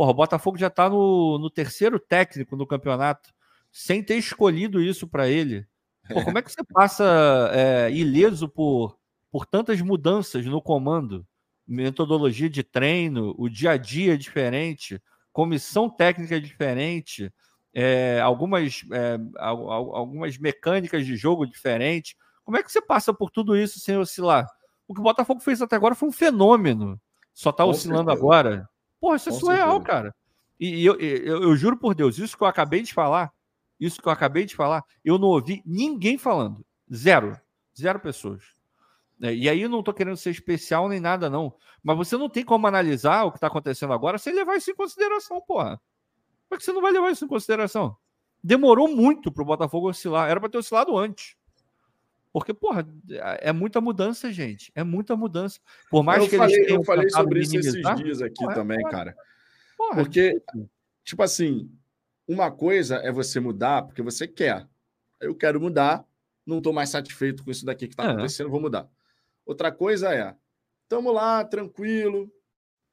[0.00, 3.34] Porra, o Botafogo já está no, no terceiro técnico no campeonato,
[3.70, 5.66] sem ter escolhido isso para ele.
[6.08, 7.04] Pô, como é que você passa
[7.52, 8.96] é, ileso por,
[9.30, 11.26] por tantas mudanças no comando?
[11.68, 14.98] Metodologia de treino, o dia a dia é diferente,
[15.34, 17.30] comissão técnica é diferente,
[17.74, 22.14] é, algumas, é, algumas mecânicas de jogo diferentes.
[22.42, 24.46] Como é que você passa por tudo isso sem oscilar?
[24.88, 26.98] O que o Botafogo fez até agora foi um fenômeno.
[27.34, 28.66] Só está oscilando agora.
[29.00, 29.84] Porra, isso é surreal, certeza.
[29.86, 30.14] cara.
[30.58, 33.32] E eu, eu, eu, juro por Deus, isso que eu acabei de falar,
[33.78, 36.64] isso que eu acabei de falar, eu não ouvi ninguém falando.
[36.92, 37.38] Zero.
[37.76, 38.44] Zero pessoas.
[39.22, 41.54] É, e aí eu não estou querendo ser especial nem nada, não.
[41.82, 44.74] Mas você não tem como analisar o que está acontecendo agora sem levar isso em
[44.74, 45.80] consideração, porra.
[46.48, 47.96] Como é que você não vai levar isso em consideração?
[48.42, 50.28] Demorou muito para o Botafogo oscilar.
[50.28, 51.36] Era para ter oscilado antes.
[52.32, 52.86] Porque, porra,
[53.40, 54.70] é muita mudança, gente.
[54.74, 55.58] É muita mudança.
[55.90, 58.78] Por mais eu que falei, eles Eu falei sobre isso esses dias aqui porra, também,
[58.80, 58.90] porra.
[58.90, 59.16] cara.
[59.76, 60.40] Porra, porque,
[61.02, 61.70] tipo assim,
[62.28, 64.68] uma coisa é você mudar porque você quer.
[65.20, 66.04] Eu quero mudar,
[66.46, 68.12] não estou mais satisfeito com isso daqui que está é.
[68.12, 68.88] acontecendo, vou mudar.
[69.44, 70.34] Outra coisa é,
[70.84, 72.32] estamos lá, tranquilo,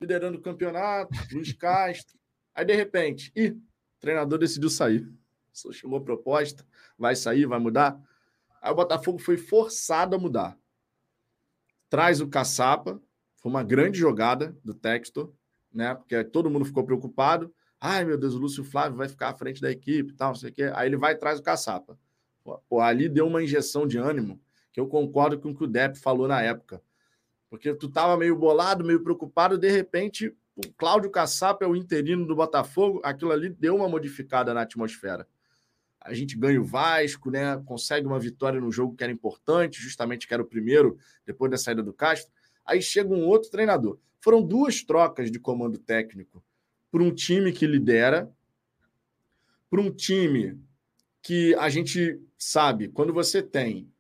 [0.01, 2.17] liderando o campeonato, Luiz Castro.
[2.55, 5.07] Aí, de repente, ih, o treinador decidiu sair.
[5.57, 6.65] A proposta,
[6.97, 7.99] vai sair, vai mudar.
[8.67, 10.57] Aí o Botafogo foi forçado a mudar.
[11.89, 13.01] Traz o Caçapa,
[13.37, 15.31] foi uma grande jogada do Textor,
[15.73, 15.95] né?
[15.95, 17.53] Porque todo mundo ficou preocupado.
[17.79, 20.49] Ai, meu Deus, o Lúcio Flávio vai ficar à frente da equipe tal, não sei
[20.49, 20.69] o quê.
[20.75, 21.97] Aí ele vai e traz o Caçapa.
[22.67, 24.37] Pô, ali deu uma injeção de ânimo
[24.73, 26.81] que eu concordo com o que o Depp falou na época.
[27.49, 32.25] Porque tu tava meio bolado, meio preocupado, de repente o Cláudio Caçapa é o interino
[32.25, 35.25] do Botafogo, aquilo ali deu uma modificada na atmosfera.
[36.01, 37.61] A gente ganha o Vasco, né?
[37.65, 41.57] Consegue uma vitória no jogo que era importante, justamente que era o primeiro depois da
[41.57, 42.31] saída do Castro.
[42.65, 43.99] Aí chega um outro treinador.
[44.21, 46.43] Foram duas trocas de comando técnico
[46.91, 48.31] para um time que lidera,
[49.69, 50.59] para um time
[51.21, 53.91] que a gente sabe, quando você tem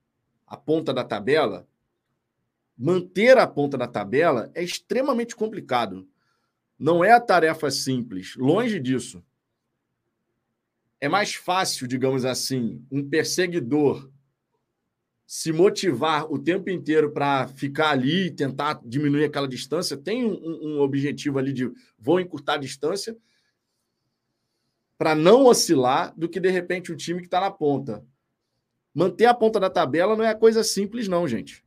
[0.45, 1.67] a ponta da tabela,
[2.77, 6.07] manter a ponta da tabela é extremamente complicado.
[6.79, 9.23] Não é a tarefa simples, longe disso
[10.99, 14.09] é mais fácil, digamos assim, um perseguidor
[15.27, 20.77] se motivar o tempo inteiro para ficar ali e tentar diminuir aquela distância, tem um,
[20.77, 21.69] um objetivo ali de
[21.99, 23.15] vou encurtar a distância
[24.97, 28.03] para não oscilar, do que de repente o um time que está na ponta.
[28.93, 31.63] Manter a ponta da tabela não é coisa simples, não, gente.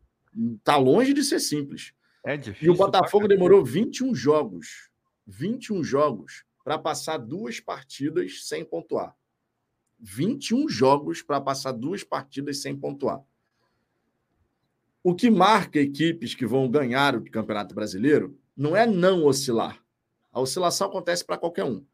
[0.56, 1.92] Está longe de ser simples.
[2.24, 2.66] É difícil.
[2.66, 4.90] E o Botafogo demorou 21 jogos.
[5.26, 9.14] 21 jogos para passar duas partidas sem pontuar.
[10.00, 13.22] 21 jogos para passar duas partidas sem pontuar.
[15.02, 19.82] O que marca equipes que vão ganhar o Campeonato Brasileiro não é não oscilar.
[20.32, 21.84] A oscilação acontece para qualquer um.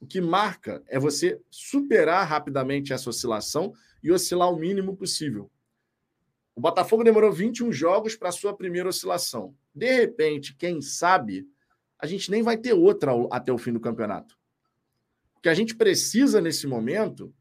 [0.00, 3.72] O que marca é você superar rapidamente essa oscilação
[4.02, 5.50] e oscilar o mínimo possível.
[6.54, 9.54] O Botafogo demorou 21 jogos para a sua primeira oscilação.
[9.74, 11.48] De repente, quem sabe,
[11.98, 14.36] a gente nem vai ter outra até o fim do campeonato.
[15.36, 17.34] O que a gente precisa nesse momento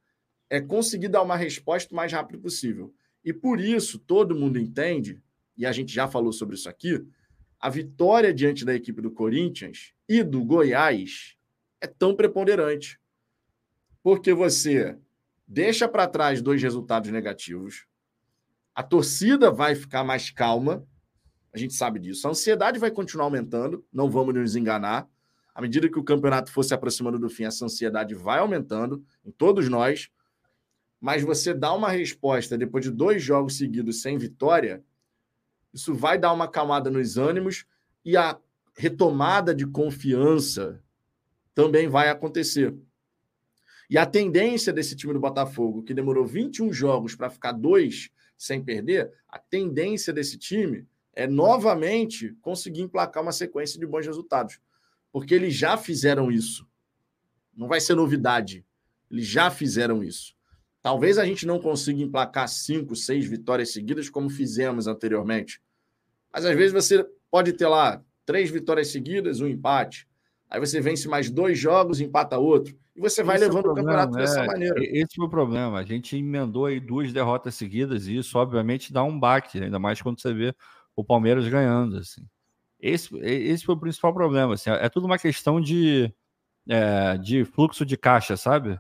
[0.54, 2.94] é conseguir dar uma resposta o mais rápido possível.
[3.26, 5.20] E por isso, todo mundo entende,
[5.58, 7.04] e a gente já falou sobre isso aqui,
[7.60, 11.36] a vitória diante da equipe do Corinthians e do Goiás
[11.82, 13.00] é tão preponderante.
[14.04, 14.96] Porque você
[15.48, 17.88] deixa para trás dois resultados negativos,
[18.76, 20.86] a torcida vai ficar mais calma,
[21.52, 22.28] a gente sabe disso.
[22.28, 25.10] A ansiedade vai continuar aumentando, não vamos nos enganar.
[25.56, 29.32] À medida que o campeonato for se aproximando do fim, essa ansiedade vai aumentando em
[29.32, 30.12] todos nós
[31.04, 34.82] mas você dá uma resposta depois de dois jogos seguidos sem vitória,
[35.74, 37.66] isso vai dar uma camada nos ânimos
[38.06, 38.40] e a
[38.74, 40.82] retomada de confiança
[41.54, 42.74] também vai acontecer.
[43.90, 48.64] E a tendência desse time do Botafogo, que demorou 21 jogos para ficar dois sem
[48.64, 54.58] perder, a tendência desse time é novamente conseguir emplacar uma sequência de bons resultados.
[55.12, 56.66] Porque eles já fizeram isso.
[57.54, 58.66] Não vai ser novidade.
[59.12, 60.34] Eles já fizeram isso.
[60.84, 65.62] Talvez a gente não consiga emplacar cinco, seis vitórias seguidas como fizemos anteriormente.
[66.32, 70.06] Mas às vezes você pode ter lá três vitórias seguidas, um empate.
[70.50, 72.76] Aí você vence mais dois jogos, empata outro.
[72.94, 74.76] E você vai esse levando é o, o campeonato dessa é, maneira.
[74.80, 75.80] Esse foi o problema.
[75.80, 80.02] A gente emendou aí duas derrotas seguidas e isso, obviamente, dá um baque, ainda mais
[80.02, 80.54] quando você vê
[80.98, 81.96] o Palmeiras ganhando.
[81.96, 82.28] Assim.
[82.78, 84.56] Esse, esse foi o principal problema.
[84.56, 84.70] Assim.
[84.70, 86.14] É tudo uma questão de,
[86.68, 88.78] é, de fluxo de caixa, sabe?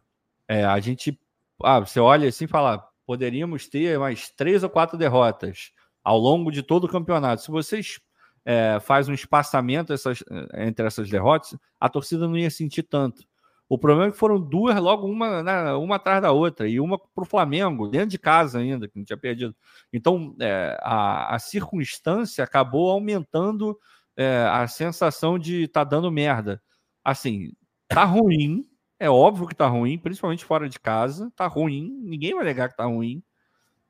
[0.49, 1.17] É, a gente
[1.63, 5.71] ah, você olha assim e fala, poderíamos ter mais três ou quatro derrotas
[6.03, 7.41] ao longo de todo o campeonato.
[7.41, 7.99] Se vocês
[8.45, 10.23] é, faz um espaçamento essas,
[10.55, 13.23] entre essas derrotas, a torcida não ia sentir tanto.
[13.69, 16.99] O problema é que foram duas, logo uma, né, uma atrás da outra, e uma
[16.99, 19.55] para o Flamengo, dentro de casa ainda, que não tinha perdido.
[19.91, 23.75] Então, é, a, a, circunstância acabou aumentando
[24.15, 26.61] é, a sensação de tá dando merda.
[27.03, 27.51] Assim,
[27.87, 28.65] tá ruim,
[28.99, 31.31] é óbvio que tá ruim, principalmente fora de casa.
[31.35, 33.23] Tá ruim, ninguém vai negar que tá ruim.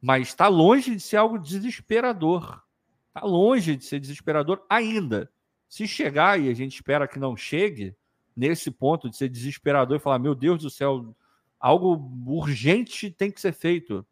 [0.01, 2.61] Mas está longe de ser algo desesperador.
[3.07, 5.30] Está longe de ser desesperador ainda.
[5.67, 7.95] Se chegar, e a gente espera que não chegue,
[8.35, 11.15] nesse ponto de ser desesperador e falar: meu Deus do céu,
[11.59, 14.05] algo urgente tem que ser feito.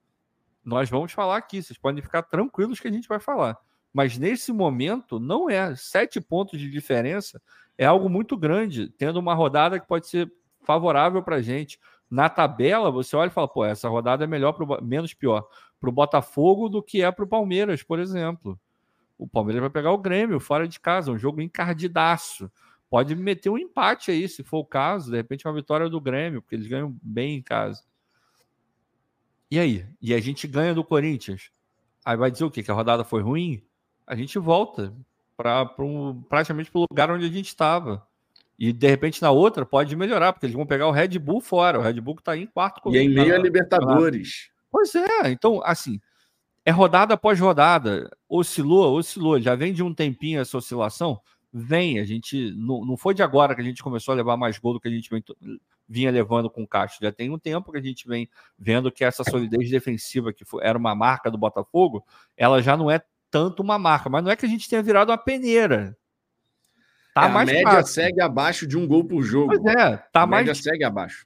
[0.64, 3.58] Nós vamos falar aqui, vocês podem ficar tranquilos que a gente vai falar.
[3.92, 5.76] Mas nesse momento, não é.
[5.76, 7.42] Sete pontos de diferença
[7.78, 10.32] é algo muito grande, tendo uma rodada que pode ser
[10.64, 11.80] favorável para gente.
[12.10, 15.48] Na tabela, você olha e fala, pô, essa rodada é melhor, pro, menos pior,
[15.80, 18.60] para o Botafogo do que é para o Palmeiras, por exemplo.
[19.18, 22.52] O Palmeiras vai pegar o Grêmio fora de casa, um jogo encardidaço.
[22.90, 26.42] Pode meter um empate aí, se for o caso, de repente uma vitória do Grêmio,
[26.42, 27.84] porque eles ganham bem em casa.
[29.50, 29.86] E aí?
[30.02, 31.52] E a gente ganha do Corinthians.
[32.04, 32.64] Aí vai dizer o quê?
[32.64, 33.64] Que a rodada foi ruim?
[34.06, 34.94] A gente volta
[35.38, 38.06] para um, praticamente para o lugar onde a gente estava.
[38.62, 41.80] E de repente na outra pode melhorar, porque eles vão pegar o Red Bull fora.
[41.80, 42.80] O Red Bull está em quarto.
[42.94, 44.52] E em meio a Libertadores.
[44.70, 46.00] Pois é, então, assim,
[46.64, 48.16] é rodada após rodada.
[48.30, 49.42] Oscilou, oscilou.
[49.42, 51.20] Já vem de um tempinho essa oscilação?
[51.52, 51.98] Vem.
[51.98, 52.54] A gente.
[52.56, 54.88] Não, não foi de agora que a gente começou a levar mais gol do que
[54.88, 55.24] a gente vem,
[55.90, 57.04] vinha levando com o Castro.
[57.04, 58.30] Já tem um tempo que a gente vem
[58.60, 62.06] vendo que essa solidez defensiva, que foi, era uma marca do Botafogo,
[62.38, 63.02] ela já não é
[63.32, 64.08] tanto uma marca.
[64.08, 65.98] Mas não é que a gente tenha virado uma peneira.
[67.14, 67.94] Tá é, mais a média fácil.
[67.94, 69.48] segue abaixo de um gol por jogo.
[69.48, 70.46] Pois é, tá a mais.
[70.46, 71.26] média segue abaixo.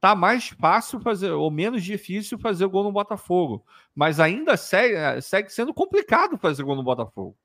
[0.00, 3.64] tá mais fácil fazer, ou menos difícil fazer gol no Botafogo.
[3.94, 7.36] Mas ainda segue, segue sendo complicado fazer gol no Botafogo.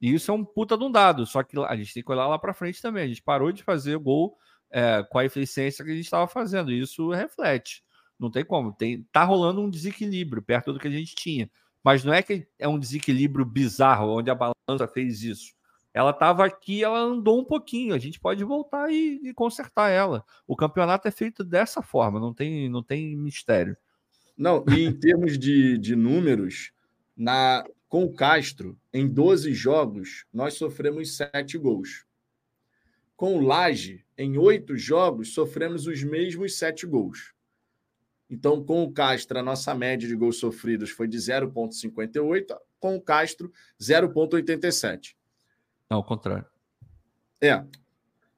[0.00, 1.24] E isso é um puta de um dado.
[1.24, 3.04] Só que a gente tem que olhar lá para frente também.
[3.04, 4.36] A gente parou de fazer gol
[4.68, 6.72] é, com a eficiência que a gente estava fazendo.
[6.72, 7.84] E isso reflete.
[8.18, 8.72] Não tem como.
[8.72, 11.48] Tem, tá rolando um desequilíbrio perto do que a gente tinha.
[11.84, 15.54] Mas não é que é um desequilíbrio bizarro, onde a balança fez isso.
[15.94, 17.94] Ela estava aqui, ela andou um pouquinho.
[17.94, 20.24] A gente pode voltar e, e, consertar ela.
[20.46, 23.76] O campeonato é feito dessa forma, não tem, não tem mistério.
[24.36, 26.72] Não, e em termos de, de números,
[27.16, 32.06] na com o Castro, em 12 jogos, nós sofremos 7 gols.
[33.14, 37.34] Com o Laje, em 8 jogos, sofremos os mesmos 7 gols.
[38.30, 43.00] Então, com o Castro, a nossa média de gols sofridos foi de 0,58, com o
[43.02, 45.14] Castro, 0,87.
[45.92, 46.46] Não, ao contrário.
[47.38, 47.62] É.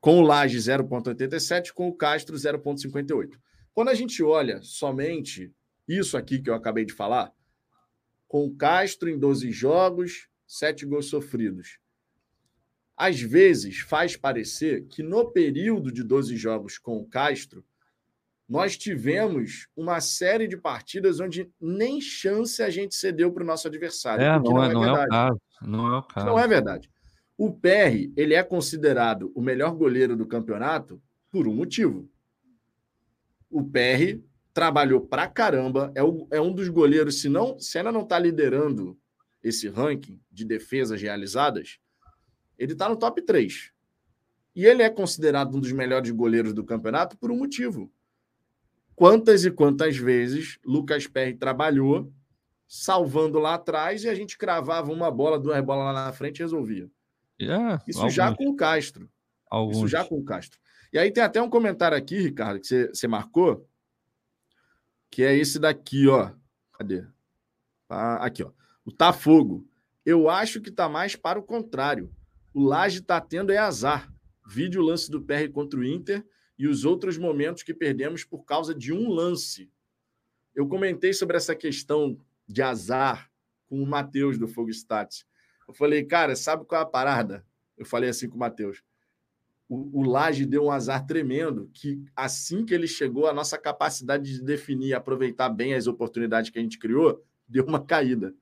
[0.00, 3.38] Com o Laje 0,87, com o Castro 0,58.
[3.72, 5.54] Quando a gente olha somente
[5.86, 7.32] isso aqui que eu acabei de falar,
[8.26, 11.78] com o Castro em 12 jogos, 7 gols sofridos.
[12.96, 17.64] Às vezes faz parecer que no período de 12 jogos com o Castro,
[18.48, 23.68] nós tivemos uma série de partidas onde nem chance a gente cedeu para o nosso
[23.68, 24.24] adversário.
[24.24, 25.40] É, não, não, é, não é, o caso.
[25.62, 26.26] Não é o caso.
[26.26, 26.90] Não é verdade.
[27.36, 32.08] O PR, ele é considerado o melhor goleiro do campeonato por um motivo.
[33.50, 34.20] O PR
[34.52, 38.18] trabalhou pra caramba, é, o, é um dos goleiros, se, não, se ainda não está
[38.18, 38.96] liderando
[39.42, 41.78] esse ranking de defesas realizadas,
[42.56, 43.72] ele está no top 3.
[44.54, 47.92] E ele é considerado um dos melhores goleiros do campeonato por um motivo.
[48.94, 52.12] Quantas e quantas vezes Lucas Perry trabalhou
[52.68, 56.42] salvando lá atrás e a gente cravava uma bola, duas bolas lá na frente e
[56.42, 56.88] resolvia.
[57.44, 58.14] Yeah, Isso alguns.
[58.14, 59.10] já com o Castro.
[59.50, 59.76] Alguns.
[59.76, 60.58] Isso já com o Castro.
[60.92, 63.68] E aí tem até um comentário aqui, Ricardo, que você, você marcou,
[65.10, 66.32] que é esse daqui, ó.
[66.72, 67.04] Cadê?
[67.88, 68.50] Ah, aqui, ó.
[68.84, 69.66] O Tá Fogo.
[70.04, 72.12] Eu acho que tá mais para o contrário.
[72.52, 74.12] O Laje tá tendo é azar.
[74.46, 76.24] Vídeo lance do PR contra o Inter
[76.58, 79.70] e os outros momentos que perdemos por causa de um lance.
[80.54, 83.30] Eu comentei sobre essa questão de azar
[83.66, 85.26] com o Matheus do Fogo Stats.
[85.66, 87.44] Eu falei, cara, sabe qual é a parada?
[87.76, 88.82] Eu falei assim com o Matheus.
[89.68, 94.24] O, o Laje deu um azar tremendo que, assim que ele chegou, a nossa capacidade
[94.24, 98.34] de definir e aproveitar bem as oportunidades que a gente criou deu uma caída.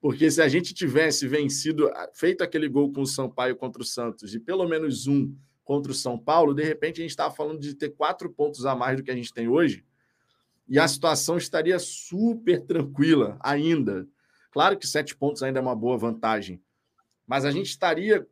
[0.00, 4.34] Porque se a gente tivesse vencido, feito aquele gol com o Sampaio contra o Santos
[4.34, 5.34] e pelo menos um
[5.64, 8.74] contra o São Paulo, de repente a gente estava falando de ter quatro pontos a
[8.74, 9.84] mais do que a gente tem hoje
[10.68, 14.06] e a situação estaria super tranquila ainda.
[14.50, 16.62] Claro que sete pontos ainda é uma boa vantagem,
[17.26, 18.26] mas a gente estaria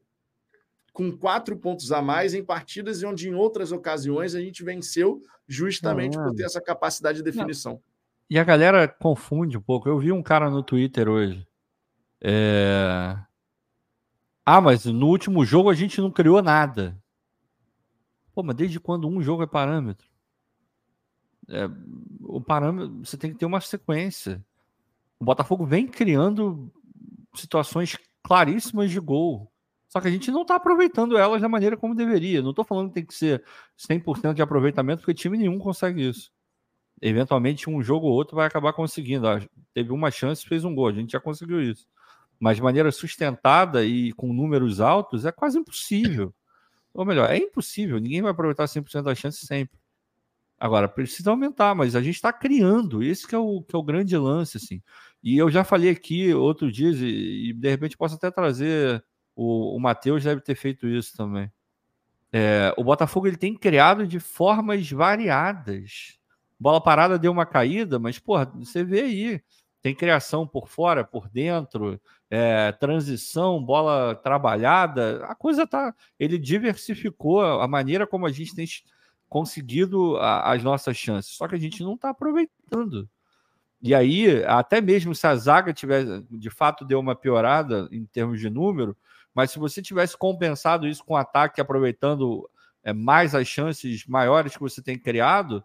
[0.93, 6.17] com quatro pontos a mais em partidas onde em outras ocasiões a gente venceu justamente
[6.17, 7.73] por ter essa capacidade de definição.
[7.73, 7.83] Não.
[8.31, 9.89] E a galera confunde um pouco.
[9.89, 11.47] Eu vi um cara no Twitter hoje.
[12.21, 13.17] É...
[14.45, 16.97] Ah, mas no último jogo a gente não criou nada.
[18.35, 20.09] Pô, mas desde quando um jogo é parâmetro?
[21.49, 21.69] É,
[22.23, 24.45] o parâmetro, você tem que ter uma sequência.
[25.19, 26.73] O Botafogo vem criando
[27.35, 29.51] situações claríssimas de gol.
[29.89, 32.43] Só que a gente não está aproveitando elas da maneira como deveria.
[32.43, 33.43] Não estou falando que tem que ser
[33.79, 36.31] 100% de aproveitamento, porque time nenhum consegue isso.
[37.01, 39.29] Eventualmente, um jogo ou outro vai acabar conseguindo.
[39.29, 39.41] Ah,
[39.73, 40.89] teve uma chance, fez um gol.
[40.89, 41.87] A gente já conseguiu isso.
[42.39, 46.35] Mas de maneira sustentada e com números altos, é quase impossível.
[46.93, 47.99] Ou melhor, é impossível.
[47.99, 49.79] Ninguém vai aproveitar 100% das chances sempre.
[50.59, 53.03] Agora, precisa aumentar, mas a gente está criando.
[53.03, 54.83] Esse que é, o, que é o grande lance, assim.
[55.23, 59.05] E eu já falei aqui outro dia, e, e de repente posso até trazer.
[59.35, 61.51] O, o Matheus deve ter feito isso também.
[62.33, 66.19] É, o Botafogo ele tem criado de formas variadas.
[66.59, 69.43] Bola parada deu uma caída, mas, porra, você vê aí.
[69.83, 72.01] Tem criação por fora, por dentro,
[72.31, 75.25] é, transição, bola trabalhada.
[75.27, 75.95] A coisa tá.
[76.19, 78.67] Ele diversificou a maneira como a gente tem
[79.37, 81.33] conseguido a, as nossas chances.
[81.33, 83.07] Só que a gente não está aproveitando.
[83.83, 88.41] E aí, até mesmo se a zaga tivesse, de fato, deu uma piorada em termos
[88.41, 88.97] de número,
[89.35, 92.49] mas se você tivesse compensado isso com ataque, aproveitando
[92.83, 95.63] é, mais as chances maiores que você tem criado,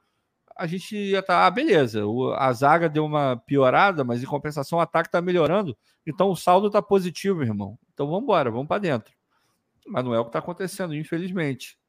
[0.57, 4.25] a gente ia estar, tá, ah, beleza, o, a zaga deu uma piorada, mas em
[4.25, 7.79] compensação o ataque está melhorando, então o saldo está positivo, irmão.
[7.93, 9.13] Então vamos embora, vamos para dentro.
[9.87, 11.79] Mas não é o que está acontecendo, infelizmente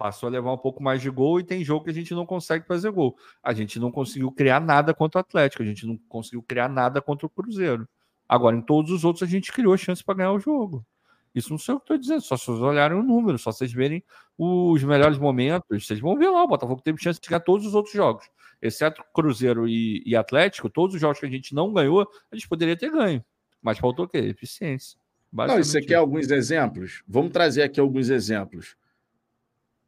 [0.00, 2.24] passou a levar um pouco mais de gol e tem jogo que a gente não
[2.24, 3.18] consegue fazer gol.
[3.42, 7.02] A gente não conseguiu criar nada contra o Atlético, a gente não conseguiu criar nada
[7.02, 7.86] contra o Cruzeiro.
[8.26, 10.86] Agora, em todos os outros, a gente criou chance para ganhar o jogo.
[11.34, 13.70] Isso não sei o que estou dizendo, só se vocês olharem o número, só vocês
[13.74, 14.02] verem
[14.38, 17.74] os melhores momentos, vocês vão ver lá, o Botafogo teve chance de ganhar todos os
[17.74, 18.24] outros jogos,
[18.62, 22.48] exceto Cruzeiro e, e Atlético, todos os jogos que a gente não ganhou, a gente
[22.48, 23.22] poderia ter ganho,
[23.60, 24.18] mas faltou o quê?
[24.18, 24.98] Eficiência.
[25.32, 27.04] Não, isso aqui é alguns exemplos.
[27.06, 28.74] Vamos trazer aqui alguns exemplos.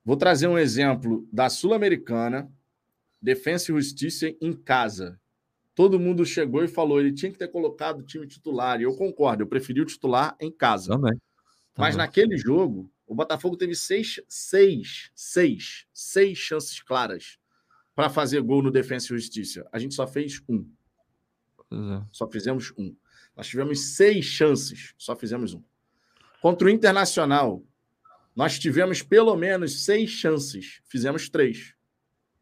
[0.05, 2.51] Vou trazer um exemplo da Sul-Americana,
[3.20, 5.20] Defensa e Justiça em casa.
[5.74, 8.81] Todo mundo chegou e falou ele tinha que ter colocado o time titular.
[8.81, 10.93] E eu concordo, eu preferi o titular em casa.
[10.93, 11.19] Também.
[11.77, 17.39] Mas naquele jogo, o Botafogo teve seis, seis, seis, seis chances claras
[17.95, 19.66] para fazer gol no Defensa e Justiça.
[19.73, 20.66] A gente só fez um.
[21.70, 22.03] É.
[22.11, 22.95] Só fizemos um.
[23.37, 25.62] Nós tivemos seis chances, só fizemos um.
[26.41, 27.65] Contra o Internacional,
[28.35, 31.75] nós tivemos pelo menos seis chances, fizemos três.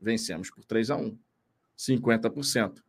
[0.01, 1.19] Vencemos por 3 a 1.
[1.77, 2.83] 50%.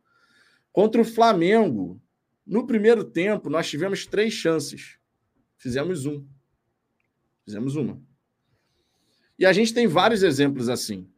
[0.72, 2.00] Contra o Flamengo,
[2.46, 4.98] no primeiro tempo, nós tivemos três chances.
[5.58, 6.26] Fizemos um.
[7.44, 8.02] Fizemos uma.
[9.38, 11.08] E a gente tem vários exemplos assim.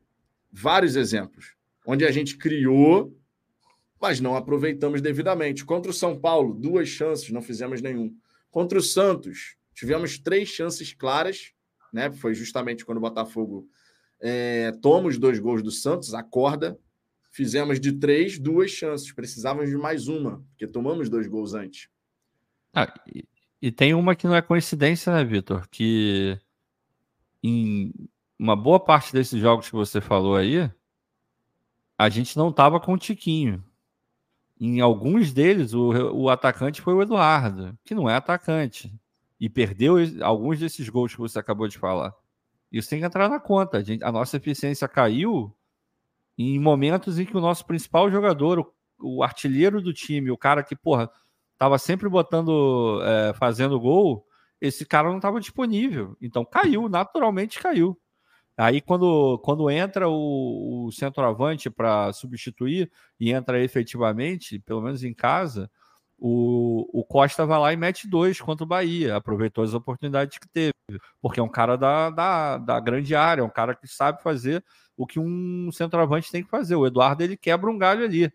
[0.50, 1.54] Vários exemplos.
[1.86, 3.16] Onde a gente criou,
[4.00, 5.64] mas não aproveitamos devidamente.
[5.64, 8.16] Contra o São Paulo, duas chances, não fizemos nenhum.
[8.50, 11.52] Contra o Santos, tivemos três chances claras,
[11.94, 12.10] né?
[12.10, 13.68] Foi justamente quando o Botafogo
[14.20, 16.78] é, toma os dois gols do Santos, acorda.
[17.30, 19.12] Fizemos de três, duas chances.
[19.12, 21.88] Precisávamos de mais uma, porque tomamos dois gols antes.
[22.72, 23.24] Ah, e,
[23.62, 25.68] e tem uma que não é coincidência, né, Vitor?
[25.68, 26.38] Que
[27.42, 27.92] em
[28.38, 30.70] uma boa parte desses jogos que você falou aí,
[31.96, 33.64] a gente não estava com o Tiquinho.
[34.60, 38.92] Em alguns deles, o, o atacante foi o Eduardo, que não é atacante.
[39.44, 42.14] E perdeu alguns desses gols que você acabou de falar.
[42.72, 43.76] Isso tem que entrar na conta.
[43.76, 45.54] A, gente, a nossa eficiência caiu
[46.38, 50.62] em momentos em que o nosso principal jogador, o, o artilheiro do time, o cara
[50.62, 51.10] que, porra,
[51.52, 54.26] estava sempre botando, é, fazendo gol,
[54.58, 56.16] esse cara não estava disponível.
[56.22, 58.00] Então caiu, naturalmente caiu.
[58.56, 62.90] Aí quando, quando entra o, o centroavante para substituir
[63.20, 65.70] e entra efetivamente, pelo menos em casa,
[66.18, 70.48] o, o Costa vai lá e mete dois contra o Bahia, aproveitou as oportunidades que
[70.48, 70.72] teve,
[71.20, 74.64] porque é um cara da, da, da grande área, é um cara que sabe fazer
[74.96, 76.76] o que um centroavante tem que fazer.
[76.76, 78.32] O Eduardo ele quebra um galho ali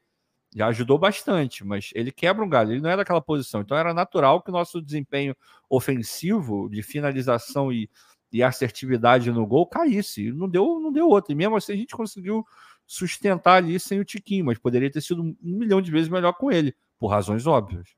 [0.56, 3.62] já ajudou bastante, mas ele quebra um galho, ele não é daquela posição.
[3.62, 5.36] Então era natural que o nosso desempenho
[5.70, 7.90] ofensivo, de finalização e,
[8.32, 10.32] e assertividade no gol caísse.
[10.32, 11.32] Não deu, não deu outro.
[11.32, 12.46] E mesmo assim a gente conseguiu
[12.86, 16.52] sustentar ali sem o Tiquinho, mas poderia ter sido um milhão de vezes melhor com
[16.52, 17.96] ele, por razões óbvias.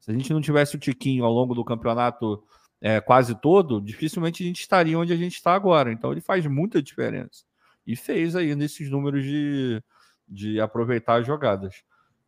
[0.00, 2.42] Se a gente não tivesse o Tiquinho ao longo do campeonato
[2.80, 5.90] é, quase todo, dificilmente a gente estaria onde a gente está agora.
[5.90, 7.44] Então ele faz muita diferença.
[7.86, 9.82] E fez aí nesses números de,
[10.28, 11.82] de aproveitar as jogadas.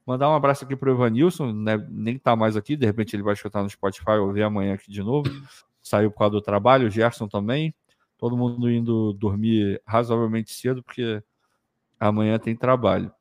[0.06, 1.76] Mandar um abraço aqui para o Evanilson, né?
[1.90, 4.90] nem está mais aqui, de repente ele vai escutar no Spotify ou ver amanhã aqui
[4.90, 5.28] de novo.
[5.82, 7.74] Saiu por causa do trabalho, o Gerson também.
[8.16, 11.22] Todo mundo indo dormir razoavelmente cedo, porque
[12.00, 13.12] amanhã tem trabalho.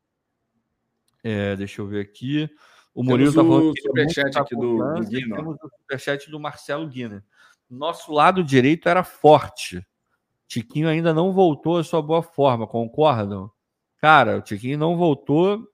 [1.22, 2.48] É, deixa eu ver aqui.
[2.96, 5.36] O Murilo está falando que superchat aqui do, do Guina.
[5.36, 7.22] Temos o superchat do Marcelo Guina.
[7.68, 9.86] Nosso lado direito era forte.
[10.48, 13.50] Tiquinho ainda não voltou à sua boa forma, concordam?
[13.98, 15.68] Cara, o Tiquinho não voltou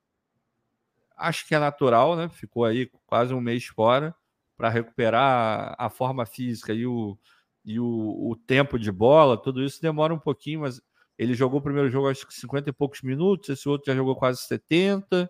[1.15, 2.27] acho que é natural, né?
[2.27, 4.13] Ficou aí quase um mês fora
[4.57, 7.17] para recuperar a forma física e, o,
[7.63, 7.85] e o,
[8.29, 10.81] o, tempo de bola, tudo isso demora um pouquinho, mas
[11.17, 14.15] ele jogou o primeiro jogo acho que 50 e poucos minutos, esse outro já jogou
[14.15, 15.29] quase 70.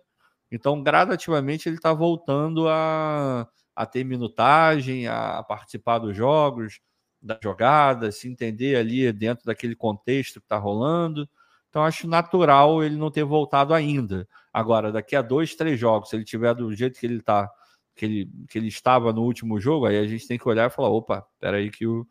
[0.54, 6.80] Então, gradativamente, ele está voltando a, a ter minutagem, a, participar dos jogos,
[7.20, 11.28] das jogadas, se entender ali dentro daquele contexto que está rolando.
[11.68, 14.28] Então, acho natural ele não ter voltado ainda.
[14.52, 17.50] Agora, daqui a dois, três jogos, se ele tiver do jeito que ele tá,
[17.96, 20.72] que ele, que ele estava no último jogo, aí a gente tem que olhar e
[20.72, 22.06] falar: opa, peraí, que o,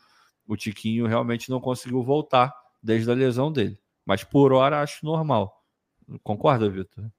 [0.46, 3.80] o Tiquinho realmente não conseguiu voltar desde a lesão dele.
[4.06, 5.64] Mas por hora acho normal.
[6.24, 7.10] Concorda, Vitor?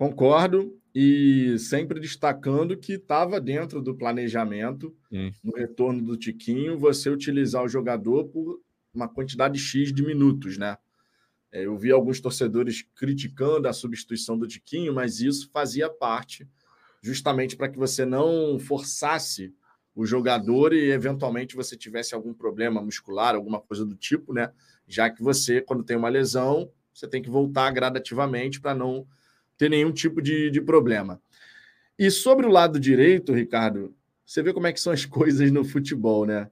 [0.00, 5.30] Concordo e sempre destacando que estava dentro do planejamento, Sim.
[5.44, 8.62] no retorno do Tiquinho, você utilizar o jogador por
[8.94, 10.78] uma quantidade X de minutos, né?
[11.52, 16.48] É, eu vi alguns torcedores criticando a substituição do Tiquinho, mas isso fazia parte
[17.02, 19.54] justamente para que você não forçasse
[19.94, 24.50] o jogador e eventualmente você tivesse algum problema muscular, alguma coisa do tipo, né?
[24.88, 29.06] Já que você, quando tem uma lesão, você tem que voltar gradativamente para não
[29.60, 31.20] ter nenhum tipo de, de problema.
[31.98, 35.66] E sobre o lado direito, Ricardo, você vê como é que são as coisas no
[35.66, 36.50] futebol, né?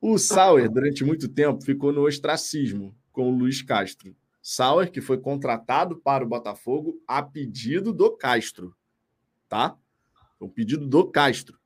[0.00, 4.16] O Sauer, durante muito tempo, ficou no ostracismo com o Luiz Castro.
[4.42, 8.74] Sauer, que foi contratado para o Botafogo a pedido do Castro,
[9.48, 9.76] tá?
[10.40, 11.56] O pedido do Castro.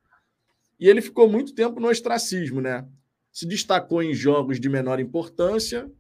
[0.79, 2.87] E ele ficou muito tempo no ostracismo, né?
[3.33, 5.91] Se destacou em jogos de menor importância,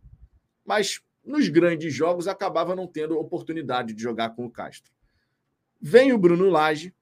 [0.66, 4.93] mas nos grandes jogos acabava não tendo oportunidade de jogar com o Castro.
[5.81, 6.95] Vem o Bruno Lage,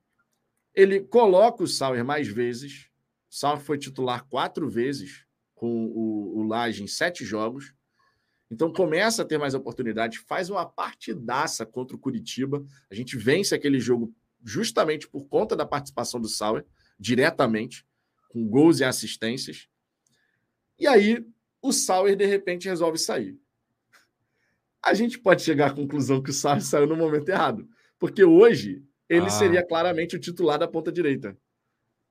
[0.74, 2.89] ele coloca o Sauer mais vezes.
[3.31, 7.74] O Sauer foi titular quatro vezes com o, o Lage em sete jogos.
[8.51, 12.65] Então começa a ter mais oportunidade, faz uma partidaça contra o Curitiba.
[12.90, 16.65] A gente vence aquele jogo justamente por conta da participação do Sauer,
[16.99, 17.86] diretamente,
[18.28, 19.69] com gols e assistências.
[20.78, 21.24] E aí
[21.62, 23.39] o Sauer, de repente, resolve sair.
[24.84, 27.68] A gente pode chegar à conclusão que o Sauer saiu no momento errado.
[27.98, 29.30] Porque hoje ele ah.
[29.30, 31.36] seria claramente o titular da ponta direita.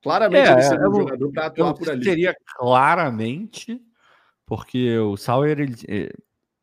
[0.02, 2.03] Claramente é, ele seria um jogador para atuar por ali.
[2.03, 3.80] Seria claramente,
[4.45, 6.11] porque o Sauer ele, é,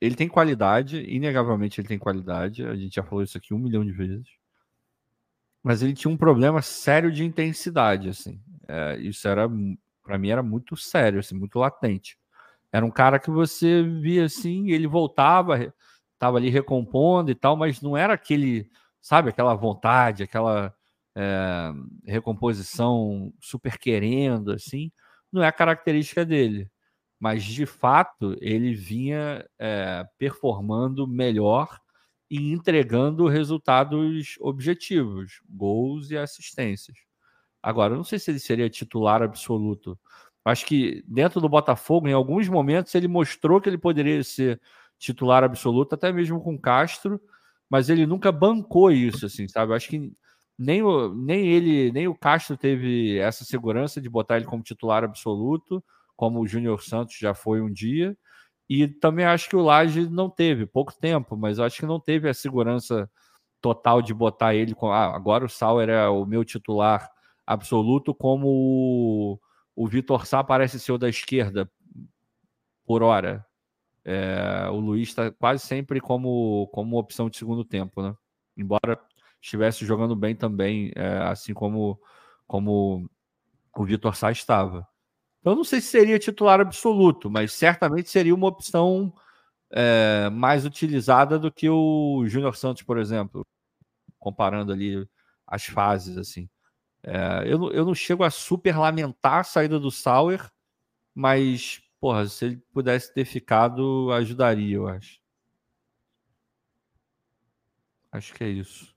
[0.01, 2.64] ele tem qualidade, inegavelmente ele tem qualidade.
[2.64, 4.26] A gente já falou isso aqui um milhão de vezes.
[5.62, 8.40] Mas ele tinha um problema sério de intensidade, assim.
[8.66, 9.48] É, isso era,
[10.02, 12.18] para mim, era muito sério, assim, muito latente.
[12.72, 15.72] Era um cara que você via assim, ele voltava,
[16.19, 18.70] estava ali recompondo e tal, mas não era aquele
[19.01, 19.31] sabe?
[19.31, 20.74] Aquela vontade, aquela
[21.16, 21.73] é,
[22.07, 24.93] recomposição super querendo, assim,
[25.32, 26.70] não é a característica dele.
[27.20, 31.81] Mas, de fato, ele vinha é, performando melhor
[32.31, 36.97] e entregando resultados objetivos, gols e assistências.
[37.62, 39.99] Agora, eu não sei se ele seria titular absoluto.
[40.45, 44.61] Acho que dentro do Botafogo, em alguns momentos, ele mostrou que ele poderia ser
[44.99, 47.20] titular absoluto, até mesmo com Castro,
[47.70, 49.73] mas ele nunca bancou isso, assim, sabe?
[49.73, 50.12] Eu acho que
[50.59, 55.05] nem, o, nem ele, nem o Castro teve essa segurança de botar ele como titular
[55.05, 55.83] absoluto,
[56.16, 58.16] como o Júnior Santos já foi um dia.
[58.69, 62.29] E também acho que o Laje não teve, pouco tempo, mas acho que não teve
[62.29, 63.11] a segurança
[63.61, 64.91] total de botar ele com.
[64.93, 67.09] Ah, agora o Sauer é o meu titular
[67.47, 69.41] absoluto, como o,
[69.77, 71.70] o Vitor Sá parece ser o da esquerda
[72.87, 73.47] por hora.
[74.10, 78.16] É, o Luiz está quase sempre como, como opção de segundo tempo, né?
[78.56, 78.98] Embora
[79.39, 82.01] estivesse jogando bem também, é, assim como,
[82.47, 83.06] como
[83.76, 84.89] o Vitor Sá estava.
[85.40, 89.12] Então, não sei se seria titular absoluto, mas certamente seria uma opção
[89.70, 93.47] é, mais utilizada do que o Júnior Santos, por exemplo,
[94.18, 95.06] comparando ali
[95.47, 96.48] as fases, assim.
[97.02, 100.51] É, eu, eu não chego a super lamentar a saída do Sauer,
[101.14, 105.20] mas Porra, se ele pudesse ter ficado, ajudaria, eu acho.
[108.12, 108.95] Acho que é isso.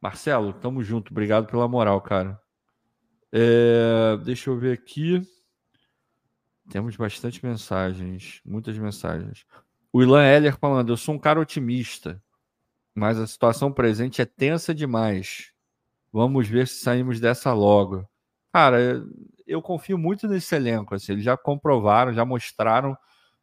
[0.00, 1.10] Marcelo, tamo junto.
[1.10, 2.40] Obrigado pela moral, cara.
[3.32, 5.20] É, deixa eu ver aqui.
[6.70, 9.44] Temos bastante mensagens, muitas mensagens.
[9.92, 12.22] O Ilan Heller falando: Eu sou um cara otimista,
[12.94, 15.52] mas a situação presente é tensa demais.
[16.12, 18.08] Vamos ver se saímos dessa logo.
[18.58, 19.04] Cara,
[19.46, 20.92] eu confio muito nesse elenco.
[20.92, 22.98] Assim, eles já comprovaram, já mostraram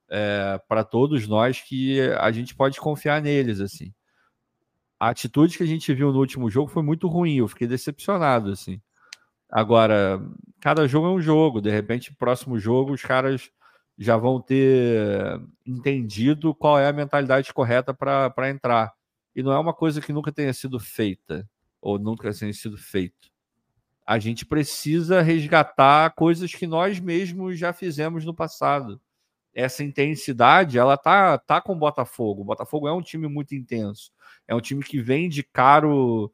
[0.09, 3.61] é, para todos nós que a gente pode confiar neles.
[3.61, 3.93] assim.
[4.99, 7.37] A atitude que a gente viu no último jogo foi muito ruim.
[7.37, 8.51] Eu fiquei decepcionado.
[8.51, 8.81] assim.
[9.49, 10.21] Agora,
[10.59, 11.61] cada jogo é um jogo.
[11.61, 13.49] De repente, próximo jogo, os caras
[13.97, 18.93] já vão ter entendido qual é a mentalidade correta para entrar.
[19.33, 21.47] E não é uma coisa que nunca tenha sido feita,
[21.81, 23.33] ou nunca tenha sido feito
[24.05, 29.01] a gente precisa resgatar coisas que nós mesmos já fizemos no passado.
[29.53, 32.41] Essa intensidade, ela tá, tá com o Botafogo.
[32.41, 34.11] O Botafogo é um time muito intenso.
[34.47, 36.31] É um time que vende caro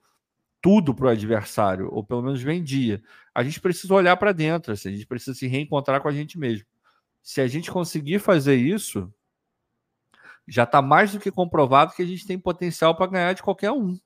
[0.61, 3.01] tudo para o adversário, ou pelo menos vendia.
[3.33, 6.37] A gente precisa olhar para dentro, assim, a gente precisa se reencontrar com a gente
[6.37, 6.65] mesmo.
[7.23, 9.11] Se a gente conseguir fazer isso,
[10.47, 13.71] já está mais do que comprovado que a gente tem potencial para ganhar de qualquer
[13.71, 13.97] um,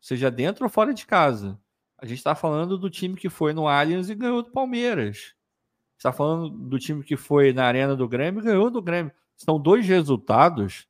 [0.00, 1.58] seja dentro ou fora de casa.
[2.04, 5.34] A gente está falando do time que foi no Allianz e ganhou do Palmeiras.
[5.96, 9.10] está falando do time que foi na Arena do Grêmio e ganhou do Grêmio.
[9.34, 10.86] São dois resultados.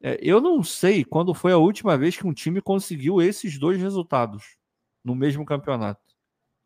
[0.00, 3.78] É, eu não sei quando foi a última vez que um time conseguiu esses dois
[3.78, 4.56] resultados
[5.04, 6.00] no mesmo campeonato.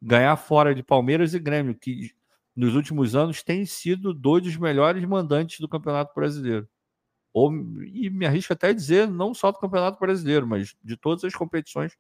[0.01, 2.13] Ganhar fora de Palmeiras e Grêmio, que
[2.55, 6.69] nos últimos anos têm sido dois dos melhores mandantes do Campeonato Brasileiro.
[7.33, 7.53] Ou,
[7.93, 11.35] e me arrisco até a dizer, não só do Campeonato Brasileiro, mas de todas as
[11.35, 11.99] competições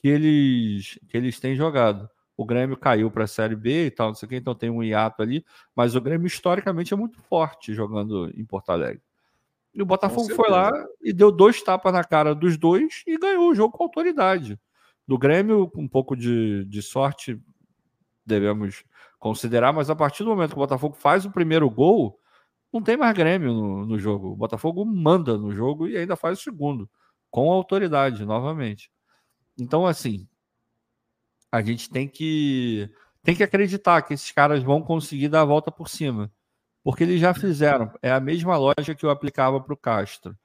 [0.00, 2.08] que eles, que eles têm jogado.
[2.36, 4.70] O Grêmio caiu para a Série B e tal, não sei o que, então tem
[4.70, 5.44] um hiato ali,
[5.76, 9.02] mas o Grêmio historicamente é muito forte jogando em Porto Alegre.
[9.74, 10.72] E o Botafogo foi lá
[11.02, 14.58] e deu dois tapas na cara dos dois e ganhou o jogo com autoridade.
[15.06, 17.38] Do Grêmio, com um pouco de, de sorte,
[18.24, 18.84] devemos
[19.18, 22.18] considerar, mas a partir do momento que o Botafogo faz o primeiro gol,
[22.72, 24.28] não tem mais Grêmio no, no jogo.
[24.28, 26.88] O Botafogo manda no jogo e ainda faz o segundo,
[27.30, 28.90] com autoridade, novamente.
[29.60, 30.26] Então, assim,
[31.52, 32.90] a gente tem que
[33.22, 36.32] tem que acreditar que esses caras vão conseguir dar a volta por cima.
[36.82, 37.92] Porque eles já fizeram.
[38.02, 40.36] É a mesma lógica que eu aplicava para o Castro.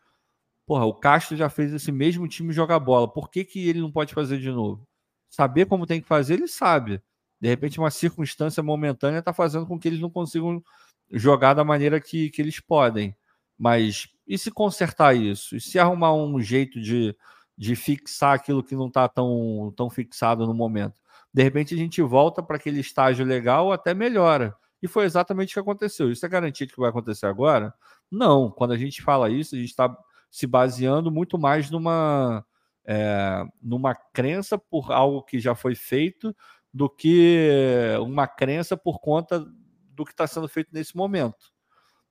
[0.65, 3.07] Porra, o Castro já fez esse mesmo time jogar bola.
[3.11, 4.87] Por que, que ele não pode fazer de novo?
[5.29, 7.01] Saber como tem que fazer, ele sabe.
[7.39, 10.63] De repente, uma circunstância momentânea está fazendo com que eles não consigam
[11.11, 13.15] jogar da maneira que, que eles podem.
[13.57, 15.55] Mas e se consertar isso?
[15.55, 17.15] E se arrumar um jeito de,
[17.57, 20.99] de fixar aquilo que não está tão, tão fixado no momento?
[21.33, 24.55] De repente a gente volta para aquele estágio legal, até melhora.
[24.81, 26.11] E foi exatamente o que aconteceu.
[26.11, 27.73] Isso é garantido que vai acontecer agora?
[28.11, 28.51] Não.
[28.51, 29.95] Quando a gente fala isso, a gente está
[30.29, 32.45] se baseando muito mais numa,
[32.85, 36.35] é, numa crença por algo que já foi feito
[36.73, 37.49] do que
[38.01, 39.45] uma crença por conta
[39.91, 41.53] do que está sendo feito nesse momento.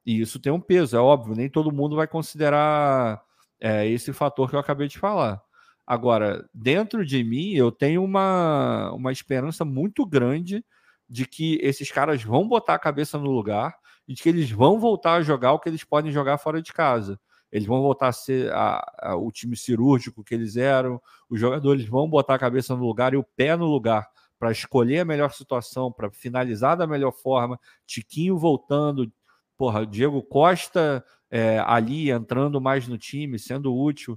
[0.06, 3.22] E isso tem um peso, é óbvio, nem todo mundo vai considerar
[3.64, 5.42] é, esse fator que eu acabei de falar.
[5.86, 10.62] Agora, dentro de mim, eu tenho uma, uma esperança muito grande
[11.08, 13.74] de que esses caras vão botar a cabeça no lugar
[14.06, 16.74] e de que eles vão voltar a jogar o que eles podem jogar fora de
[16.74, 17.18] casa.
[17.50, 21.00] Eles vão voltar a ser a, a, o time cirúrgico que eles eram,
[21.30, 24.06] os jogadores vão botar a cabeça no lugar e o pé no lugar
[24.38, 27.58] para escolher a melhor situação, para finalizar da melhor forma.
[27.86, 29.10] Tiquinho voltando,
[29.56, 31.02] porra, Diego Costa
[31.34, 34.16] é, ali entrando mais no time, sendo útil.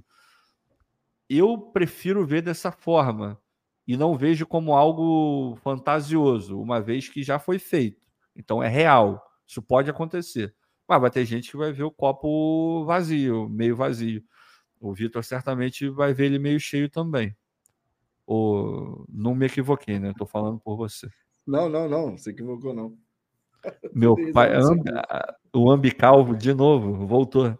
[1.28, 3.36] Eu prefiro ver dessa forma
[3.84, 8.06] e não vejo como algo fantasioso, uma vez que já foi feito.
[8.36, 10.54] Então é real, isso pode acontecer.
[10.86, 14.22] Mas vai ter gente que vai ver o copo vazio, meio vazio.
[14.80, 17.36] O Vitor certamente vai ver ele meio cheio também.
[18.24, 20.12] Ou não me equivoquei, né?
[20.12, 21.08] Estou falando por você.
[21.44, 22.96] Não, não, não, se equivocou não.
[23.94, 24.82] Meu pai, amb,
[25.54, 27.58] o ambicalvo de novo, voltou.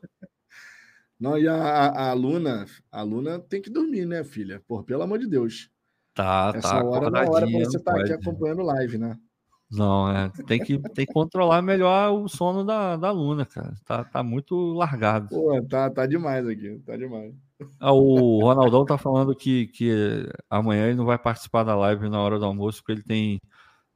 [1.18, 4.62] Não, e a, a, a Luna, a Luna tem que dormir, né, filha?
[4.66, 5.70] Por pelo amor de Deus.
[6.14, 6.84] Tá, Essa tá.
[6.84, 9.16] hora não é hora pra você estar tá aqui acompanhando live, né?
[9.70, 10.30] Não, é.
[10.46, 13.74] Tem que, tem que controlar melhor o sono da, da Luna, cara.
[13.84, 15.28] Tá, tá muito largado.
[15.28, 17.34] Pô, tá, tá demais aqui, tá demais.
[17.78, 22.20] Ah, o Ronaldão tá falando que, que amanhã ele não vai participar da live na
[22.20, 23.40] hora do almoço, porque ele tem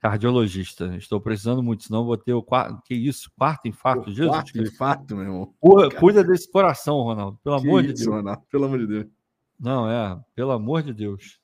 [0.03, 0.97] cardiologista.
[0.97, 2.83] Estou precisando muito, senão vou ter o quarto.
[2.85, 3.31] Que isso?
[3.39, 4.11] Quarto infarto?
[4.11, 5.55] O quarto infarto, meu irmão.
[5.61, 7.39] Cuida, cuida desse coração, Ronaldo.
[7.45, 8.17] Pelo que amor isso, de Deus.
[8.17, 9.07] Ronaldo, pelo amor de Deus.
[9.61, 10.21] Não, é.
[10.35, 11.41] Pelo amor de Deus.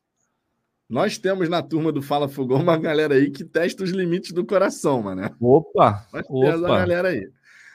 [0.89, 4.45] Nós temos na turma do Fala Fogão uma galera aí que testa os limites do
[4.45, 5.23] coração, mano.
[5.41, 6.05] Opa!
[6.13, 6.47] Nós opa.
[6.47, 7.31] temos uma galera aí.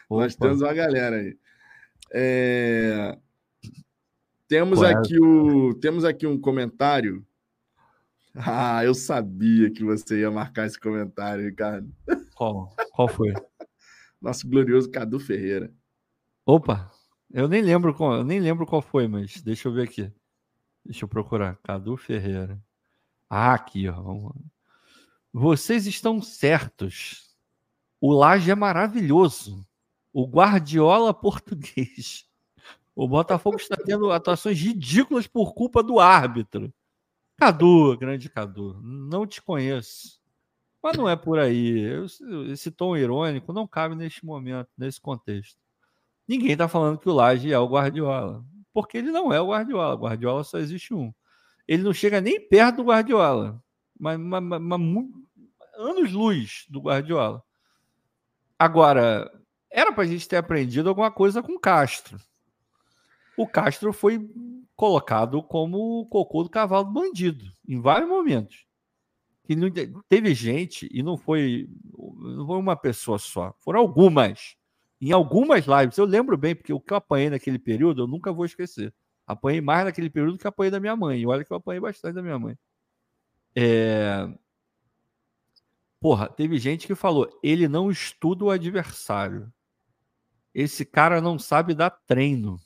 [0.10, 0.24] Opa.
[0.24, 1.38] Nós temos uma galera aí.
[2.12, 3.18] É...
[4.50, 7.26] Temos aqui o temos aqui um comentário.
[8.36, 11.94] Ah, eu sabia que você ia marcar esse comentário, Ricardo.
[12.36, 12.76] Qual?
[12.92, 13.32] Qual foi?
[14.20, 15.72] Nosso glorioso Cadu Ferreira.
[16.46, 16.92] Opa,
[17.32, 20.12] eu nem lembro qual, eu nem lembro qual foi, mas deixa eu ver aqui.
[20.84, 21.58] Deixa eu procurar.
[21.64, 22.60] Cadu Ferreira.
[23.30, 24.32] Ah, aqui, ó.
[25.32, 27.36] Vocês estão certos.
[28.00, 29.66] O Laje é maravilhoso.
[30.12, 32.26] O Guardiola português.
[32.96, 36.72] O Botafogo está tendo atuações ridículas por culpa do árbitro.
[37.38, 40.22] Cadu, grande Cadu, não te conheço.
[40.82, 41.82] Mas não é por aí.
[42.52, 45.58] Esse tom irônico não cabe neste momento, nesse contexto.
[46.28, 48.44] Ninguém está falando que o Laje é o Guardiola.
[48.74, 49.96] Porque ele não é o Guardiola.
[49.96, 51.14] O Guardiola só existe um.
[51.68, 53.62] Ele não chega nem perto do Guardiola.
[53.98, 54.82] Mas, mas, mas, mas
[55.76, 57.42] anos luz do Guardiola.
[58.60, 59.32] Agora,
[59.72, 62.18] era para a gente ter aprendido alguma coisa com Castro.
[63.38, 64.30] O Castro foi
[64.76, 68.66] colocado como o cocô do cavalo do bandido, em vários momentos.
[69.46, 69.70] Que não,
[70.08, 71.70] teve gente, e não foi,
[72.20, 74.56] não foi uma pessoa só, foram algumas.
[75.02, 78.32] Em algumas lives, eu lembro bem, porque o que eu apanhei naquele período, eu nunca
[78.32, 78.94] vou esquecer.
[79.28, 81.20] Apanhei mais naquele período que apanhei da minha mãe.
[81.20, 82.58] E olha que eu apanhei bastante da minha mãe.
[83.56, 84.30] É...
[86.00, 89.52] Porra, teve gente que falou: ele não estuda o adversário.
[90.54, 92.60] Esse cara não sabe dar treino.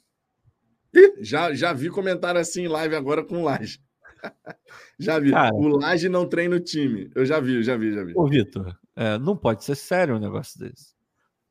[1.20, 3.80] Já, já vi comentário assim em live agora com o Laje.
[5.00, 5.32] já vi.
[5.32, 7.10] Cara, o Laje não treina o time.
[7.16, 8.14] Eu já vi, já vi, já vi.
[8.16, 10.96] Ô, Vitor, é, não pode ser sério um negócio desse.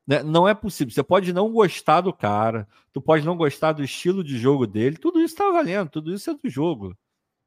[0.07, 0.23] Né?
[0.23, 0.93] Não é possível.
[0.93, 4.97] Você pode não gostar do cara, tu pode não gostar do estilo de jogo dele,
[4.97, 6.97] tudo isso está valendo, tudo isso é do jogo.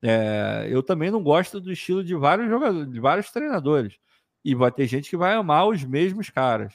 [0.02, 3.98] É, eu também não gosto do estilo de vários jogadores, de vários treinadores.
[4.44, 6.74] E vai ter gente que vai amar os mesmos caras.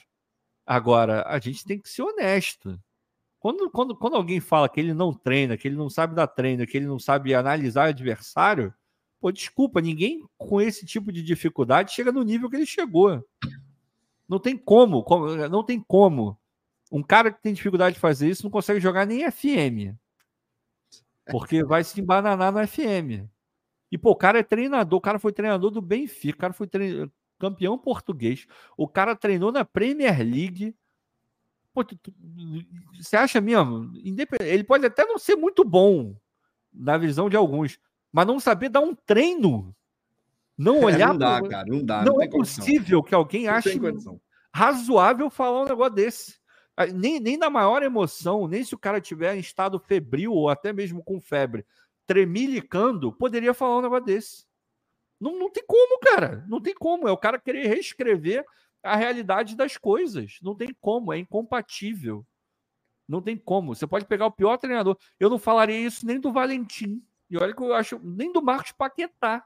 [0.65, 2.79] Agora, a gente tem que ser honesto.
[3.45, 6.65] Quando, quando, quando alguém fala que ele não treina, que ele não sabe dar treino,
[6.65, 8.73] que ele não sabe analisar adversário,
[9.21, 13.23] pô, desculpa, ninguém com esse tipo de dificuldade chega no nível que ele chegou.
[14.27, 15.05] Não tem como,
[15.47, 16.35] não tem como.
[16.91, 19.95] Um cara que tem dificuldade de fazer isso não consegue jogar nem FM.
[21.29, 23.29] Porque vai se embananar no FM.
[23.91, 26.67] E, pô, o cara é treinador, o cara foi treinador do Benfica, o cara foi
[27.37, 28.47] campeão português.
[28.75, 30.75] O cara treinou na Premier League.
[31.75, 32.13] Pô, tu, tu,
[32.97, 33.91] você acha mesmo?
[34.39, 36.15] Ele pode até não ser muito bom
[36.73, 37.77] na visão de alguns,
[38.13, 39.75] mas não saber dar um treino.
[40.57, 41.09] Não olhar.
[41.09, 42.01] É, não dá, cara, não dá.
[42.01, 43.77] Não, não é possível que alguém ache
[44.53, 46.39] razoável falar um negócio desse.
[46.93, 50.71] Nem, nem na maior emoção, nem se o cara tiver em estado febril ou até
[50.71, 51.65] mesmo com febre,
[52.07, 54.45] tremilicando, poderia falar um negócio desse.
[55.19, 56.45] Não, não tem como, cara.
[56.47, 57.05] Não tem como.
[57.05, 58.45] É o cara querer reescrever
[58.85, 60.37] a realidade das coisas.
[60.41, 61.11] Não tem como.
[61.11, 62.25] É incompatível.
[63.07, 63.75] Não tem como.
[63.75, 64.97] Você pode pegar o pior treinador.
[65.19, 67.03] Eu não falaria isso nem do Valentim.
[67.29, 69.45] E olha que eu acho, nem do Marcos Paquetá.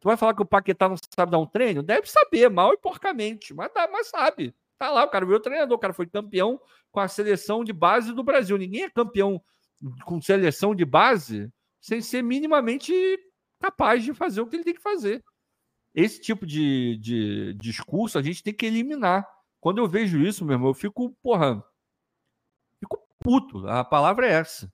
[0.00, 1.82] Tu vai falar que o Paquetá não sabe dar um treino?
[1.82, 3.54] Deve saber, mal e porcamente.
[3.54, 4.54] Mas, dá, mas sabe.
[4.78, 5.76] Tá lá, o cara virou treinador.
[5.76, 6.60] O cara foi campeão
[6.90, 8.58] com a seleção de base do Brasil.
[8.58, 9.42] Ninguém é campeão
[10.04, 12.92] com seleção de base sem ser minimamente
[13.60, 15.22] capaz de fazer o que ele tem que fazer.
[15.94, 19.26] Esse tipo de, de discurso a gente tem que eliminar.
[19.60, 21.64] Quando eu vejo isso, meu irmão, eu fico, porra,
[22.80, 23.66] fico puto.
[23.68, 24.70] A palavra é essa.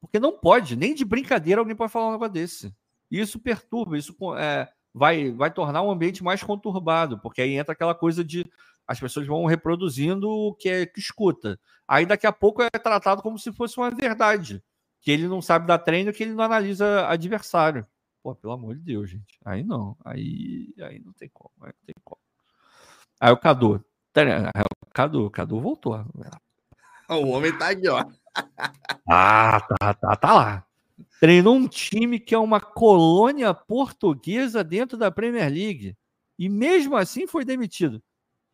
[0.00, 2.74] Porque não pode, nem de brincadeira alguém pode falar um negócio desse.
[3.10, 7.94] Isso perturba, isso é, vai, vai tornar o ambiente mais conturbado, porque aí entra aquela
[7.94, 8.44] coisa de
[8.86, 11.58] as pessoas vão reproduzindo o que, é, que escuta.
[11.88, 14.62] Aí daqui a pouco é tratado como se fosse uma verdade.
[15.00, 17.86] Que ele não sabe dar treino, que ele não analisa adversário.
[18.24, 19.38] Pô, pelo amor de Deus, gente.
[19.44, 19.94] Aí não.
[20.02, 21.52] Aí, aí não tem como.
[21.60, 22.22] Aí não tem como.
[23.20, 23.84] Aí o Cadu.
[24.82, 25.94] O Cadu, o Cadu voltou.
[27.06, 28.02] O homem tá aqui, ó.
[29.06, 30.66] Ah, tá, tá, tá lá.
[31.20, 35.94] Treinou um time que é uma colônia portuguesa dentro da Premier League.
[36.38, 38.02] E mesmo assim foi demitido.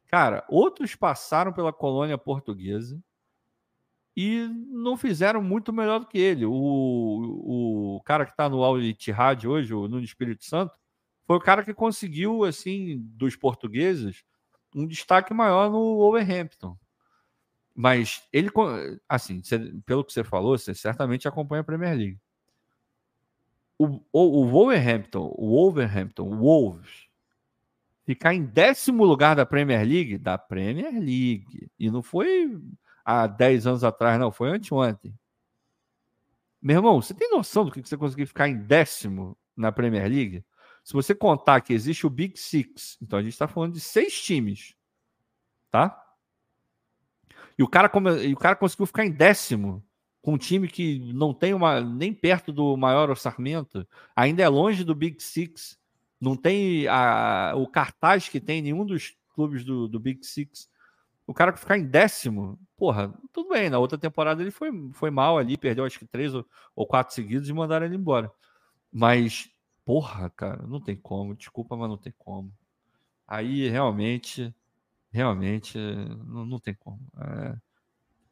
[0.09, 3.01] Cara, outros passaram pela colônia portuguesa
[4.17, 6.45] e não fizeram muito melhor do que ele.
[6.45, 10.75] O, o cara que está no Al Ittihad hoje, o Nuno Espírito Santo,
[11.27, 14.25] foi o cara que conseguiu, assim, dos portugueses,
[14.75, 16.77] um destaque maior no Wolverhampton.
[17.75, 18.51] Mas ele,
[19.09, 19.41] assim,
[19.87, 22.19] pelo que você falou, você certamente acompanha a Premier League.
[23.79, 27.09] O, o, o Wolverhampton, o Wolverhampton, o Wolves,
[28.05, 32.61] ficar em décimo lugar da Premier League, da Premier League, e não foi
[33.11, 35.15] há 10 anos atrás, não, foi anteontem.
[36.63, 40.45] Meu irmão, você tem noção do que você conseguiu ficar em décimo na Premier League?
[40.85, 44.21] Se você contar que existe o Big Six, então a gente está falando de seis
[44.21, 44.75] times,
[45.71, 45.97] tá?
[47.59, 47.91] E o cara,
[48.23, 49.85] e o cara conseguiu ficar em décimo
[50.23, 54.85] com um time que não tem uma nem perto do maior orçamento, ainda é longe
[54.85, 55.79] do Big Six,
[56.21, 60.69] não tem a, o cartaz que tem nenhum dos clubes do, do Big Six
[61.31, 63.69] o cara ficar em décimo, porra, tudo bem.
[63.69, 67.15] Na outra temporada ele foi, foi mal ali, perdeu acho que três ou, ou quatro
[67.15, 68.33] seguidos e mandaram ele embora.
[68.91, 69.51] Mas,
[69.85, 71.37] porra, cara, não tem como.
[71.37, 72.51] Desculpa, mas não tem como.
[73.29, 74.55] Aí realmente,
[75.13, 75.79] realmente,
[76.27, 77.01] não, não tem como.
[77.19, 77.57] É...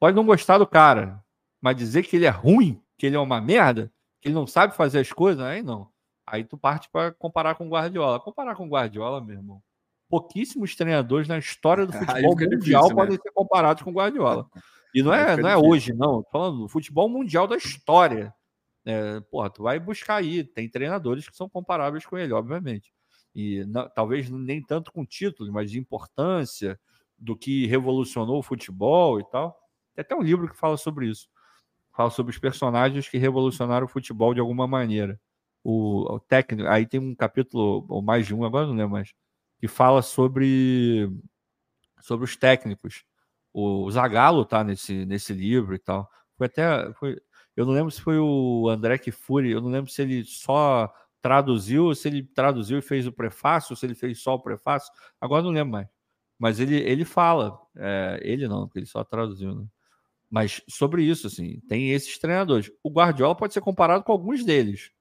[0.00, 1.22] Pode não gostar do cara,
[1.60, 4.74] mas dizer que ele é ruim, que ele é uma merda, que ele não sabe
[4.74, 5.90] fazer as coisas, aí não.
[6.26, 8.18] Aí tu parte para comparar com o Guardiola.
[8.20, 9.62] Comparar com o Guardiola, meu irmão
[10.09, 12.94] pouquíssimos treinadores na história do futebol mundial difícil, né?
[12.94, 13.22] podem né?
[13.22, 14.47] ser comparados com Guardiola.
[14.94, 16.22] E não é, não é hoje, não.
[16.22, 18.35] Tô falando do futebol mundial da história.
[18.85, 20.43] É, porra, tu vai buscar aí.
[20.43, 22.93] Tem treinadores que são comparáveis com ele, obviamente.
[23.35, 26.80] E não, talvez nem tanto com títulos, mas de importância
[27.16, 29.56] do que revolucionou o futebol e tal.
[29.94, 31.28] Tem até um livro que fala sobre isso.
[31.94, 35.20] Fala sobre os personagens que revolucionaram o futebol de alguma maneira.
[35.62, 39.12] O, o técnico, aí tem um capítulo, ou mais de um, agora não lembro mais
[39.59, 41.10] que fala sobre,
[42.01, 43.05] sobre os técnicos.
[43.52, 46.09] O Zagallo tá nesse, nesse livro e tal.
[46.36, 46.93] Foi até.
[46.94, 47.20] Foi,
[47.56, 51.94] eu não lembro se foi o André Kifuri, eu não lembro se ele só traduziu,
[51.94, 54.93] se ele traduziu e fez o prefácio, se ele fez só o prefácio.
[55.20, 55.89] Agora não lembro mais.
[56.39, 59.66] Mas ele, ele fala, é, ele não, porque ele só traduziu, né?
[60.30, 62.70] Mas sobre isso, assim, tem esses treinadores.
[62.82, 64.93] O Guardiola pode ser comparado com alguns deles,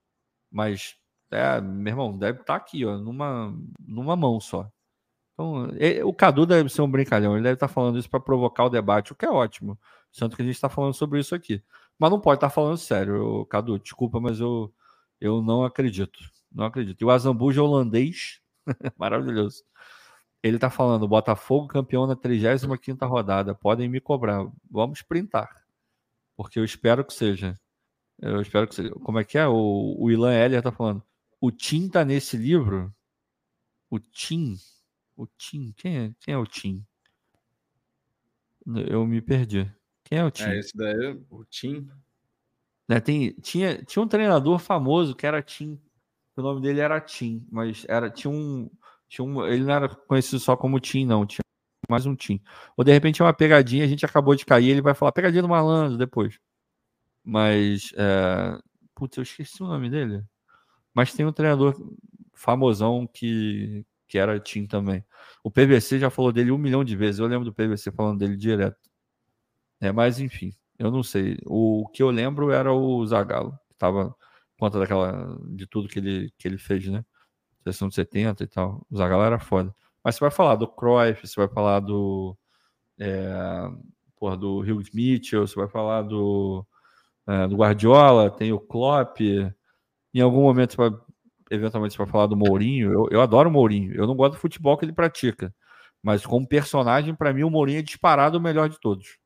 [0.50, 0.96] mas
[1.30, 3.54] é, meu irmão, deve estar tá aqui, ó, numa,
[3.86, 4.70] numa mão só.
[5.34, 8.20] Então, é, o Cadu deve ser um brincalhão, ele deve estar tá falando isso para
[8.20, 9.78] provocar o debate, o que é ótimo.
[10.18, 11.62] Tanto que a gente está falando sobre isso aqui.
[11.98, 14.72] Mas não pode estar tá falando sério, Cadu, desculpa, mas eu,
[15.20, 16.18] eu não acredito.
[16.52, 17.00] Não acredito.
[17.00, 18.40] E o Azambuja holandês,
[18.98, 19.64] maravilhoso.
[20.42, 23.54] Ele está falando: Botafogo campeão na 35 rodada.
[23.54, 24.46] Podem me cobrar.
[24.70, 25.48] Vamos printar.
[26.36, 27.54] Porque eu espero que seja.
[28.20, 28.90] Eu espero que seja.
[28.90, 29.46] Como é que é?
[29.46, 31.02] O, o Ilan Heller está falando.
[31.40, 32.92] O Tim tá nesse livro?
[33.90, 34.56] O Tim?
[35.16, 35.72] O Tim?
[35.76, 36.84] Quem é, quem é o Tim?
[38.88, 39.72] Eu me perdi.
[40.04, 40.44] Quem é o Tim?
[40.44, 41.88] É, esse daí, o Tim.
[42.88, 45.80] Né, tem, tinha, tinha um treinador famoso que era Tim.
[46.36, 48.70] O nome dele era Tim, mas era, tinha um.
[49.08, 51.26] Tinha um, ele não era conhecido só como Tim, não.
[51.26, 51.42] Tinha
[51.88, 52.40] mais um Tim.
[52.76, 55.42] Ou de repente é uma pegadinha, a gente acabou de cair, ele vai falar pegadinha
[55.42, 56.38] do malandro depois.
[57.24, 58.58] Mas, é...
[58.94, 60.24] putz, eu esqueci o nome dele.
[60.98, 61.76] Mas tem um treinador
[62.34, 65.04] famosão que, que era Tim também.
[65.44, 67.20] O PVC já falou dele um milhão de vezes.
[67.20, 68.90] Eu lembro do PVC falando dele direto.
[69.80, 71.38] É, mas enfim, eu não sei.
[71.46, 74.12] O que eu lembro era o Zagallo, que estava
[74.58, 77.04] conta daquela de tudo que ele, que ele fez, né?
[77.62, 78.84] Seleção de 70 e tal.
[78.90, 79.72] O Zagallo era foda.
[80.02, 82.36] Mas você vai falar do Cruyff, você vai falar do
[82.98, 83.70] é,
[84.16, 86.66] porra, do Hugh Mitchell, você vai falar do,
[87.24, 89.20] é, do Guardiola, tem o Klopp.
[90.18, 91.00] Em algum momento você vai,
[91.48, 92.92] eventualmente vai falar do Mourinho.
[92.92, 93.94] Eu, eu adoro o Mourinho.
[93.94, 95.54] Eu não gosto do futebol que ele pratica.
[96.02, 99.16] Mas como personagem, para mim, o Mourinho é disparado o melhor de todos.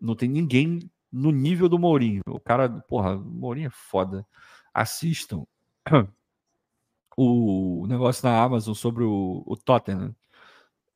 [0.00, 2.22] Não tem ninguém no nível do Mourinho.
[2.26, 4.26] O cara, porra, o Mourinho é foda.
[4.72, 5.44] Assistam
[7.14, 10.16] o negócio na Amazon sobre o, o Tottenham.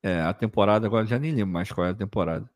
[0.03, 2.49] É, a temporada, agora já nem lembro mais qual é a temporada.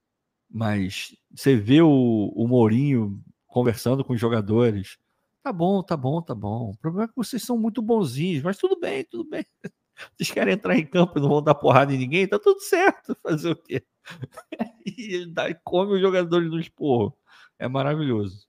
[0.48, 4.96] Mas você vê o, o Mourinho conversando com os jogadores.
[5.42, 6.70] Tá bom, tá bom, tá bom.
[6.70, 9.44] O problema é que vocês são muito bonzinhos, mas tudo bem, tudo bem.
[10.16, 12.26] Vocês querem entrar em campo e não vão dar porrada em ninguém?
[12.26, 13.14] Tá tudo certo.
[13.22, 13.84] Fazer o quê?
[14.86, 17.16] E dá, come os jogadores do esporro.
[17.58, 18.46] É maravilhoso.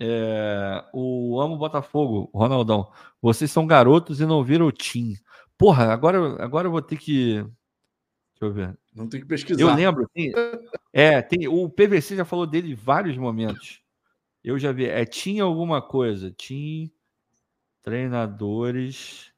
[0.00, 2.90] É, o Amo Botafogo, Ronaldão.
[3.20, 5.14] Vocês são garotos e não viram o Tim.
[5.58, 7.34] Porra, agora, agora eu vou ter que.
[7.34, 8.78] Deixa eu ver.
[8.94, 9.60] Não tem que pesquisar.
[9.60, 10.08] Eu lembro.
[10.14, 10.32] Tem,
[10.92, 13.82] é, tem, o PVC já falou dele em vários momentos.
[14.42, 14.86] Eu já vi.
[14.86, 16.30] É, tinha alguma coisa.
[16.30, 16.90] Tim
[17.82, 19.32] Treinadores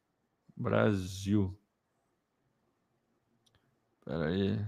[0.57, 1.57] Brasil.
[3.99, 4.59] Espera aí.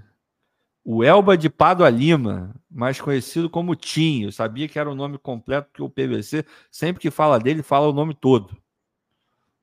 [0.84, 4.24] O Elba de Pádua Lima, mais conhecido como Tim.
[4.24, 7.88] Eu sabia que era o nome completo, porque o PVC, sempre que fala dele, fala
[7.88, 8.56] o nome todo.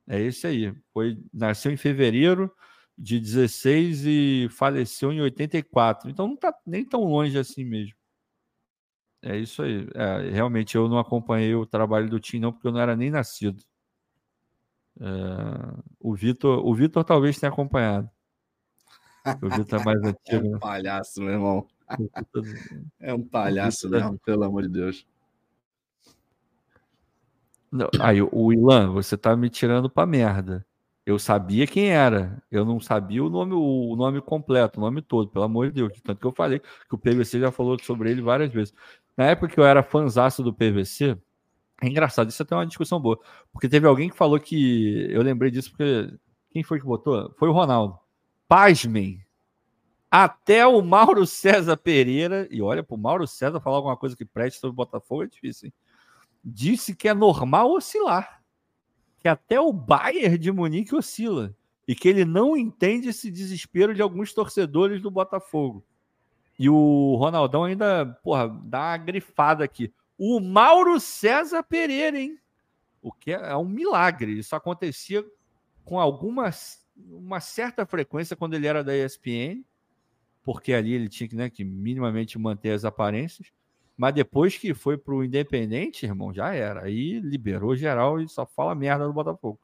[0.07, 0.73] É esse aí.
[0.93, 2.52] Foi, nasceu em fevereiro
[2.98, 6.10] de 16 e faleceu em 84.
[6.10, 7.95] Então não está nem tão longe assim mesmo.
[9.22, 9.88] É isso aí.
[9.93, 13.11] É, realmente eu não acompanhei o trabalho do Tim, não, porque eu não era nem
[13.11, 13.64] nascido.
[14.99, 15.06] É,
[15.99, 18.10] o Vitor, o Vitor talvez tenha acompanhado.
[19.41, 20.18] O Vitor é mais antigo.
[20.31, 20.60] É um né?
[20.60, 21.68] palhaço, meu irmão.
[22.99, 25.06] É um palhaço mesmo, pelo amor de Deus.
[27.72, 30.65] Não, aí, o Ilan, você tá me tirando pra merda.
[31.06, 32.41] Eu sabia quem era.
[32.52, 35.99] Eu não sabia o nome, o nome completo, o nome todo, pelo amor de Deus.
[36.02, 38.73] Tanto que eu falei que o PVC já falou sobre ele várias vezes.
[39.17, 41.17] Na época que eu era fanzaço do PVC,
[41.81, 43.19] é engraçado, isso até é uma discussão boa.
[43.51, 45.07] Porque teve alguém que falou que.
[45.09, 46.13] Eu lembrei disso porque.
[46.51, 47.33] Quem foi que botou?
[47.38, 47.97] Foi o Ronaldo.
[48.47, 49.25] Pasmem.
[50.11, 54.25] Até o Mauro César Pereira, e olha, para o Mauro César falar alguma coisa que
[54.25, 55.73] preste sobre o Botafogo é difícil, hein?
[56.43, 58.43] Disse que é normal oscilar.
[59.19, 61.55] Que até o Bayern de Munique oscila.
[61.88, 65.85] E que ele não entende esse desespero de alguns torcedores do Botafogo.
[66.61, 69.91] E o Ronaldão ainda, porra, dá uma grifada aqui.
[70.15, 72.38] O Mauro César Pereira, hein?
[73.01, 74.38] O que é, é um milagre.
[74.38, 75.25] Isso acontecia
[75.83, 79.65] com algumas uma certa frequência quando ele era da ESPN,
[80.43, 83.51] porque ali ele tinha né, que minimamente manter as aparências.
[83.97, 86.83] Mas depois que foi para o Independente, irmão, já era.
[86.83, 89.59] Aí liberou geral e só fala merda do Botafogo.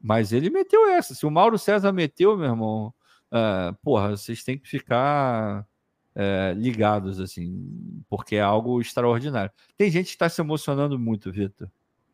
[0.00, 1.14] Mas ele meteu essa.
[1.14, 2.94] Se o Mauro César meteu, meu irmão,
[3.30, 5.66] uh, porra, vocês têm que ficar
[6.14, 9.50] uh, ligados, assim, porque é algo extraordinário.
[9.76, 11.68] Tem gente que está se emocionando muito, Vitor.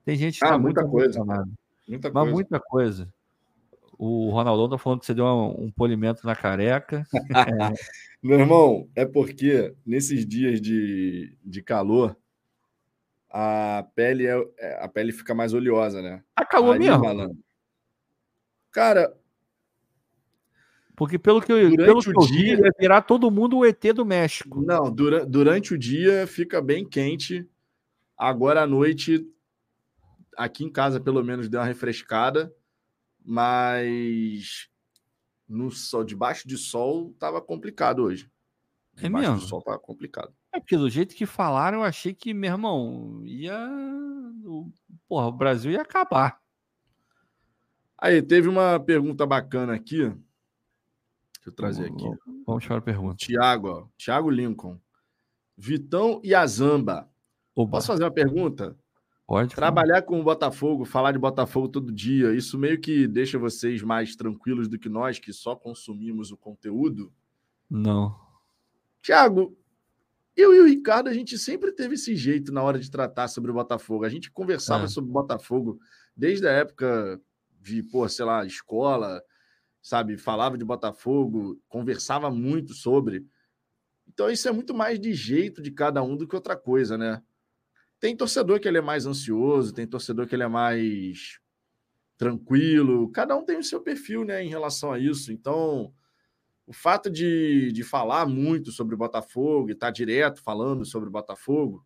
[0.04, 1.48] Tem gente que está ah, muito emocionada.
[1.86, 2.34] Muita mas coisa.
[2.34, 3.14] muita coisa.
[3.98, 7.06] O Ronaldão tá falando que você deu um, um polimento na careca.
[7.14, 7.20] é.
[8.22, 12.16] Meu irmão, é porque nesses dias de, de calor,
[13.30, 16.22] a pele é, é a pele fica mais oleosa, né?
[16.34, 16.98] Tá calor Aí, mesmo?
[16.98, 17.38] Malandro.
[18.70, 19.14] Cara,
[21.00, 23.82] porque pelo que eu, pelo que eu dia, vi, ia virar todo mundo o ET
[23.94, 24.62] do México.
[24.62, 27.48] Não, dura, durante o dia fica bem quente.
[28.18, 29.26] Agora à noite,
[30.36, 32.54] aqui em casa, pelo menos, deu uma refrescada
[33.24, 34.68] mas
[35.48, 38.30] no sol, debaixo de sol, tava complicado hoje.
[38.98, 39.42] É debaixo mesmo?
[39.42, 40.34] do sol tava complicado.
[40.52, 43.56] É porque do jeito que falaram, eu achei que, meu irmão, ia.
[45.08, 46.38] Porra, o Brasil ia acabar.
[47.96, 50.12] Aí, teve uma pergunta bacana aqui.
[51.40, 52.04] Deixa eu trazer aqui.
[52.46, 53.16] Vamos chamar a pergunta.
[53.16, 53.86] Tiago, ó.
[53.96, 54.78] Tiago Lincoln.
[55.56, 57.10] Vitão e Azamba.
[57.56, 57.72] Oba.
[57.72, 58.76] Posso fazer uma pergunta?
[59.26, 59.54] Pode.
[59.54, 64.16] Trabalhar com o Botafogo, falar de Botafogo todo dia, isso meio que deixa vocês mais
[64.16, 67.12] tranquilos do que nós, que só consumimos o conteúdo?
[67.70, 68.18] Não.
[69.00, 69.56] Tiago,
[70.36, 73.50] eu e o Ricardo, a gente sempre teve esse jeito na hora de tratar sobre
[73.50, 74.04] o Botafogo.
[74.04, 74.88] A gente conversava é.
[74.88, 75.78] sobre o Botafogo
[76.16, 77.20] desde a época
[77.60, 79.22] de, pô, sei lá, escola.
[79.82, 80.16] Sabe?
[80.16, 83.26] Falava de Botafogo, conversava muito sobre.
[84.08, 87.22] Então, isso é muito mais de jeito de cada um do que outra coisa, né?
[87.98, 91.38] Tem torcedor que ele é mais ansioso, tem torcedor que ele é mais
[92.16, 93.10] tranquilo.
[93.10, 95.32] Cada um tem o seu perfil, né, em relação a isso.
[95.32, 95.92] Então,
[96.66, 101.84] o fato de, de falar muito sobre Botafogo e estar tá direto falando sobre Botafogo,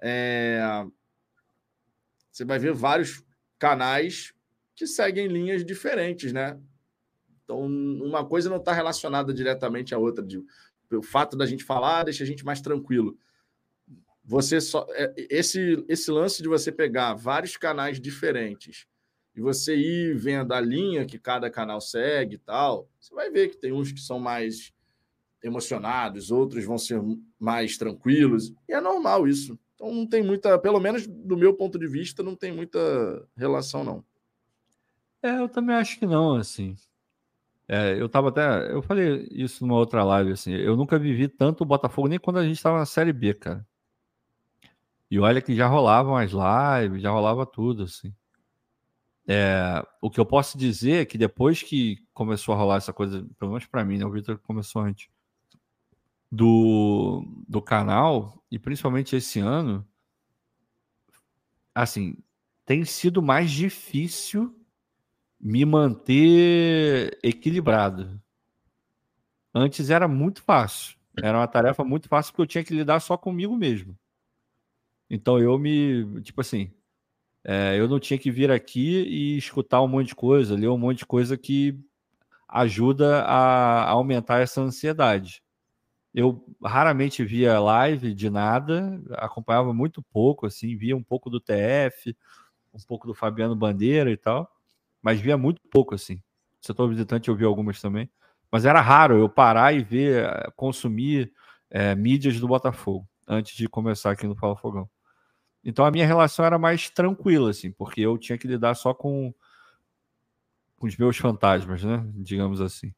[0.00, 0.84] é...
[2.30, 3.24] você vai ver vários
[3.58, 4.34] canais
[4.74, 6.60] que seguem linhas diferentes, né?
[7.46, 10.26] Então, uma coisa não está relacionada diretamente à outra.
[10.92, 13.16] O fato da gente falar deixa a gente mais tranquilo.
[14.24, 18.84] Você só é, esse esse lance de você pegar vários canais diferentes
[19.36, 23.50] e você ir vendo a linha que cada canal segue e tal, você vai ver
[23.50, 24.72] que tem uns que são mais
[25.40, 27.00] emocionados, outros vão ser
[27.38, 29.56] mais tranquilos, e é normal isso.
[29.76, 33.84] Então não tem muita, pelo menos do meu ponto de vista, não tem muita relação
[33.84, 34.04] não.
[35.22, 36.74] É, eu também acho que não, assim.
[37.68, 41.62] É, eu tava até, eu falei isso numa outra live, assim, eu nunca vivi tanto
[41.62, 43.66] o Botafogo nem quando a gente estava na Série B, cara.
[45.10, 48.14] E olha que já rolavam as lives, já rolava tudo, assim.
[49.28, 53.26] É, o que eu posso dizer é que depois que começou a rolar essa coisa,
[53.38, 54.06] pelo menos para mim, né?
[54.06, 55.08] O Victor começou antes
[56.30, 59.86] do, do canal, e principalmente esse ano,
[61.74, 62.16] assim,
[62.64, 64.55] tem sido mais difícil
[65.40, 68.20] me manter equilibrado.
[69.54, 70.96] Antes era muito fácil.
[71.22, 73.96] Era uma tarefa muito fácil porque eu tinha que lidar só comigo mesmo.
[75.08, 76.72] Então eu me, tipo assim,
[77.44, 80.78] é, eu não tinha que vir aqui e escutar um monte de coisa, ler um
[80.78, 81.78] monte de coisa que
[82.48, 85.42] ajuda a, aumentar essa ansiedade.
[86.12, 92.16] Eu raramente via live de nada, acompanhava muito pouco, assim, via um pouco do TF,
[92.74, 94.50] um pouco do Fabiano Bandeira e tal,
[95.06, 96.20] mas via muito pouco, assim.
[96.60, 98.10] Setor visitante eu vi algumas também,
[98.50, 101.32] mas era raro eu parar e ver, consumir
[101.70, 104.90] é, mídias do Botafogo antes de começar aqui no Fala Fogão.
[105.64, 109.32] Então a minha relação era mais tranquila, assim, porque eu tinha que lidar só com,
[110.76, 112.04] com os meus fantasmas, né?
[112.16, 112.92] Digamos assim.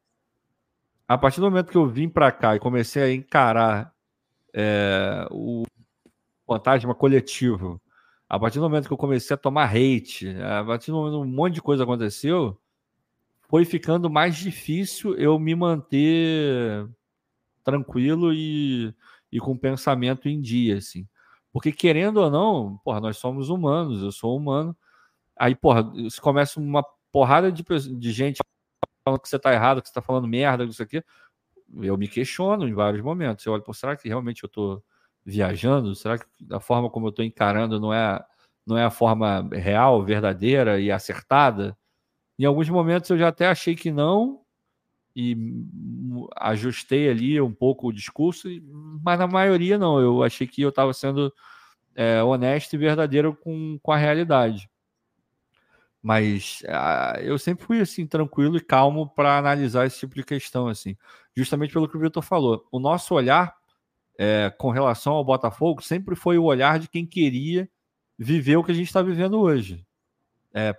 [1.07, 3.93] A partir do momento que eu vim para cá e comecei a encarar
[4.55, 5.65] é, o
[6.47, 7.79] fantasma coletivo,
[8.29, 11.29] a partir do momento que eu comecei a tomar hate, a partir do momento que
[11.29, 12.59] um monte de coisa aconteceu,
[13.49, 16.87] foi ficando mais difícil eu me manter
[17.65, 18.95] tranquilo e,
[19.33, 21.09] e com pensamento em dia, assim.
[21.51, 24.77] Porque, querendo ou não, porra, nós somos humanos, eu sou humano.
[25.37, 28.39] Aí, porra, se começa uma porrada de, de gente
[29.05, 31.03] falando que você tá errado, que você tá falando merda, isso aqui.
[31.77, 33.45] Eu me questiono em vários momentos.
[33.47, 34.83] Eu olho, pô, será que realmente eu tô
[35.29, 35.95] viajando?
[35.95, 38.25] Será que a forma como eu tô encarando não é,
[38.67, 41.77] não é a forma real, verdadeira e acertada?
[42.39, 44.41] Em alguns momentos eu já até achei que não,
[45.15, 45.37] e
[46.37, 48.49] ajustei ali um pouco o discurso,
[49.03, 50.01] mas na maioria não.
[50.01, 51.33] Eu achei que eu estava sendo
[51.95, 54.71] é, honesto e verdadeiro com, com a realidade.
[56.01, 60.69] Mas ah, eu sempre fui assim tranquilo e calmo para analisar esse tipo de questão
[60.69, 60.97] assim,
[61.37, 62.65] justamente pelo que o Vitor falou.
[62.71, 63.58] O nosso olhar
[64.19, 67.69] é, com relação ao Botafogo sempre foi o olhar de quem queria
[68.19, 69.87] viver o que a gente está vivendo hoje
[70.53, 70.75] é,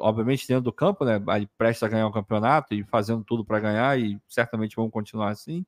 [0.00, 1.22] obviamente dentro do campo, né?
[1.26, 5.30] Ali prestes a ganhar o campeonato e fazendo tudo para ganhar, e certamente vamos continuar
[5.30, 5.64] assim.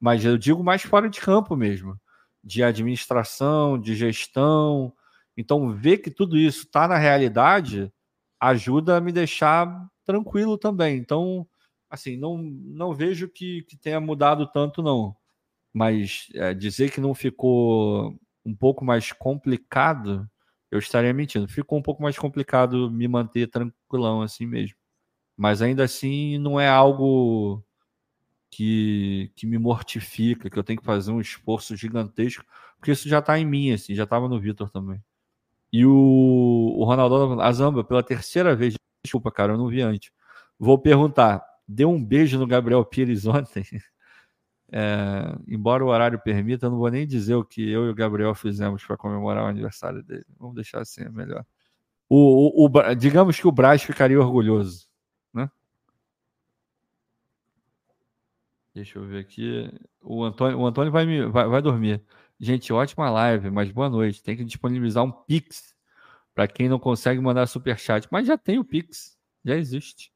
[0.00, 1.98] Mas eu digo mais fora de campo mesmo,
[2.42, 4.92] de administração, de gestão.
[5.36, 7.92] Então, ver que tudo isso está na realidade
[8.40, 10.98] ajuda a me deixar tranquilo também.
[10.98, 11.46] Então,
[11.90, 15.16] assim, não, não vejo que, que tenha mudado tanto, não.
[15.78, 20.28] Mas é, dizer que não ficou um pouco mais complicado
[20.70, 21.48] eu estaria mentindo.
[21.48, 24.76] Ficou um pouco mais complicado me manter tranquilão assim mesmo.
[25.36, 27.64] Mas ainda assim não é algo
[28.50, 32.44] que, que me mortifica, que eu tenho que fazer um esforço gigantesco,
[32.76, 35.02] porque isso já está em mim, assim, já estava no Vitor também.
[35.72, 35.92] E o,
[36.78, 38.74] o Ronaldo Azamba, pela terceira vez,
[39.04, 40.10] desculpa, cara, eu não vi antes.
[40.58, 43.64] Vou perguntar: deu um beijo no Gabriel Pires ontem?
[44.70, 47.94] É, embora o horário permita, eu não vou nem dizer o que eu e o
[47.94, 50.26] Gabriel fizemos para comemorar o aniversário dele.
[50.38, 51.44] Vamos deixar assim, é melhor.
[52.08, 54.86] O, o, o, digamos que o Braz ficaria orgulhoso,
[55.32, 55.50] né?
[58.74, 59.70] Deixa eu ver aqui.
[60.02, 62.02] O Antônio, o Antônio vai, me, vai, vai dormir.
[62.38, 64.22] Gente, ótima live, mas boa noite.
[64.22, 65.74] Tem que disponibilizar um Pix
[66.34, 68.06] para quem não consegue mandar super chat.
[68.10, 70.12] Mas já tem o Pix, já existe.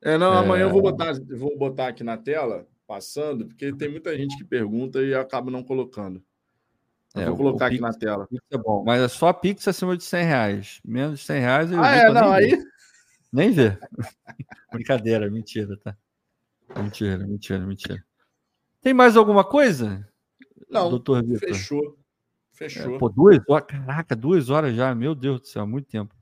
[0.00, 0.38] É, não, é...
[0.38, 4.42] amanhã eu vou botar, vou botar aqui na tela passando, porque tem muita gente que
[4.42, 6.20] pergunta e acaba não colocando.
[7.14, 8.28] É, vou colocar aqui Pix, na tela.
[8.50, 10.80] é bom, mas é só Pix acima de 100 reais.
[10.84, 11.72] Menos de 100 reais.
[11.72, 12.60] ah, é, não, aí.
[13.32, 13.78] Nem vê.
[14.72, 15.96] Brincadeira, mentira, tá?
[16.76, 18.04] Mentira, mentira, mentira.
[18.80, 20.04] Tem mais alguma coisa?
[20.68, 21.48] Não, doutor Vitor?
[21.48, 21.96] fechou.
[22.52, 22.96] Fechou.
[22.96, 26.12] É, pô, duas horas, caraca, duas horas já, meu Deus do céu, muito tempo.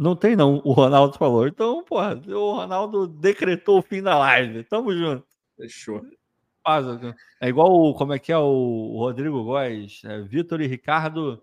[0.00, 0.62] Não tem, não.
[0.64, 1.46] O Ronaldo falou.
[1.46, 4.64] Então, porra, o Ronaldo decretou o fim da live.
[4.64, 5.26] Tamo junto.
[5.58, 6.00] Fechou.
[7.38, 11.38] É igual o, como é que é o Rodrigo Góes, é, Vitor e Ricardo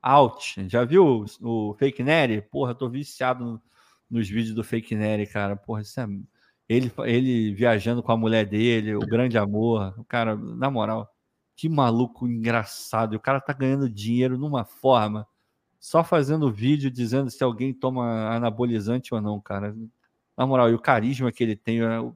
[0.00, 0.66] out.
[0.70, 2.40] Já viu o, o Fake Nery?
[2.40, 3.62] Porra, tô viciado no,
[4.10, 5.54] nos vídeos do Fake Nery, cara.
[5.54, 6.06] Porra, isso é
[6.66, 9.92] ele, ele viajando com a mulher dele, o grande amor.
[9.98, 11.14] O cara, na moral,
[11.54, 13.16] que maluco engraçado.
[13.16, 15.26] O cara tá ganhando dinheiro numa forma,
[15.78, 19.74] só fazendo vídeo dizendo se alguém toma anabolizante ou não, cara.
[20.36, 22.14] Na moral, e o carisma que ele tem, eu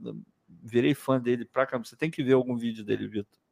[0.62, 1.86] virei fã dele pra caramba.
[1.86, 3.42] Você tem que ver algum vídeo dele, Vitor.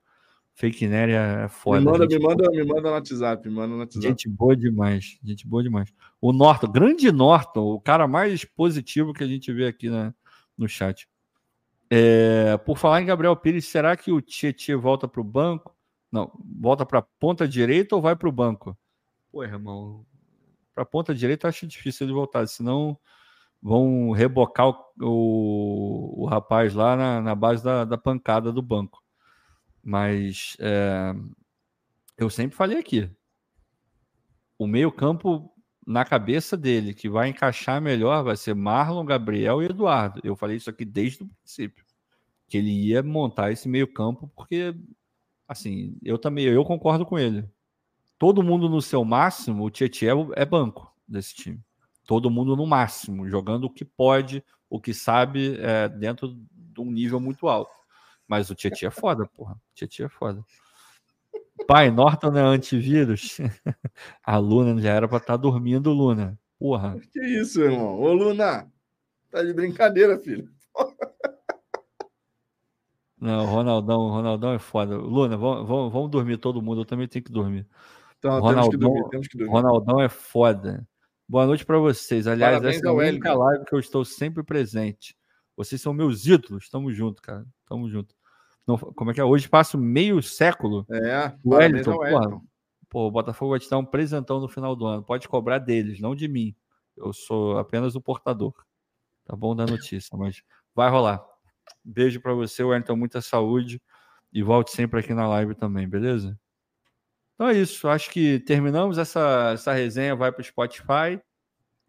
[0.54, 1.80] Fake Nery é foda.
[1.80, 4.06] Me manda, me manda, me manda no WhatsApp, me manda no WhatsApp.
[4.06, 5.92] Gente boa demais, gente boa demais.
[6.20, 10.12] O Norton, grande Norton, o cara mais positivo que a gente vê aqui na,
[10.58, 11.08] no chat.
[11.88, 15.74] É, por falar em Gabriel Pires, será que o Tietchan volta para o banco?
[16.12, 16.30] Não,
[16.60, 18.76] volta para a ponta direita ou vai para o banco?
[19.30, 20.04] Pô, irmão,
[20.74, 22.98] para a ponta direita acho difícil ele voltar, senão
[23.62, 29.02] vão rebocar o, o, o rapaz lá na, na base da, da, pancada do banco.
[29.82, 31.14] Mas é,
[32.18, 33.10] eu sempre falei aqui:
[34.58, 35.52] o meio-campo
[35.86, 40.20] na cabeça dele, que vai encaixar melhor, vai ser Marlon, Gabriel e Eduardo.
[40.22, 41.84] Eu falei isso aqui desde o princípio.
[42.48, 44.74] Que ele ia montar esse meio-campo, porque,
[45.48, 47.48] assim, eu também eu concordo com ele.
[48.20, 51.58] Todo mundo no seu máximo, o Tietchan é, é banco desse time.
[52.06, 56.90] Todo mundo no máximo, jogando o que pode, o que sabe, é, dentro de um
[56.90, 57.72] nível muito alto.
[58.28, 59.54] Mas o Tietchan é foda, porra.
[59.54, 60.44] O Tietchan é foda.
[61.66, 63.38] Pai, Norton é antivírus?
[64.22, 66.38] A Luna já era para estar tá dormindo, Luna.
[66.58, 67.00] Porra.
[67.10, 67.98] Que isso, irmão?
[67.98, 68.70] Ô, Luna,
[69.30, 70.46] tá de brincadeira, filho.
[73.18, 74.94] Não, Ronaldão, Ronaldão é foda.
[74.94, 77.66] Luna, vamos, vamos, vamos dormir todo mundo, eu também tenho que dormir.
[78.20, 79.52] Então, Ronaldão, temos que dormir, temos que dormir.
[79.52, 80.86] Ronaldão é foda.
[81.26, 82.26] Boa noite para vocês.
[82.26, 85.16] Aliás, Parabéns essa é a única live que eu estou sempre presente.
[85.56, 86.68] Vocês são meus ídolos.
[86.68, 87.46] Tamo junto, cara.
[87.66, 88.14] Tamo junto.
[88.66, 89.24] Não, como é que é?
[89.24, 90.86] Hoje passa meio século.
[90.90, 92.42] É, o Wellington, porra,
[92.90, 95.02] pô, o Botafogo vai te dar um presentão no final do ano.
[95.02, 96.54] Pode cobrar deles, não de mim.
[96.94, 98.52] Eu sou apenas o portador.
[99.24, 100.42] Tá bom da notícia, mas
[100.74, 101.24] vai rolar.
[101.82, 102.96] Beijo para você, Wellington.
[102.96, 103.80] Muita saúde.
[104.30, 106.38] E volte sempre aqui na live também, beleza?
[107.40, 107.88] Então é isso.
[107.88, 110.14] Acho que terminamos essa, essa resenha.
[110.14, 111.18] Vai para o Spotify,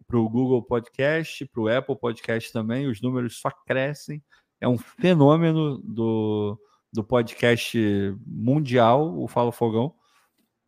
[0.08, 2.88] para o Google Podcast, para o Apple Podcast também.
[2.88, 4.24] Os números só crescem.
[4.62, 6.58] É um fenômeno do,
[6.94, 7.78] do podcast
[8.26, 9.94] mundial, o Fala Fogão.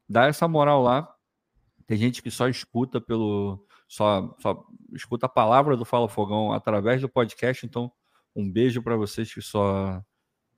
[0.10, 1.16] Dá essa moral lá.
[1.88, 3.66] Tem gente que só escuta pelo.
[3.88, 7.66] Só, só escuta a palavra do Fala Fogão através do podcast.
[7.66, 7.90] Então,
[8.36, 10.04] um beijo para vocês que só,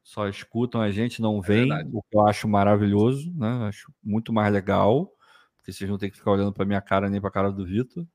[0.06, 3.68] só escutam a gente, não é veem, o que eu acho maravilhoso, né?
[3.68, 5.12] Acho muito mais legal,
[5.58, 7.66] porque vocês não tem que ficar olhando para minha cara nem para a cara do
[7.66, 8.06] Vitor.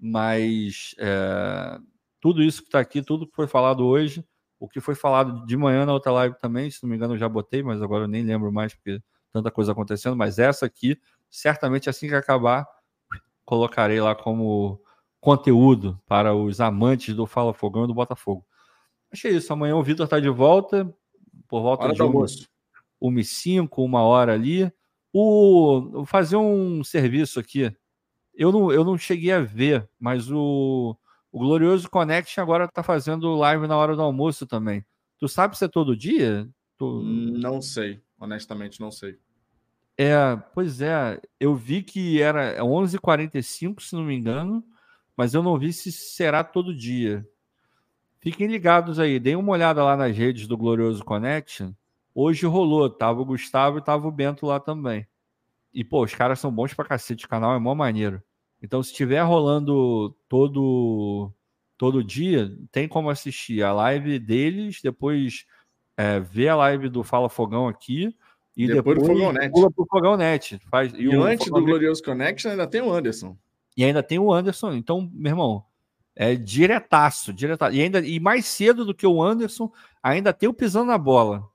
[0.00, 1.78] Mas é,
[2.22, 4.24] tudo isso que está aqui, tudo que foi falado hoje,
[4.58, 7.18] o que foi falado de manhã na outra live também, se não me engano, eu
[7.18, 8.98] já botei, mas agora eu nem lembro mais, porque
[9.30, 10.16] tanta coisa acontecendo.
[10.16, 10.98] Mas essa aqui,
[11.28, 12.66] certamente assim que acabar,
[13.44, 14.80] colocarei lá como
[15.20, 18.42] conteúdo para os amantes do Fala Fogão e do Botafogo.
[19.12, 19.52] Achei isso.
[19.52, 20.90] Amanhã o Vitor está de volta,
[21.48, 22.48] por volta hora de almoço.
[23.00, 24.72] 1 e 5, uma hora ali.
[25.12, 27.74] O, vou fazer um serviço aqui.
[28.34, 30.96] Eu não, eu não cheguei a ver, mas o
[31.36, 34.82] o Glorioso Connection agora está fazendo live na hora do almoço também.
[35.18, 36.48] Tu sabe se é todo dia?
[36.78, 37.02] Tu...
[37.02, 39.18] Não sei, honestamente não sei.
[39.98, 44.64] É, pois é, eu vi que era 11h45, se não me engano,
[45.14, 47.22] mas eu não vi se será todo dia.
[48.26, 51.70] Fiquem ligados aí, deem uma olhada lá nas redes do Glorioso Connection.
[52.12, 55.06] Hoje rolou, tava o Gustavo e tava o Bento lá também.
[55.72, 58.20] E, pô, os caras são bons pra cacete, o canal é mó maneiro.
[58.60, 61.30] Então, se estiver rolando todo
[61.78, 65.46] todo dia, tem como assistir a live deles, depois
[65.96, 68.12] é, ver a live do Fala Fogão aqui
[68.56, 69.52] e depois, depois Fogão Net.
[69.52, 70.58] pula pro Fogão Net.
[70.68, 73.38] Faz, e, e antes do Glorioso Connection ainda tem o Anderson.
[73.76, 74.72] E ainda tem o Anderson.
[74.72, 75.64] Então, meu irmão,
[76.16, 77.76] é diretaço, diretaço.
[77.76, 79.70] E, ainda, e mais cedo do que o Anderson,
[80.02, 81.46] ainda tem o Pisando na Bola.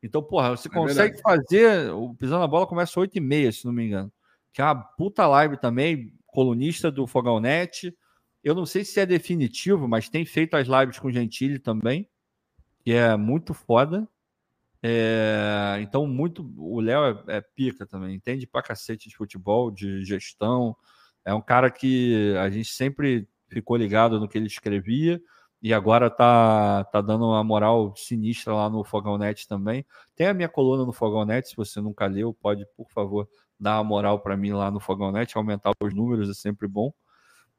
[0.00, 1.22] Então, porra, você é consegue verdade.
[1.22, 1.90] fazer.
[1.92, 4.12] O Pisando na Bola começa às 8h30, se não me engano.
[4.52, 7.92] Que é uma puta live também colunista do Fogão Net.
[8.42, 12.08] Eu não sei se é definitivo, mas tem feito as lives com Gentili também,
[12.84, 14.06] que é muito foda.
[14.80, 16.48] É, então, muito.
[16.56, 20.76] O Léo é, é, pica também, entende pra cacete de futebol, de gestão.
[21.24, 25.20] É um cara que a gente sempre ficou ligado no que ele escrevia
[25.62, 29.86] e agora tá, tá dando uma moral sinistra lá no Fogão Net também.
[30.14, 33.26] Tem a minha coluna no Fogão Net, se você nunca leu, pode, por favor,
[33.58, 36.92] dar uma moral para mim lá no Fogão Net, aumentar os números é sempre bom.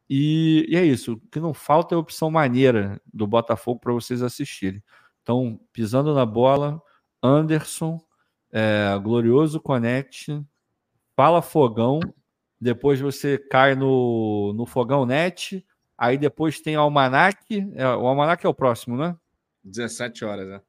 [0.07, 4.21] E, e é isso, o que não falta é opção maneira do Botafogo para vocês
[4.21, 4.83] assistirem.
[5.23, 6.79] Então, pisando na bola,
[7.23, 7.99] Anderson,
[8.51, 10.45] é, Glorioso Connect,
[11.15, 11.99] Fala Fogão,
[12.61, 15.65] depois você cai no, no Fogão Net,
[15.97, 17.37] aí depois tem Almanac,
[17.75, 19.15] é, o Almanac é o próximo, né?
[19.63, 20.61] 17 horas, né?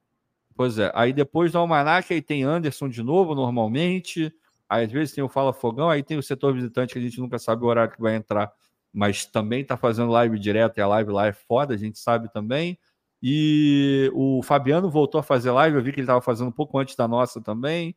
[0.55, 4.33] Pois é, aí depois do Almanac aí tem Anderson de novo, normalmente,
[4.67, 7.19] aí às vezes tem o Fala Fogão, aí tem o setor visitante que a gente
[7.19, 8.51] nunca sabe o horário que vai entrar,
[8.91, 12.31] mas também tá fazendo live direto, e a live lá é foda, a gente sabe
[12.31, 12.77] também.
[13.21, 16.77] E o Fabiano voltou a fazer live, eu vi que ele estava fazendo um pouco
[16.77, 17.95] antes da nossa também.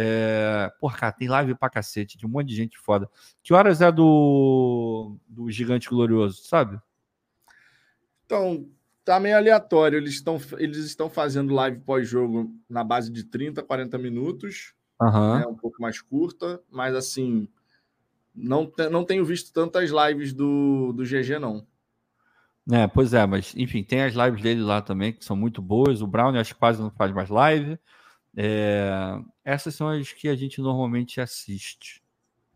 [0.00, 0.70] É...
[0.80, 3.10] Porra, cara, tem live pra cacete, de um monte de gente foda.
[3.42, 6.80] Que horas é do, do Gigante Glorioso, sabe?
[8.24, 8.68] Então,
[9.04, 9.96] tá meio aleatório.
[9.96, 14.74] Eles estão eles estão fazendo live pós-jogo na base de 30, 40 minutos.
[15.00, 15.38] Uhum.
[15.38, 17.48] Né, um pouco mais curta, mas assim,
[18.34, 21.66] não, não tenho visto tantas lives do, do GG, não.
[22.70, 26.02] É, pois é, mas enfim, tem as lives dele lá também que são muito boas.
[26.02, 27.78] O Brown acho que quase não faz mais live.
[28.40, 32.00] É, essas são as que a gente normalmente assiste.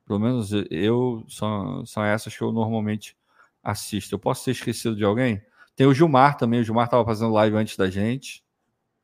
[0.07, 3.17] Pelo menos eu são, são essas que eu normalmente
[3.61, 4.15] assisto.
[4.15, 5.43] Eu posso ter esquecido de alguém?
[5.75, 6.61] Tem o Gilmar também.
[6.61, 8.45] O Gilmar estava fazendo live antes da gente.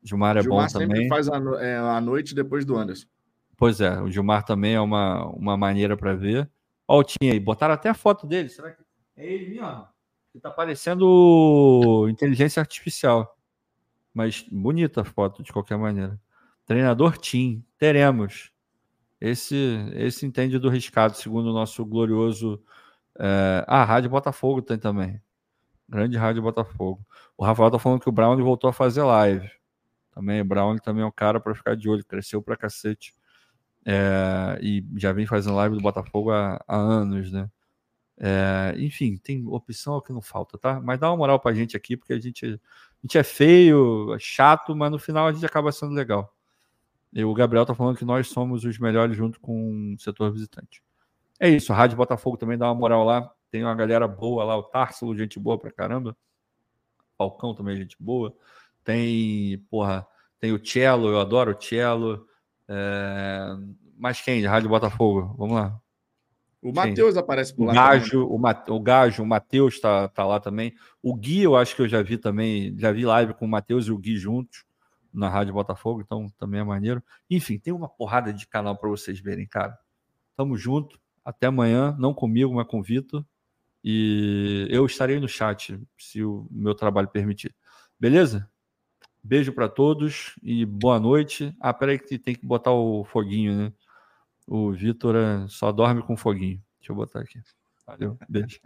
[0.00, 1.02] O Gilmar é Gilmar bom também.
[1.02, 3.08] sempre faz a, é, a noite depois do Anderson.
[3.56, 6.48] Pois é, o Gilmar também é uma, uma maneira para ver.
[6.86, 8.48] Olha o Tim aí, botaram até a foto dele.
[8.50, 8.80] Será que
[9.16, 9.84] é ele mesmo?
[10.32, 13.36] Que tá parecendo inteligência artificial.
[14.14, 16.20] Mas bonita a foto, de qualquer maneira.
[16.68, 18.52] Treinador Tim, teremos.
[19.18, 19.56] Esse,
[19.94, 22.62] esse entende do riscado, segundo o nosso glorioso.
[23.18, 23.64] É...
[23.66, 25.18] Ah, Rádio Botafogo tem também.
[25.88, 27.00] Grande Rádio Botafogo.
[27.38, 29.50] O Rafael tá falando que o Brown voltou a fazer live.
[30.12, 33.14] Também, Brown também é um cara para ficar de olho, cresceu pra cacete.
[33.86, 34.58] É...
[34.60, 37.50] E já vem fazendo live do Botafogo há, há anos, né?
[38.20, 40.80] É, enfim, tem opção que não falta, tá?
[40.80, 42.58] Mas dá uma moral pra gente aqui, porque a gente, a
[43.02, 46.34] gente é feio, é chato, mas no final a gente acaba sendo legal.
[47.12, 50.82] E o Gabriel tá falando que nós somos os melhores junto com o setor visitante.
[51.40, 53.32] É isso, a Rádio Botafogo também dá uma moral lá.
[53.50, 56.16] Tem uma galera boa lá, o Társilo, gente boa pra caramba.
[57.16, 58.34] Falcão também, gente boa.
[58.84, 60.06] Tem, porra,
[60.38, 62.26] tem o Cello, eu adoro o Cello.
[62.68, 63.56] É...
[63.96, 64.44] Mas quem?
[64.44, 65.80] Rádio Botafogo, vamos lá.
[66.60, 67.72] O Matheus aparece por lá.
[67.72, 70.74] O Gajo, o, Ma, o Gajo, o Matheus está tá lá também.
[71.02, 73.86] O Gui, eu acho que eu já vi também, já vi live com o Matheus
[73.86, 74.67] e o Gui juntos
[75.18, 77.02] na Rádio Botafogo, então também é maneiro.
[77.28, 79.76] Enfim, tem uma porrada de canal para vocês verem, cara.
[80.36, 81.00] Tamo junto.
[81.24, 83.24] Até amanhã, não comigo, mas com o Vitor.
[83.84, 87.54] E eu estarei no chat, se o meu trabalho permitir.
[87.98, 88.48] Beleza?
[89.22, 91.54] Beijo para todos e boa noite.
[91.60, 93.72] Ah, peraí que tem que botar o foguinho, né?
[94.46, 96.62] O Vitor é, só dorme com foguinho.
[96.78, 97.40] Deixa eu botar aqui.
[97.86, 98.60] Valeu, beijo.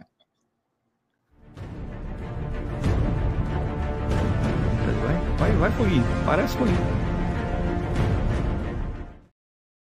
[5.51, 6.03] Vai, vai.
[6.25, 7.02] Parece foguinho.